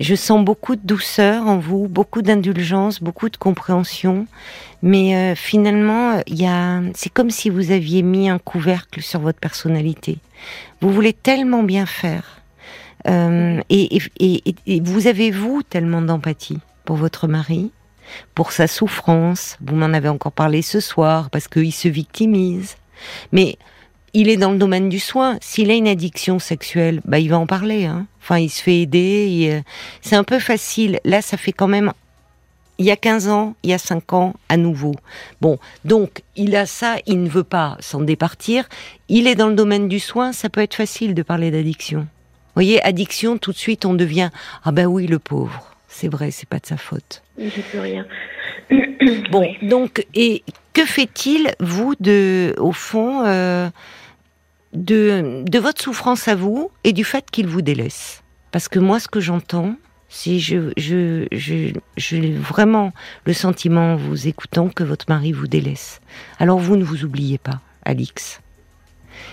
je 0.00 0.14
sens 0.14 0.44
beaucoup 0.44 0.76
de 0.76 0.86
douceur 0.86 1.46
en 1.46 1.58
vous, 1.58 1.88
beaucoup 1.88 2.22
d'indulgence, 2.22 3.02
beaucoup 3.02 3.28
de 3.28 3.36
compréhension, 3.36 4.26
mais 4.82 5.16
euh, 5.16 5.34
finalement, 5.34 6.22
il 6.26 6.40
y 6.40 6.46
a, 6.46 6.80
c'est 6.94 7.12
comme 7.12 7.30
si 7.30 7.50
vous 7.50 7.72
aviez 7.72 8.02
mis 8.02 8.28
un 8.28 8.38
couvercle 8.38 9.02
sur 9.02 9.20
votre 9.20 9.40
personnalité. 9.40 10.18
Vous 10.80 10.92
voulez 10.92 11.12
tellement 11.12 11.62
bien 11.62 11.86
faire, 11.86 12.40
euh, 13.06 13.60
et, 13.70 13.98
et, 14.18 14.54
et, 14.66 14.80
vous 14.80 15.06
avez 15.06 15.30
vous 15.30 15.62
tellement 15.62 16.02
d'empathie 16.02 16.58
pour 16.84 16.96
votre 16.96 17.28
mari, 17.28 17.70
pour 18.34 18.52
sa 18.52 18.66
souffrance. 18.66 19.56
Vous 19.60 19.76
m'en 19.76 19.92
avez 19.92 20.08
encore 20.08 20.32
parlé 20.32 20.62
ce 20.62 20.80
soir 20.80 21.30
parce 21.30 21.48
qu'il 21.48 21.72
se 21.72 21.88
victimise, 21.88 22.76
mais 23.32 23.56
il 24.14 24.28
est 24.28 24.36
dans 24.36 24.52
le 24.52 24.58
domaine 24.58 24.88
du 24.88 24.98
soin. 24.98 25.38
S'il 25.40 25.70
a 25.70 25.74
une 25.74 25.88
addiction 25.88 26.38
sexuelle, 26.38 27.00
bah 27.04 27.18
il 27.18 27.28
va 27.28 27.38
en 27.38 27.46
parler. 27.46 27.86
Hein. 27.86 28.06
Enfin, 28.20 28.38
il 28.38 28.48
se 28.48 28.62
fait 28.62 28.80
aider. 28.80 29.50
Euh, 29.52 29.60
c'est 30.00 30.16
un 30.16 30.24
peu 30.24 30.38
facile. 30.38 31.00
Là, 31.04 31.22
ça 31.22 31.36
fait 31.36 31.52
quand 31.52 31.68
même. 31.68 31.92
Il 32.80 32.86
y 32.86 32.92
a 32.92 32.96
15 32.96 33.28
ans, 33.28 33.56
il 33.64 33.70
y 33.70 33.72
a 33.72 33.78
5 33.78 34.12
ans, 34.12 34.34
à 34.48 34.56
nouveau. 34.56 34.94
Bon, 35.40 35.58
donc, 35.84 36.22
il 36.36 36.54
a 36.54 36.64
ça, 36.64 36.96
il 37.06 37.22
ne 37.24 37.28
veut 37.28 37.42
pas 37.42 37.76
s'en 37.80 38.00
départir. 38.00 38.68
Il 39.08 39.26
est 39.26 39.34
dans 39.34 39.48
le 39.48 39.54
domaine 39.54 39.88
du 39.88 39.98
soin, 39.98 40.32
ça 40.32 40.48
peut 40.48 40.60
être 40.60 40.76
facile 40.76 41.14
de 41.14 41.22
parler 41.22 41.50
d'addiction. 41.50 42.00
Vous 42.00 42.54
voyez, 42.54 42.80
addiction, 42.84 43.36
tout 43.36 43.50
de 43.50 43.56
suite, 43.56 43.84
on 43.84 43.94
devient 43.94 44.30
Ah 44.64 44.70
ben 44.70 44.86
oui, 44.86 45.08
le 45.08 45.18
pauvre. 45.18 45.74
C'est 45.88 46.08
vrai, 46.08 46.30
c'est 46.30 46.48
pas 46.48 46.60
de 46.60 46.66
sa 46.66 46.76
faute. 46.76 47.22
Je 47.36 47.60
peux 47.72 47.80
rien. 47.80 48.06
bon, 49.32 49.52
donc, 49.62 50.06
et 50.14 50.44
que 50.78 50.86
fait-il, 50.86 51.54
vous, 51.58 51.94
de, 51.98 52.54
au 52.58 52.70
fond, 52.70 53.24
euh, 53.26 53.68
de, 54.74 55.42
de 55.44 55.58
votre 55.58 55.82
souffrance 55.82 56.28
à 56.28 56.36
vous 56.36 56.70
et 56.84 56.92
du 56.92 57.02
fait 57.02 57.24
qu'il 57.32 57.48
vous 57.48 57.62
délaisse? 57.62 58.22
Parce 58.52 58.68
que 58.68 58.78
moi, 58.78 59.00
ce 59.00 59.08
que 59.08 59.18
j'entends, 59.18 59.74
si 60.08 60.38
je, 60.38 60.70
je, 60.76 61.26
je, 61.32 61.72
j'ai 61.96 62.32
vraiment 62.32 62.92
le 63.24 63.32
sentiment 63.32 63.94
en 63.94 63.96
vous 63.96 64.28
écoutant 64.28 64.68
que 64.68 64.84
votre 64.84 65.06
mari 65.08 65.32
vous 65.32 65.48
délaisse. 65.48 66.00
Alors 66.38 66.60
vous 66.60 66.76
ne 66.76 66.84
vous 66.84 67.04
oubliez 67.04 67.38
pas, 67.38 67.60
Alix. 67.84 68.40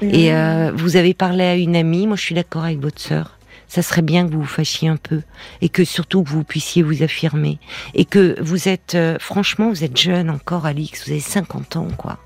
Et 0.01 0.33
euh, 0.33 0.71
vous 0.73 0.95
avez 0.95 1.13
parlé 1.13 1.43
à 1.43 1.55
une 1.55 1.75
amie, 1.75 2.07
moi 2.07 2.15
je 2.15 2.23
suis 2.23 2.35
d'accord 2.35 2.63
avec 2.63 2.79
votre 2.79 2.99
sœur. 2.99 3.34
Ça 3.67 3.81
serait 3.81 4.01
bien 4.01 4.27
que 4.27 4.31
vous 4.31 4.41
vous 4.41 4.45
fâchiez 4.45 4.87
un 4.87 4.97
peu 4.97 5.21
et 5.61 5.69
que 5.69 5.83
surtout 5.83 6.23
que 6.23 6.29
vous 6.29 6.43
puissiez 6.43 6.83
vous 6.83 7.03
affirmer. 7.03 7.59
Et 7.93 8.05
que 8.05 8.35
vous 8.41 8.67
êtes, 8.67 8.95
euh, 8.95 9.17
franchement, 9.19 9.69
vous 9.69 9.83
êtes 9.83 9.97
jeune 9.97 10.29
encore, 10.29 10.65
Alix, 10.65 11.05
vous 11.05 11.11
avez 11.11 11.19
50 11.19 11.75
ans, 11.75 11.87
quoi 11.97 12.19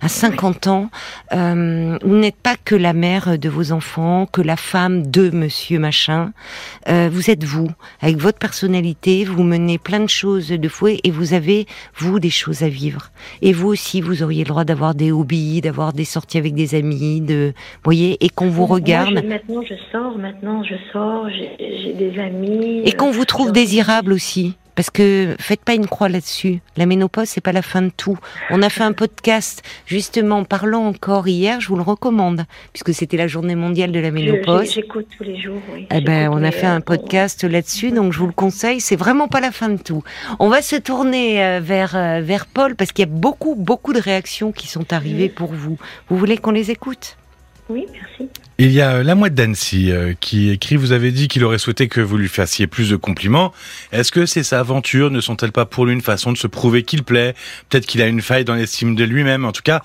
à 0.00 0.08
50 0.08 0.66
ans, 0.66 0.90
euh, 1.32 1.98
vous 2.02 2.16
n'êtes 2.16 2.36
pas 2.36 2.56
que 2.56 2.74
la 2.74 2.92
mère 2.92 3.38
de 3.38 3.48
vos 3.48 3.72
enfants, 3.72 4.26
que 4.26 4.42
la 4.42 4.56
femme 4.56 5.10
de 5.10 5.30
monsieur 5.30 5.78
machin. 5.78 6.32
Euh, 6.88 7.08
vous 7.10 7.30
êtes 7.30 7.44
vous, 7.44 7.68
avec 8.00 8.16
votre 8.16 8.38
personnalité, 8.38 9.24
vous 9.24 9.42
menez 9.42 9.78
plein 9.78 10.00
de 10.00 10.08
choses 10.08 10.48
de 10.48 10.68
fouet 10.68 10.98
et 11.04 11.10
vous 11.10 11.34
avez, 11.34 11.66
vous, 11.94 12.18
des 12.20 12.30
choses 12.30 12.62
à 12.62 12.68
vivre. 12.68 13.10
Et 13.42 13.52
vous 13.52 13.68
aussi, 13.68 14.00
vous 14.00 14.22
auriez 14.22 14.44
le 14.44 14.48
droit 14.48 14.64
d'avoir 14.64 14.94
des 14.94 15.12
hobbies, 15.12 15.60
d'avoir 15.60 15.92
des 15.92 16.04
sorties 16.04 16.38
avec 16.38 16.54
des 16.54 16.74
amis, 16.74 17.20
de, 17.20 17.52
voyez, 17.84 18.16
et 18.24 18.28
qu'on 18.28 18.48
vous 18.48 18.66
regarde. 18.66 19.14
maintenant, 19.14 19.62
je 19.62 19.74
sors, 19.92 20.18
maintenant, 20.18 20.62
je 20.64 20.74
sors, 20.92 21.28
j'ai 21.30 21.92
des 21.94 22.18
amis. 22.18 22.82
Et 22.84 22.92
qu'on 22.92 23.10
vous 23.10 23.24
trouve 23.24 23.52
désirable 23.52 24.12
aussi. 24.12 24.56
Parce 24.76 24.90
que 24.90 25.34
faites 25.40 25.64
pas 25.64 25.74
une 25.74 25.86
croix 25.86 26.08
là-dessus. 26.08 26.60
La 26.76 26.86
ménopause, 26.86 27.28
c'est 27.28 27.40
pas 27.40 27.52
la 27.52 27.62
fin 27.62 27.82
de 27.82 27.90
tout. 27.96 28.18
On 28.50 28.62
a 28.62 28.68
fait 28.68 28.84
un 28.84 28.92
podcast 28.92 29.62
justement 29.86 30.44
parlant 30.44 30.86
encore 30.86 31.26
hier, 31.26 31.60
je 31.60 31.68
vous 31.68 31.76
le 31.76 31.82
recommande, 31.82 32.44
puisque 32.72 32.94
c'était 32.94 33.16
la 33.16 33.26
journée 33.26 33.54
mondiale 33.54 33.90
de 33.90 33.98
la 33.98 34.10
ménopause. 34.10 34.72
J'écoute 34.72 35.06
tous 35.16 35.24
les 35.24 35.40
jours. 35.40 35.60
Oui. 35.72 35.86
Eh 35.90 36.00
ben, 36.00 36.28
on 36.30 36.42
a 36.44 36.50
fait 36.50 36.66
un 36.66 36.80
podcast 36.80 37.42
là-dessus, 37.44 37.90
donc 37.90 38.12
je 38.12 38.18
vous 38.18 38.26
le 38.26 38.32
conseille. 38.32 38.80
C'est 38.80 38.96
vraiment 38.96 39.28
pas 39.28 39.40
la 39.40 39.50
fin 39.50 39.70
de 39.70 39.82
tout. 39.82 40.04
On 40.38 40.48
va 40.48 40.62
se 40.62 40.76
tourner 40.76 41.42
euh, 41.42 41.60
vers 41.60 41.96
euh, 41.96 42.20
vers 42.22 42.46
Paul 42.46 42.76
parce 42.76 42.92
qu'il 42.92 43.06
y 43.06 43.08
a 43.08 43.12
beaucoup 43.12 43.54
beaucoup 43.54 43.92
de 43.92 44.00
réactions 44.00 44.52
qui 44.52 44.68
sont 44.68 44.92
arrivées 44.92 45.28
pour 45.28 45.52
vous. 45.52 45.78
Vous 46.08 46.18
voulez 46.18 46.36
qu'on 46.36 46.50
les 46.50 46.70
écoute? 46.70 47.16
Oui, 47.68 47.84
merci. 47.92 48.30
Il 48.58 48.70
y 48.70 48.80
a 48.80 48.96
euh, 48.96 49.02
la 49.02 49.14
mouette 49.14 49.34
d'Annecy 49.34 49.90
euh, 49.90 50.14
qui 50.18 50.50
écrit 50.50 50.76
Vous 50.76 50.92
avez 50.92 51.10
dit 51.10 51.28
qu'il 51.28 51.44
aurait 51.44 51.58
souhaité 51.58 51.88
que 51.88 52.00
vous 52.00 52.16
lui 52.16 52.28
fassiez 52.28 52.66
plus 52.66 52.88
de 52.88 52.96
compliments. 52.96 53.52
Est-ce 53.92 54.12
que 54.12 54.24
ces 54.24 54.54
aventures 54.54 55.10
ne 55.10 55.20
sont-elles 55.20 55.52
pas 55.52 55.66
pour 55.66 55.84
lui 55.84 55.92
une 55.92 56.00
façon 56.00 56.32
de 56.32 56.38
se 56.38 56.46
prouver 56.46 56.84
qu'il 56.84 57.02
plaît? 57.02 57.34
Peut-être 57.68 57.86
qu'il 57.86 58.00
a 58.02 58.06
une 58.06 58.22
faille 58.22 58.44
dans 58.44 58.54
l'estime 58.54 58.94
de 58.94 59.04
lui-même. 59.04 59.44
En 59.44 59.52
tout 59.52 59.62
cas, 59.62 59.82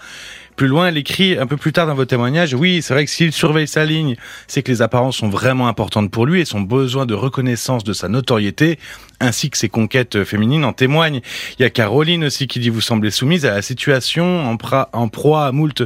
plus 0.56 0.68
loin, 0.68 0.88
elle 0.90 0.98
écrit 0.98 1.38
un 1.40 1.48
peu 1.48 1.58
plus 1.58 1.74
tard 1.74 1.88
dans 1.88 1.96
vos 1.96 2.06
témoignages, 2.06 2.54
oui, 2.54 2.82
c'est 2.82 2.94
vrai 2.94 3.06
que 3.06 3.12
s'il 3.12 3.32
surveille 3.32 3.68
sa 3.68 3.84
ligne, 3.84 4.16
c'est 4.48 4.62
que 4.62 4.72
les 4.72 4.82
apparences 4.82 5.18
sont 5.18 5.30
vraiment 5.30 5.68
importantes 5.68 6.12
pour 6.12 6.26
lui 6.26 6.42
et 6.42 6.46
son 6.46 6.62
besoin 6.62 7.06
de 7.06 7.14
reconnaissance 7.14 7.84
de 7.84 7.94
sa 7.94 8.10
notoriété, 8.10 8.78
ainsi 9.20 9.50
que 9.50 9.58
ses 9.58 9.70
conquêtes 9.70 10.24
féminines 10.24 10.64
en 10.64 10.74
témoignent. 10.74 11.22
Il 11.58 11.64
y 11.64 11.66
a 11.66 11.70
Caroline 11.70 12.26
aussi 12.26 12.48
qui 12.48 12.60
dit 12.60 12.70
vous 12.70 12.82
semblez 12.82 13.12
soumise 13.12 13.46
à 13.46 13.56
la 13.56 13.62
situation, 13.62 14.46
en, 14.48 14.58
en 14.94 15.08
proie 15.08 15.48
à 15.48 15.52
moult 15.52 15.84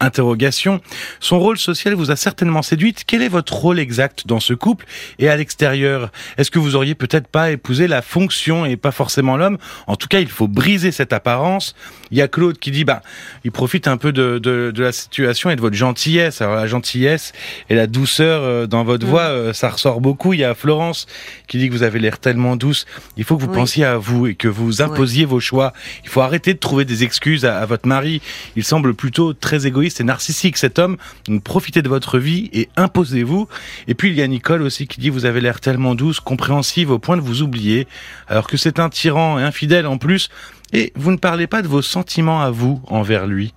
interrogation. 0.00 0.80
Son 1.20 1.38
rôle 1.38 1.58
social 1.58 1.94
vous 1.94 2.10
a 2.10 2.16
certainement 2.16 2.62
séduite. 2.62 3.04
Quel 3.06 3.22
est 3.22 3.28
votre 3.28 3.54
rôle 3.54 3.78
exact 3.78 4.26
dans 4.26 4.40
ce 4.40 4.54
couple 4.54 4.86
et 5.18 5.28
à 5.28 5.36
l'extérieur? 5.36 6.10
Est-ce 6.36 6.50
que 6.50 6.58
vous 6.58 6.76
auriez 6.76 6.94
peut-être 6.94 7.28
pas 7.28 7.50
épousé 7.50 7.86
la 7.88 8.02
fonction 8.02 8.66
et 8.66 8.76
pas 8.76 8.92
forcément 8.92 9.36
l'homme? 9.36 9.58
En 9.86 9.96
tout 9.96 10.08
cas, 10.08 10.20
il 10.20 10.28
faut 10.28 10.48
briser 10.48 10.92
cette 10.92 11.12
apparence. 11.12 11.74
Il 12.10 12.18
y 12.18 12.22
a 12.22 12.28
Claude 12.28 12.58
qui 12.58 12.70
dit, 12.70 12.84
bah, 12.84 13.02
il 13.44 13.52
profite 13.52 13.88
un 13.88 13.96
peu 13.96 14.12
de, 14.12 14.38
de, 14.38 14.70
de 14.70 14.82
la 14.82 14.92
situation 14.92 15.50
et 15.50 15.56
de 15.56 15.60
votre 15.60 15.76
gentillesse. 15.76 16.40
Alors 16.40 16.56
la 16.56 16.66
gentillesse 16.66 17.32
et 17.70 17.74
la 17.74 17.86
douceur 17.86 18.42
euh, 18.42 18.66
dans 18.66 18.84
votre 18.84 19.06
mm. 19.06 19.10
voix, 19.10 19.22
euh, 19.22 19.52
ça 19.52 19.70
ressort 19.70 20.00
beaucoup. 20.00 20.32
Il 20.32 20.40
y 20.40 20.44
a 20.44 20.54
Florence 20.54 21.06
qui 21.48 21.58
dit 21.58 21.68
que 21.68 21.72
vous 21.72 21.82
avez 21.82 21.98
l'air 21.98 22.18
tellement 22.18 22.56
douce. 22.56 22.86
Il 23.16 23.24
faut 23.24 23.36
que 23.36 23.42
vous 23.42 23.52
pensiez 23.52 23.84
à 23.84 23.96
vous 23.96 24.26
et 24.26 24.34
que 24.34 24.48
vous 24.48 24.82
imposiez 24.82 25.24
vos 25.24 25.40
choix. 25.40 25.72
Il 26.04 26.10
faut 26.10 26.20
arrêter 26.20 26.54
de 26.54 26.58
trouver 26.58 26.84
des 26.84 27.02
excuses 27.02 27.44
à, 27.44 27.58
à 27.58 27.66
votre 27.66 27.88
mari. 27.88 28.20
Il 28.56 28.64
semble 28.64 28.94
plutôt 28.94 29.32
très 29.32 29.66
égoïste 29.66 29.85
c'est 29.90 30.04
narcissique 30.04 30.56
cet 30.56 30.78
homme. 30.78 30.96
Donc 31.26 31.42
profitez 31.42 31.82
de 31.82 31.88
votre 31.88 32.18
vie 32.18 32.50
et 32.52 32.68
imposez-vous. 32.76 33.48
Et 33.88 33.94
puis 33.94 34.10
il 34.10 34.14
y 34.14 34.22
a 34.22 34.26
Nicole 34.26 34.62
aussi 34.62 34.86
qui 34.86 35.00
dit 35.00 35.10
vous 35.10 35.24
avez 35.26 35.40
l'air 35.40 35.60
tellement 35.60 35.94
douce, 35.94 36.20
compréhensive 36.20 36.90
au 36.90 36.98
point 36.98 37.16
de 37.16 37.22
vous 37.22 37.42
oublier, 37.42 37.86
alors 38.28 38.46
que 38.46 38.56
c'est 38.56 38.78
un 38.78 38.88
tyran 38.88 39.38
et 39.38 39.42
infidèle 39.42 39.86
en 39.86 39.98
plus. 39.98 40.28
Et 40.72 40.92
vous 40.96 41.12
ne 41.12 41.16
parlez 41.16 41.46
pas 41.46 41.62
de 41.62 41.68
vos 41.68 41.82
sentiments 41.82 42.40
à 42.40 42.50
vous 42.50 42.80
envers 42.88 43.26
lui. 43.26 43.54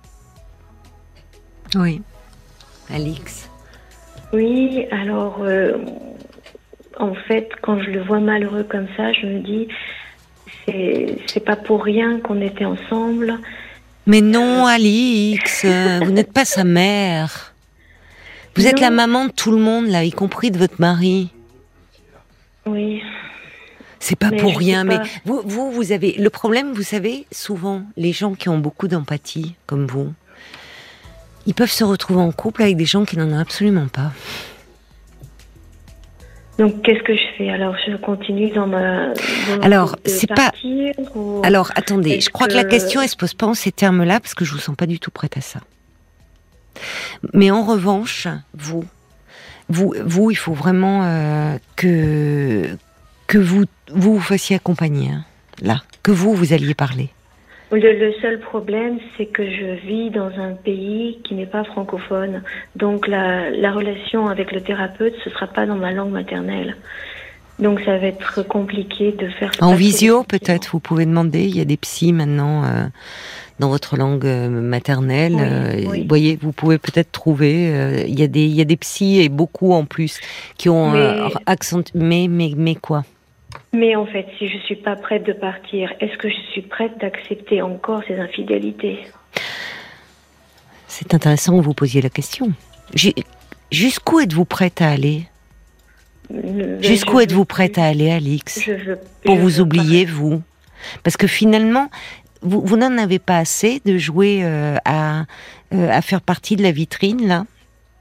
Oui. 1.74 2.02
Alix. 2.92 3.48
Oui, 4.32 4.86
alors 4.90 5.38
euh, 5.42 5.78
en 6.98 7.14
fait, 7.14 7.50
quand 7.62 7.80
je 7.82 7.90
le 7.90 8.02
vois 8.02 8.20
malheureux 8.20 8.64
comme 8.64 8.86
ça, 8.96 9.12
je 9.12 9.26
me 9.26 9.40
dis 9.40 9.68
c'est 10.66 11.44
pas 11.44 11.56
pour 11.56 11.84
rien 11.84 12.20
qu'on 12.20 12.40
était 12.40 12.64
ensemble. 12.64 13.38
Mais 14.06 14.20
non, 14.20 14.66
Alix, 14.66 15.64
vous 15.64 16.10
n'êtes 16.10 16.32
pas 16.32 16.44
sa 16.44 16.64
mère. 16.64 17.54
Vous 18.56 18.66
êtes 18.66 18.80
la 18.80 18.90
maman 18.90 19.26
de 19.26 19.32
tout 19.32 19.52
le 19.52 19.58
monde, 19.58 19.86
là, 19.86 20.04
y 20.04 20.10
compris 20.10 20.50
de 20.50 20.58
votre 20.58 20.80
mari. 20.80 21.30
Oui. 22.66 23.02
C'est 24.00 24.16
pas 24.16 24.30
pour 24.30 24.56
rien, 24.56 24.84
mais 24.84 24.98
vous, 25.24 25.42
vous, 25.44 25.70
vous 25.70 25.92
avez. 25.92 26.14
Le 26.14 26.30
problème, 26.30 26.72
vous 26.72 26.82
savez, 26.82 27.26
souvent, 27.30 27.82
les 27.96 28.12
gens 28.12 28.34
qui 28.34 28.48
ont 28.48 28.58
beaucoup 28.58 28.88
d'empathie, 28.88 29.54
comme 29.66 29.86
vous, 29.86 30.12
ils 31.46 31.54
peuvent 31.54 31.70
se 31.70 31.84
retrouver 31.84 32.20
en 32.20 32.32
couple 32.32 32.62
avec 32.62 32.76
des 32.76 32.86
gens 32.86 33.04
qui 33.04 33.18
n'en 33.18 33.30
ont 33.30 33.38
absolument 33.38 33.88
pas. 33.88 34.12
Donc, 36.60 36.82
qu'est-ce 36.82 37.02
que 37.02 37.14
je 37.14 37.22
fais 37.38 37.48
Alors, 37.48 37.74
je 37.86 37.96
continue 37.96 38.50
dans 38.50 38.66
ma. 38.66 39.14
alors, 39.62 39.96
c'est 40.04 40.26
pas. 40.26 40.52
Alors, 41.42 41.72
attendez, 41.74 42.20
je 42.20 42.28
crois 42.28 42.48
que... 42.48 42.52
la 42.52 42.64
question, 42.64 43.00
elle 43.00 43.08
se 43.08 43.16
pose 43.16 43.32
pas 43.32 43.46
en 43.46 43.54
ces 43.54 43.72
termes-là, 43.72 44.20
parce 44.20 44.34
que 44.34 44.44
je 44.44 44.52
vous 44.52 44.58
sens 44.58 44.76
pas 44.76 44.84
du 44.84 45.00
tout 45.00 45.10
prête 45.10 45.38
à 45.38 45.40
ça. 45.40 45.60
Mais 47.32 47.50
en 47.50 47.64
revanche, 47.64 48.28
vous, 48.52 48.84
vous, 49.70 49.94
vous 50.04 50.30
il 50.30 50.34
faut 50.34 50.52
vraiment 50.52 51.04
euh, 51.04 51.56
que 51.76 52.76
que 53.26 53.38
vous, 53.38 53.64
vous 53.90 54.16
vous 54.16 54.20
fassiez 54.20 54.56
accompagner, 54.56 55.12
hein, 55.12 55.24
là, 55.62 55.80
que 56.02 56.10
vous 56.10 56.34
vous 56.34 56.52
alliez 56.52 56.74
parler. 56.74 57.08
Le, 57.72 58.12
seul 58.20 58.40
problème, 58.40 58.98
c'est 59.16 59.26
que 59.26 59.44
je 59.44 59.86
vis 59.86 60.10
dans 60.10 60.30
un 60.38 60.54
pays 60.54 61.20
qui 61.22 61.34
n'est 61.34 61.46
pas 61.46 61.62
francophone. 61.62 62.42
Donc 62.74 63.06
la, 63.06 63.50
la, 63.50 63.72
relation 63.72 64.26
avec 64.26 64.50
le 64.50 64.60
thérapeute, 64.60 65.14
ce 65.22 65.30
sera 65.30 65.46
pas 65.46 65.66
dans 65.66 65.76
ma 65.76 65.92
langue 65.92 66.10
maternelle. 66.10 66.76
Donc 67.60 67.80
ça 67.84 67.98
va 67.98 68.06
être 68.06 68.42
compliqué 68.42 69.12
de 69.12 69.28
faire. 69.28 69.52
En 69.60 69.74
visio, 69.74 70.24
peut-être, 70.24 70.70
vous 70.72 70.80
pouvez 70.80 71.04
demander. 71.04 71.44
Il 71.44 71.56
y 71.56 71.60
a 71.60 71.64
des 71.64 71.76
psys 71.76 72.12
maintenant 72.12 72.64
euh, 72.64 72.86
dans 73.58 73.68
votre 73.68 73.96
langue 73.96 74.24
euh, 74.24 74.48
maternelle. 74.48 75.36
Euh, 75.38 75.82
vous 75.84 76.08
voyez, 76.08 76.38
vous 76.40 76.52
pouvez 76.52 76.78
peut-être 76.78 77.12
trouver. 77.12 78.04
il 78.08 78.18
y 78.18 78.22
a 78.22 78.26
des, 78.26 78.46
il 78.46 78.54
y 78.54 78.62
a 78.62 78.64
des 78.64 78.78
psys 78.78 79.20
et 79.20 79.28
beaucoup 79.28 79.72
en 79.74 79.84
plus 79.84 80.18
qui 80.56 80.68
ont 80.68 80.92
accent. 81.46 81.82
Mais, 81.94 82.26
mais, 82.28 82.52
mais 82.56 82.74
quoi? 82.74 83.04
Mais 83.72 83.96
en 83.96 84.06
fait, 84.06 84.26
si 84.38 84.48
je 84.48 84.58
suis 84.58 84.76
pas 84.76 84.96
prête 84.96 85.24
de 85.24 85.32
partir, 85.32 85.92
est-ce 86.00 86.16
que 86.18 86.28
je 86.28 86.40
suis 86.52 86.62
prête 86.62 86.98
d'accepter 86.98 87.62
encore 87.62 88.02
ces 88.06 88.18
infidélités? 88.18 88.98
C'est 90.88 91.14
intéressant 91.14 91.58
que 91.58 91.64
vous 91.64 91.74
posiez 91.74 92.02
la 92.02 92.10
question. 92.10 92.52
Jusqu'où 93.70 94.20
êtes-vous 94.20 94.44
prête 94.44 94.82
à 94.82 94.90
aller? 94.90 95.28
Jusqu'où 96.80 97.20
êtes-vous 97.20 97.44
prête 97.44 97.78
à 97.78 97.84
aller, 97.86 98.10
Alix? 98.10 98.68
Pour 99.24 99.36
vous 99.36 99.60
oublier, 99.60 100.04
vous? 100.04 100.42
Parce 101.02 101.16
que 101.16 101.26
finalement, 101.26 101.90
vous, 102.42 102.60
vous 102.60 102.76
n'en 102.76 102.98
avez 102.98 103.18
pas 103.18 103.38
assez 103.38 103.80
de 103.84 103.98
jouer 103.98 104.40
euh, 104.42 104.76
à, 104.84 105.24
euh, 105.72 105.90
à 105.90 106.02
faire 106.02 106.20
partie 106.20 106.56
de 106.56 106.62
la 106.62 106.72
vitrine, 106.72 107.26
là? 107.26 107.44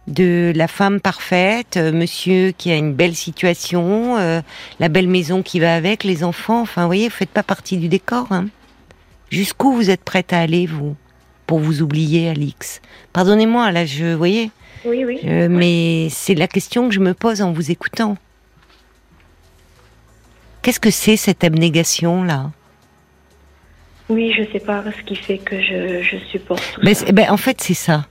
De 0.09 0.51
la 0.55 0.67
femme 0.67 0.99
parfaite, 0.99 1.77
euh, 1.77 1.91
monsieur 1.91 2.51
qui 2.51 2.71
a 2.71 2.75
une 2.75 2.93
belle 2.93 3.15
situation, 3.15 4.17
euh, 4.17 4.41
la 4.79 4.89
belle 4.89 5.07
maison 5.07 5.41
qui 5.43 5.59
va 5.59 5.75
avec, 5.75 6.03
les 6.03 6.23
enfants. 6.23 6.61
Enfin, 6.61 6.81
vous 6.81 6.87
voyez, 6.87 7.07
vous 7.07 7.15
faites 7.15 7.29
pas 7.29 7.43
partie 7.43 7.77
du 7.77 7.87
décor. 7.87 8.27
Hein. 8.31 8.47
Jusqu'où 9.29 9.73
vous 9.73 9.89
êtes 9.89 10.03
prête 10.03 10.33
à 10.33 10.39
aller, 10.39 10.65
vous, 10.65 10.95
pour 11.45 11.59
vous 11.59 11.81
oublier, 11.81 12.29
Alix? 12.29 12.81
Pardonnez-moi, 13.13 13.71
là, 13.71 13.85
je, 13.85 14.11
vous 14.11 14.17
voyez 14.17 14.51
Oui, 14.83 15.05
oui. 15.05 15.19
Mais 15.23 16.09
c'est 16.09 16.35
la 16.35 16.47
question 16.47 16.89
que 16.89 16.95
je 16.95 16.99
me 16.99 17.13
pose 17.13 17.41
en 17.41 17.53
vous 17.53 17.69
écoutant. 17.69 18.17
Qu'est-ce 20.63 20.79
que 20.79 20.91
c'est 20.91 21.17
cette 21.17 21.43
abnégation, 21.43 22.23
là 22.23 22.51
Oui, 24.09 24.33
je 24.35 24.43
sais 24.51 24.59
pas 24.59 24.83
ce 24.97 25.03
qui 25.03 25.15
fait 25.15 25.37
que 25.37 25.61
je, 25.61 26.17
supporte 26.31 26.63
tout 26.73 26.81
ben, 27.13 27.29
en 27.29 27.37
fait, 27.37 27.61
c'est 27.61 27.75
ça 27.75 28.07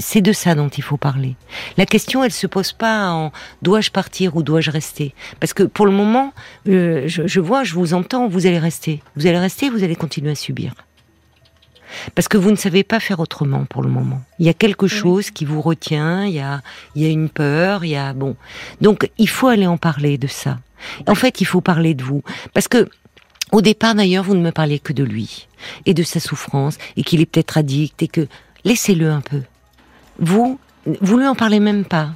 c'est 0.00 0.20
de 0.20 0.32
ça 0.32 0.54
dont 0.54 0.68
il 0.68 0.82
faut 0.82 0.96
parler. 0.96 1.36
La 1.76 1.86
question, 1.86 2.22
elle 2.22 2.32
se 2.32 2.46
pose 2.46 2.72
pas 2.72 3.10
en 3.10 3.32
dois-je 3.62 3.90
partir 3.90 4.36
ou 4.36 4.42
dois-je 4.42 4.70
rester? 4.70 5.14
Parce 5.40 5.52
que 5.52 5.64
pour 5.64 5.86
le 5.86 5.92
moment, 5.92 6.32
euh, 6.68 7.04
je, 7.06 7.40
vois, 7.40 7.64
je 7.64 7.74
vous 7.74 7.94
entends, 7.94 8.28
vous 8.28 8.46
allez 8.46 8.58
rester. 8.58 9.02
Vous 9.16 9.26
allez 9.26 9.38
rester, 9.38 9.70
vous 9.70 9.82
allez 9.82 9.96
continuer 9.96 10.30
à 10.30 10.34
subir. 10.34 10.74
Parce 12.14 12.28
que 12.28 12.38
vous 12.38 12.50
ne 12.50 12.56
savez 12.56 12.84
pas 12.84 13.00
faire 13.00 13.20
autrement 13.20 13.64
pour 13.66 13.82
le 13.82 13.90
moment. 13.90 14.22
Il 14.38 14.46
y 14.46 14.48
a 14.48 14.54
quelque 14.54 14.86
chose 14.86 15.30
qui 15.30 15.44
vous 15.44 15.60
retient, 15.60 16.24
il 16.24 16.34
y 16.34 16.40
a, 16.40 16.62
il 16.94 17.02
y 17.02 17.06
a 17.06 17.10
une 17.10 17.28
peur, 17.28 17.84
il 17.84 17.90
y 17.90 17.96
a 17.96 18.14
bon. 18.14 18.36
Donc 18.80 19.10
il 19.18 19.28
faut 19.28 19.48
aller 19.48 19.66
en 19.66 19.76
parler 19.76 20.16
de 20.16 20.26
ça. 20.26 20.58
En 21.06 21.14
fait, 21.14 21.40
il 21.40 21.44
faut 21.44 21.60
parler 21.60 21.94
de 21.94 22.02
vous, 22.02 22.22
parce 22.54 22.66
que 22.66 22.88
au 23.52 23.60
départ 23.60 23.94
d'ailleurs, 23.94 24.24
vous 24.24 24.34
ne 24.34 24.40
me 24.40 24.50
parliez 24.50 24.78
que 24.78 24.94
de 24.94 25.04
lui 25.04 25.46
et 25.84 25.92
de 25.92 26.02
sa 26.02 26.20
souffrance 26.20 26.78
et 26.96 27.04
qu'il 27.04 27.20
est 27.20 27.26
peut-être 27.26 27.58
addict 27.58 28.02
et 28.02 28.08
que 28.08 28.26
laissez-le 28.64 29.10
un 29.10 29.20
peu 29.20 29.42
vous, 30.18 30.58
vous 30.86 31.18
lui 31.18 31.26
en 31.26 31.34
parlez 31.34 31.60
même 31.60 31.84
pas. 31.84 32.10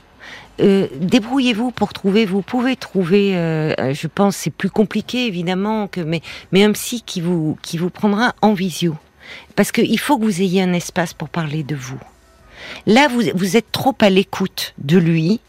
Euh, 0.60 0.86
débrouillez-vous 0.96 1.70
pour 1.70 1.92
trouver. 1.92 2.24
Vous 2.24 2.42
pouvez 2.42 2.76
trouver. 2.76 3.36
Euh, 3.36 3.92
je 3.92 4.06
pense 4.06 4.36
c'est 4.36 4.50
plus 4.50 4.70
compliqué 4.70 5.26
évidemment 5.26 5.86
que 5.86 6.00
mais 6.00 6.22
mais 6.52 6.64
un 6.64 6.72
psy 6.72 7.02
qui 7.04 7.20
vous 7.20 7.58
qui 7.62 7.76
vous 7.76 7.90
prendra 7.90 8.34
en 8.40 8.54
visio 8.54 8.96
parce 9.54 9.72
qu'il 9.72 9.98
faut 9.98 10.18
que 10.18 10.24
vous 10.24 10.40
ayez 10.40 10.62
un 10.62 10.72
espace 10.72 11.12
pour 11.12 11.28
parler 11.28 11.62
de 11.62 11.76
vous. 11.76 12.00
Là 12.86 13.08
vous 13.08 13.22
vous 13.34 13.56
êtes 13.56 13.70
trop 13.70 13.94
à 14.00 14.08
l'écoute 14.08 14.74
de 14.78 14.96
lui 14.96 15.40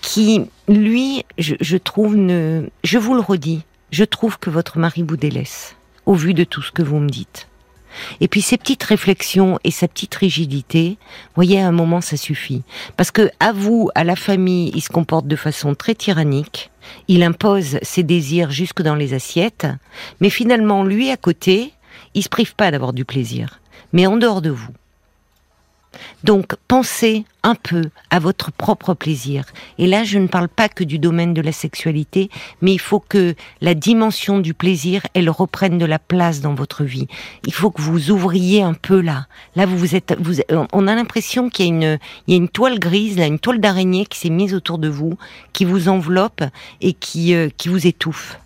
qui 0.00 0.46
lui 0.66 1.24
je, 1.36 1.54
je 1.60 1.76
trouve 1.76 2.16
ne 2.16 2.68
je 2.84 2.98
vous 2.98 3.14
le 3.14 3.20
redis 3.20 3.62
je 3.90 4.04
trouve 4.04 4.38
que 4.38 4.48
votre 4.48 4.78
mari 4.78 5.04
vous 5.06 5.18
délaisse 5.18 5.76
au 6.06 6.14
vu 6.14 6.32
de 6.32 6.44
tout 6.44 6.62
ce 6.62 6.72
que 6.72 6.82
vous 6.82 6.98
me 6.98 7.08
dites. 7.08 7.48
Et 8.20 8.28
puis 8.28 8.42
ces 8.42 8.56
petites 8.56 8.82
réflexions 8.82 9.58
et 9.64 9.70
sa 9.70 9.88
petite 9.88 10.14
rigidité, 10.14 10.98
voyez, 11.34 11.60
à 11.60 11.66
un 11.66 11.72
moment, 11.72 12.00
ça 12.00 12.16
suffit. 12.16 12.62
Parce 12.96 13.10
que 13.10 13.30
à 13.40 13.52
vous, 13.52 13.90
à 13.94 14.04
la 14.04 14.16
famille, 14.16 14.70
il 14.74 14.80
se 14.80 14.88
comporte 14.88 15.26
de 15.26 15.36
façon 15.36 15.74
très 15.74 15.94
tyrannique. 15.94 16.70
Il 17.08 17.22
impose 17.22 17.78
ses 17.82 18.02
désirs 18.02 18.50
jusque 18.50 18.82
dans 18.82 18.96
les 18.96 19.14
assiettes. 19.14 19.66
Mais 20.20 20.30
finalement, 20.30 20.84
lui, 20.84 21.10
à 21.10 21.16
côté, 21.16 21.72
il 22.14 22.22
se 22.22 22.28
prive 22.28 22.54
pas 22.54 22.70
d'avoir 22.70 22.92
du 22.92 23.04
plaisir. 23.04 23.60
Mais 23.92 24.06
en 24.06 24.16
dehors 24.16 24.42
de 24.42 24.50
vous. 24.50 24.72
Donc 26.24 26.54
pensez 26.68 27.24
un 27.42 27.54
peu 27.54 27.90
à 28.10 28.18
votre 28.18 28.52
propre 28.52 28.94
plaisir. 28.94 29.44
Et 29.78 29.86
là, 29.86 30.04
je 30.04 30.18
ne 30.18 30.28
parle 30.28 30.48
pas 30.48 30.68
que 30.68 30.84
du 30.84 30.98
domaine 30.98 31.34
de 31.34 31.42
la 31.42 31.52
sexualité, 31.52 32.30
mais 32.60 32.72
il 32.72 32.78
faut 32.78 33.00
que 33.00 33.34
la 33.60 33.74
dimension 33.74 34.38
du 34.38 34.54
plaisir, 34.54 35.02
elle 35.14 35.28
reprenne 35.28 35.78
de 35.78 35.84
la 35.84 35.98
place 35.98 36.40
dans 36.40 36.54
votre 36.54 36.84
vie. 36.84 37.08
Il 37.46 37.52
faut 37.52 37.70
que 37.70 37.82
vous 37.82 38.10
ouvriez 38.10 38.62
un 38.62 38.74
peu 38.74 39.00
là. 39.00 39.26
Là, 39.56 39.66
vous, 39.66 39.96
êtes, 39.96 40.16
vous, 40.20 40.36
on 40.72 40.86
a 40.86 40.94
l'impression 40.94 41.50
qu'il 41.50 41.66
y 41.66 41.68
a 41.68 41.72
une, 41.72 41.98
il 42.26 42.32
y 42.32 42.34
a 42.34 42.36
une 42.36 42.48
toile 42.48 42.78
grise, 42.78 43.18
là, 43.18 43.26
une 43.26 43.40
toile 43.40 43.60
d'araignée 43.60 44.06
qui 44.06 44.18
s'est 44.18 44.30
mise 44.30 44.54
autour 44.54 44.78
de 44.78 44.88
vous, 44.88 45.18
qui 45.52 45.64
vous 45.64 45.88
enveloppe 45.88 46.44
et 46.80 46.92
qui, 46.92 47.34
euh, 47.34 47.48
qui 47.56 47.68
vous 47.68 47.86
étouffe. 47.86 48.38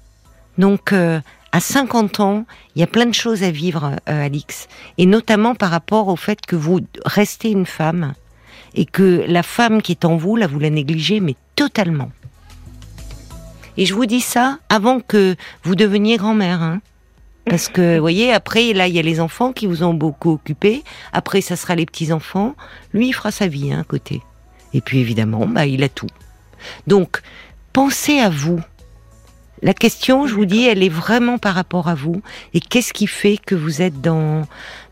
Donc, 0.59 0.93
euh, 0.93 1.21
à 1.57 1.61
50 1.61 2.21
ans, 2.21 2.45
il 2.75 2.81
y 2.81 2.83
a 2.83 2.87
plein 2.87 3.07
de 3.07 3.15
choses 3.15 3.43
à 3.43 3.51
vivre, 3.51 3.97
euh, 4.11 4.27
Alix, 4.27 4.69
et 4.99 5.07
notamment 5.07 5.55
par 5.55 5.71
rapport 5.71 6.09
au 6.09 6.17
fait 6.17 6.45
que 6.45 6.55
vous 6.55 6.81
restez 7.07 7.51
une 7.51 7.65
femme 7.65 8.13
et 8.75 8.85
que 8.85 9.25
la 9.27 9.43
femme 9.43 9.81
qui 9.81 9.93
est 9.93 10.05
en 10.05 10.19
vous, 10.19 10.37
là, 10.37 10.47
vous 10.47 10.59
la 10.59 10.69
négligez, 10.69 11.19
mais 11.19 11.35
totalement. 11.55 12.11
Et 13.79 13.87
je 13.87 13.95
vous 13.95 14.05
dis 14.05 14.21
ça 14.21 14.59
avant 14.69 15.01
que 15.01 15.35
vous 15.63 15.75
deveniez 15.75 16.19
grand-mère, 16.19 16.61
hein. 16.61 16.83
Parce 17.47 17.69
que, 17.69 17.95
vous 17.95 18.03
voyez, 18.03 18.35
après, 18.35 18.75
là, 18.75 18.87
il 18.87 18.95
y 18.95 18.99
a 18.99 19.03
les 19.03 19.21
enfants 19.21 19.55
qui 19.55 19.67
vous 19.67 19.83
ont 19.83 19.95
beaucoup 19.95 20.33
occupé. 20.33 20.85
Après, 21.15 21.41
ça 21.41 21.57
sera 21.57 21.75
les 21.75 21.87
petits-enfants. 21.87 22.55
Lui, 22.93 23.09
il 23.09 23.13
fera 23.15 23.31
sa 23.31 23.47
vie, 23.47 23.73
hein, 23.73 23.81
à 23.81 23.85
côté. 23.85 24.21
Et 24.75 24.83
puis, 24.83 24.99
évidemment, 24.99 25.47
bah, 25.47 25.65
il 25.65 25.83
a 25.85 25.89
tout. 25.89 26.09
Donc, 26.87 27.23
pensez 27.73 28.19
à 28.19 28.29
vous. 28.29 28.61
La 29.63 29.73
question, 29.73 30.27
je 30.27 30.35
vous 30.35 30.45
dis, 30.45 30.67
elle 30.67 30.83
est 30.83 30.91
vraiment 30.91 31.39
par 31.39 31.55
rapport 31.55 31.89
à 31.89 31.95
vous. 31.95 32.23
Et 32.55 32.61
qu'est-ce 32.61 32.93
qui 32.93 33.07
fait 33.07 33.39
que 33.39 33.55
vous 33.55 33.81
êtes 33.81 34.01
dans, 34.01 34.47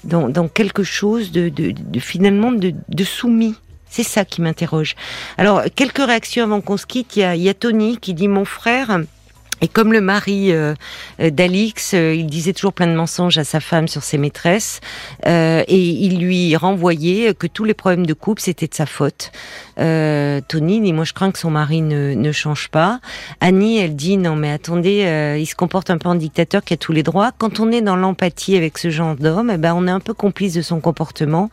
dans, 0.04 0.48
quelque 0.48 0.82
chose 0.82 1.32
de, 1.32 1.52
finalement 1.98 2.52
de, 2.52 3.04
soumis? 3.04 3.56
C'est 3.88 4.02
ça 4.02 4.24
qui 4.24 4.40
m'interroge. 4.40 4.96
Alors, 5.38 5.62
quelques 5.74 6.04
réactions 6.04 6.44
avant 6.44 6.60
qu'on 6.60 6.76
se 6.76 6.86
quitte. 6.86 7.16
Il 7.16 7.20
y, 7.20 7.24
a, 7.24 7.36
il 7.36 7.42
y 7.42 7.48
a 7.48 7.54
Tony 7.54 7.98
qui 7.98 8.14
dit 8.14 8.26
Mon 8.26 8.44
frère 8.44 9.00
et 9.61 9.68
comme 9.68 9.92
le 9.92 10.00
mari 10.00 10.52
euh, 10.52 10.74
euh, 11.20 11.30
d'Alix, 11.30 11.92
euh, 11.94 12.14
il 12.14 12.26
disait 12.26 12.52
toujours 12.52 12.72
plein 12.72 12.86
de 12.86 12.94
mensonges 12.94 13.38
à 13.38 13.44
sa 13.44 13.61
femme 13.61 13.88
sur 13.88 14.02
ses 14.02 14.18
maîtresses, 14.18 14.80
et 15.26 15.78
il 15.78 16.20
lui 16.20 16.57
renvoyait 16.57 17.34
que 17.34 17.46
tous 17.46 17.64
les 17.64 17.74
problèmes 17.74 18.07
de 18.07 18.14
couple 18.14 18.42
c'était 18.42 18.66
de 18.66 18.74
sa 18.74 18.86
faute. 18.86 19.32
Tony 19.76 20.80
dit 20.80 20.92
moi 20.92 21.05
je 21.05 21.12
crains 21.12 21.30
que 21.30 21.38
son 21.38 21.50
mari 21.50 21.82
ne, 21.82 22.14
ne 22.14 22.32
change 22.32 22.68
pas. 22.68 23.00
Annie 23.40 23.78
elle 23.78 23.96
dit 23.96 24.16
non 24.16 24.36
mais 24.36 24.50
attendez, 24.50 25.36
il 25.40 25.46
se 25.46 25.55
comporte 25.55 25.90
un 25.90 25.98
peu 25.98 26.09
en 26.09 26.14
dictateur 26.14 26.62
qui 26.62 26.74
a 26.74 26.76
tous 26.76 26.92
les 26.92 27.02
droits. 27.02 27.32
Quand 27.36 27.61
on 27.61 27.72
est 27.72 27.80
dans 27.80 27.96
l'empathie 27.96 28.57
avec 28.57 28.78
ce 28.78 28.90
genre 28.90 29.16
d'homme, 29.16 29.50
eh 29.52 29.57
ben 29.57 29.74
on 29.74 29.86
est 29.86 29.90
un 29.90 30.00
peu 30.00 30.14
complice 30.14 30.55
de 30.55 30.62
son 30.62 30.80
comportement. 30.80 31.50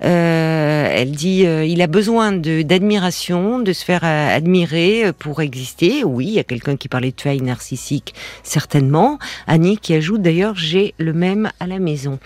elle 0.00 1.10
dit 1.12 1.40
il 1.42 1.82
a 1.82 1.86
besoin 1.86 2.32
d'admiration, 2.32 3.58
de 3.58 3.72
se 3.72 3.84
faire 3.84 4.04
admirer 4.04 5.12
pour 5.18 5.40
exister. 5.40 6.04
Oui, 6.04 6.26
il 6.26 6.34
y 6.34 6.38
a 6.38 6.44
quelqu'un 6.44 6.76
qui 6.76 6.88
parlait 6.88 7.10
de 7.10 7.16
narcissique, 7.40 8.14
certainement. 8.42 9.18
Annie 9.46 9.78
qui 9.78 9.94
ajoute 9.94 10.22
d'ailleurs 10.22 10.54
j'ai 10.56 10.94
le 10.98 11.12
même 11.12 11.50
à 11.60 11.66
la 11.66 11.78
maison. 11.78 12.18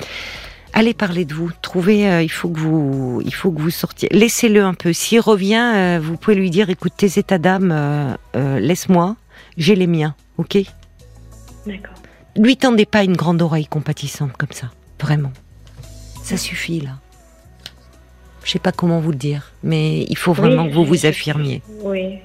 Allez 0.73 0.95
parler 0.95 1.25
de 1.25 1.35
vous. 1.35 1.51
Trouvez, 1.63 2.09
euh, 2.09 2.23
il 2.23 2.31
faut 2.31 2.49
que 2.49 2.59
vous, 2.59 3.21
il 3.25 3.35
faut 3.35 3.51
que 3.51 3.61
vous 3.61 3.71
sortiez. 3.71 4.09
Laissez-le 4.13 4.63
un 4.63 4.75
peu. 4.75 4.93
S'il 4.93 5.21
revient, 5.21 5.73
euh, 5.75 6.01
vous 6.01 6.17
pouvez 6.17 6.37
lui 6.37 6.51
dire 6.51 6.71
écoute 6.71 6.93
tes 6.97 7.19
états 7.19 7.39
d'âme, 7.39 7.73
euh, 7.73 8.61
laisse-moi, 8.61 9.17
j'ai 9.57 9.75
les 9.75 9.89
miens, 9.89 10.15
ok? 10.39 10.59
D'accord. 11.67 11.95
Lui 12.37 12.57
tendez 12.57 12.87
pas 12.87 13.03
une 13.03 13.17
grande 13.17 13.43
oreille 13.43 13.67
compatissante 13.67 14.37
comme 14.37 14.53
ça, 14.53 14.71
vraiment. 15.01 15.33
Ça 16.23 16.37
suffit 16.37 16.81
là. 16.81 17.00
Je 18.45 18.51
sais 18.51 18.59
pas 18.59 18.73
comment 18.73 19.01
vous 19.01 19.11
le 19.11 19.17
dire, 19.17 19.53
mais 19.63 20.05
il 20.09 20.17
faut 20.17 20.33
vraiment 20.33 20.69
que 20.69 20.73
vous 20.73 20.85
vous 20.85 21.07
affirmiez. 21.07 21.63
Oui. 21.83 22.19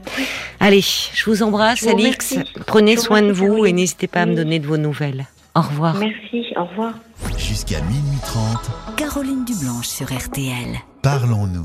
Allez, 0.59 0.81
je 0.81 1.29
vous 1.29 1.43
embrasse, 1.43 1.85
Alix. 1.87 2.35
Prenez 2.65 2.97
soin 2.97 3.21
de 3.21 3.31
vous 3.31 3.65
et 3.65 3.73
n'hésitez 3.73 4.07
pas 4.07 4.21
à 4.21 4.25
me 4.25 4.35
donner 4.35 4.59
de 4.59 4.67
vos 4.67 4.77
nouvelles. 4.77 5.27
Au 5.55 5.61
revoir. 5.61 5.95
Merci, 5.95 6.53
au 6.57 6.65
revoir. 6.65 6.95
Jusqu'à 7.37 7.79
minuit 7.81 8.19
30. 8.25 8.97
Caroline 8.97 9.45
Dublanche 9.45 9.87
sur 9.87 10.07
RTL. 10.07 10.75
Parlons-nous. 11.01 11.63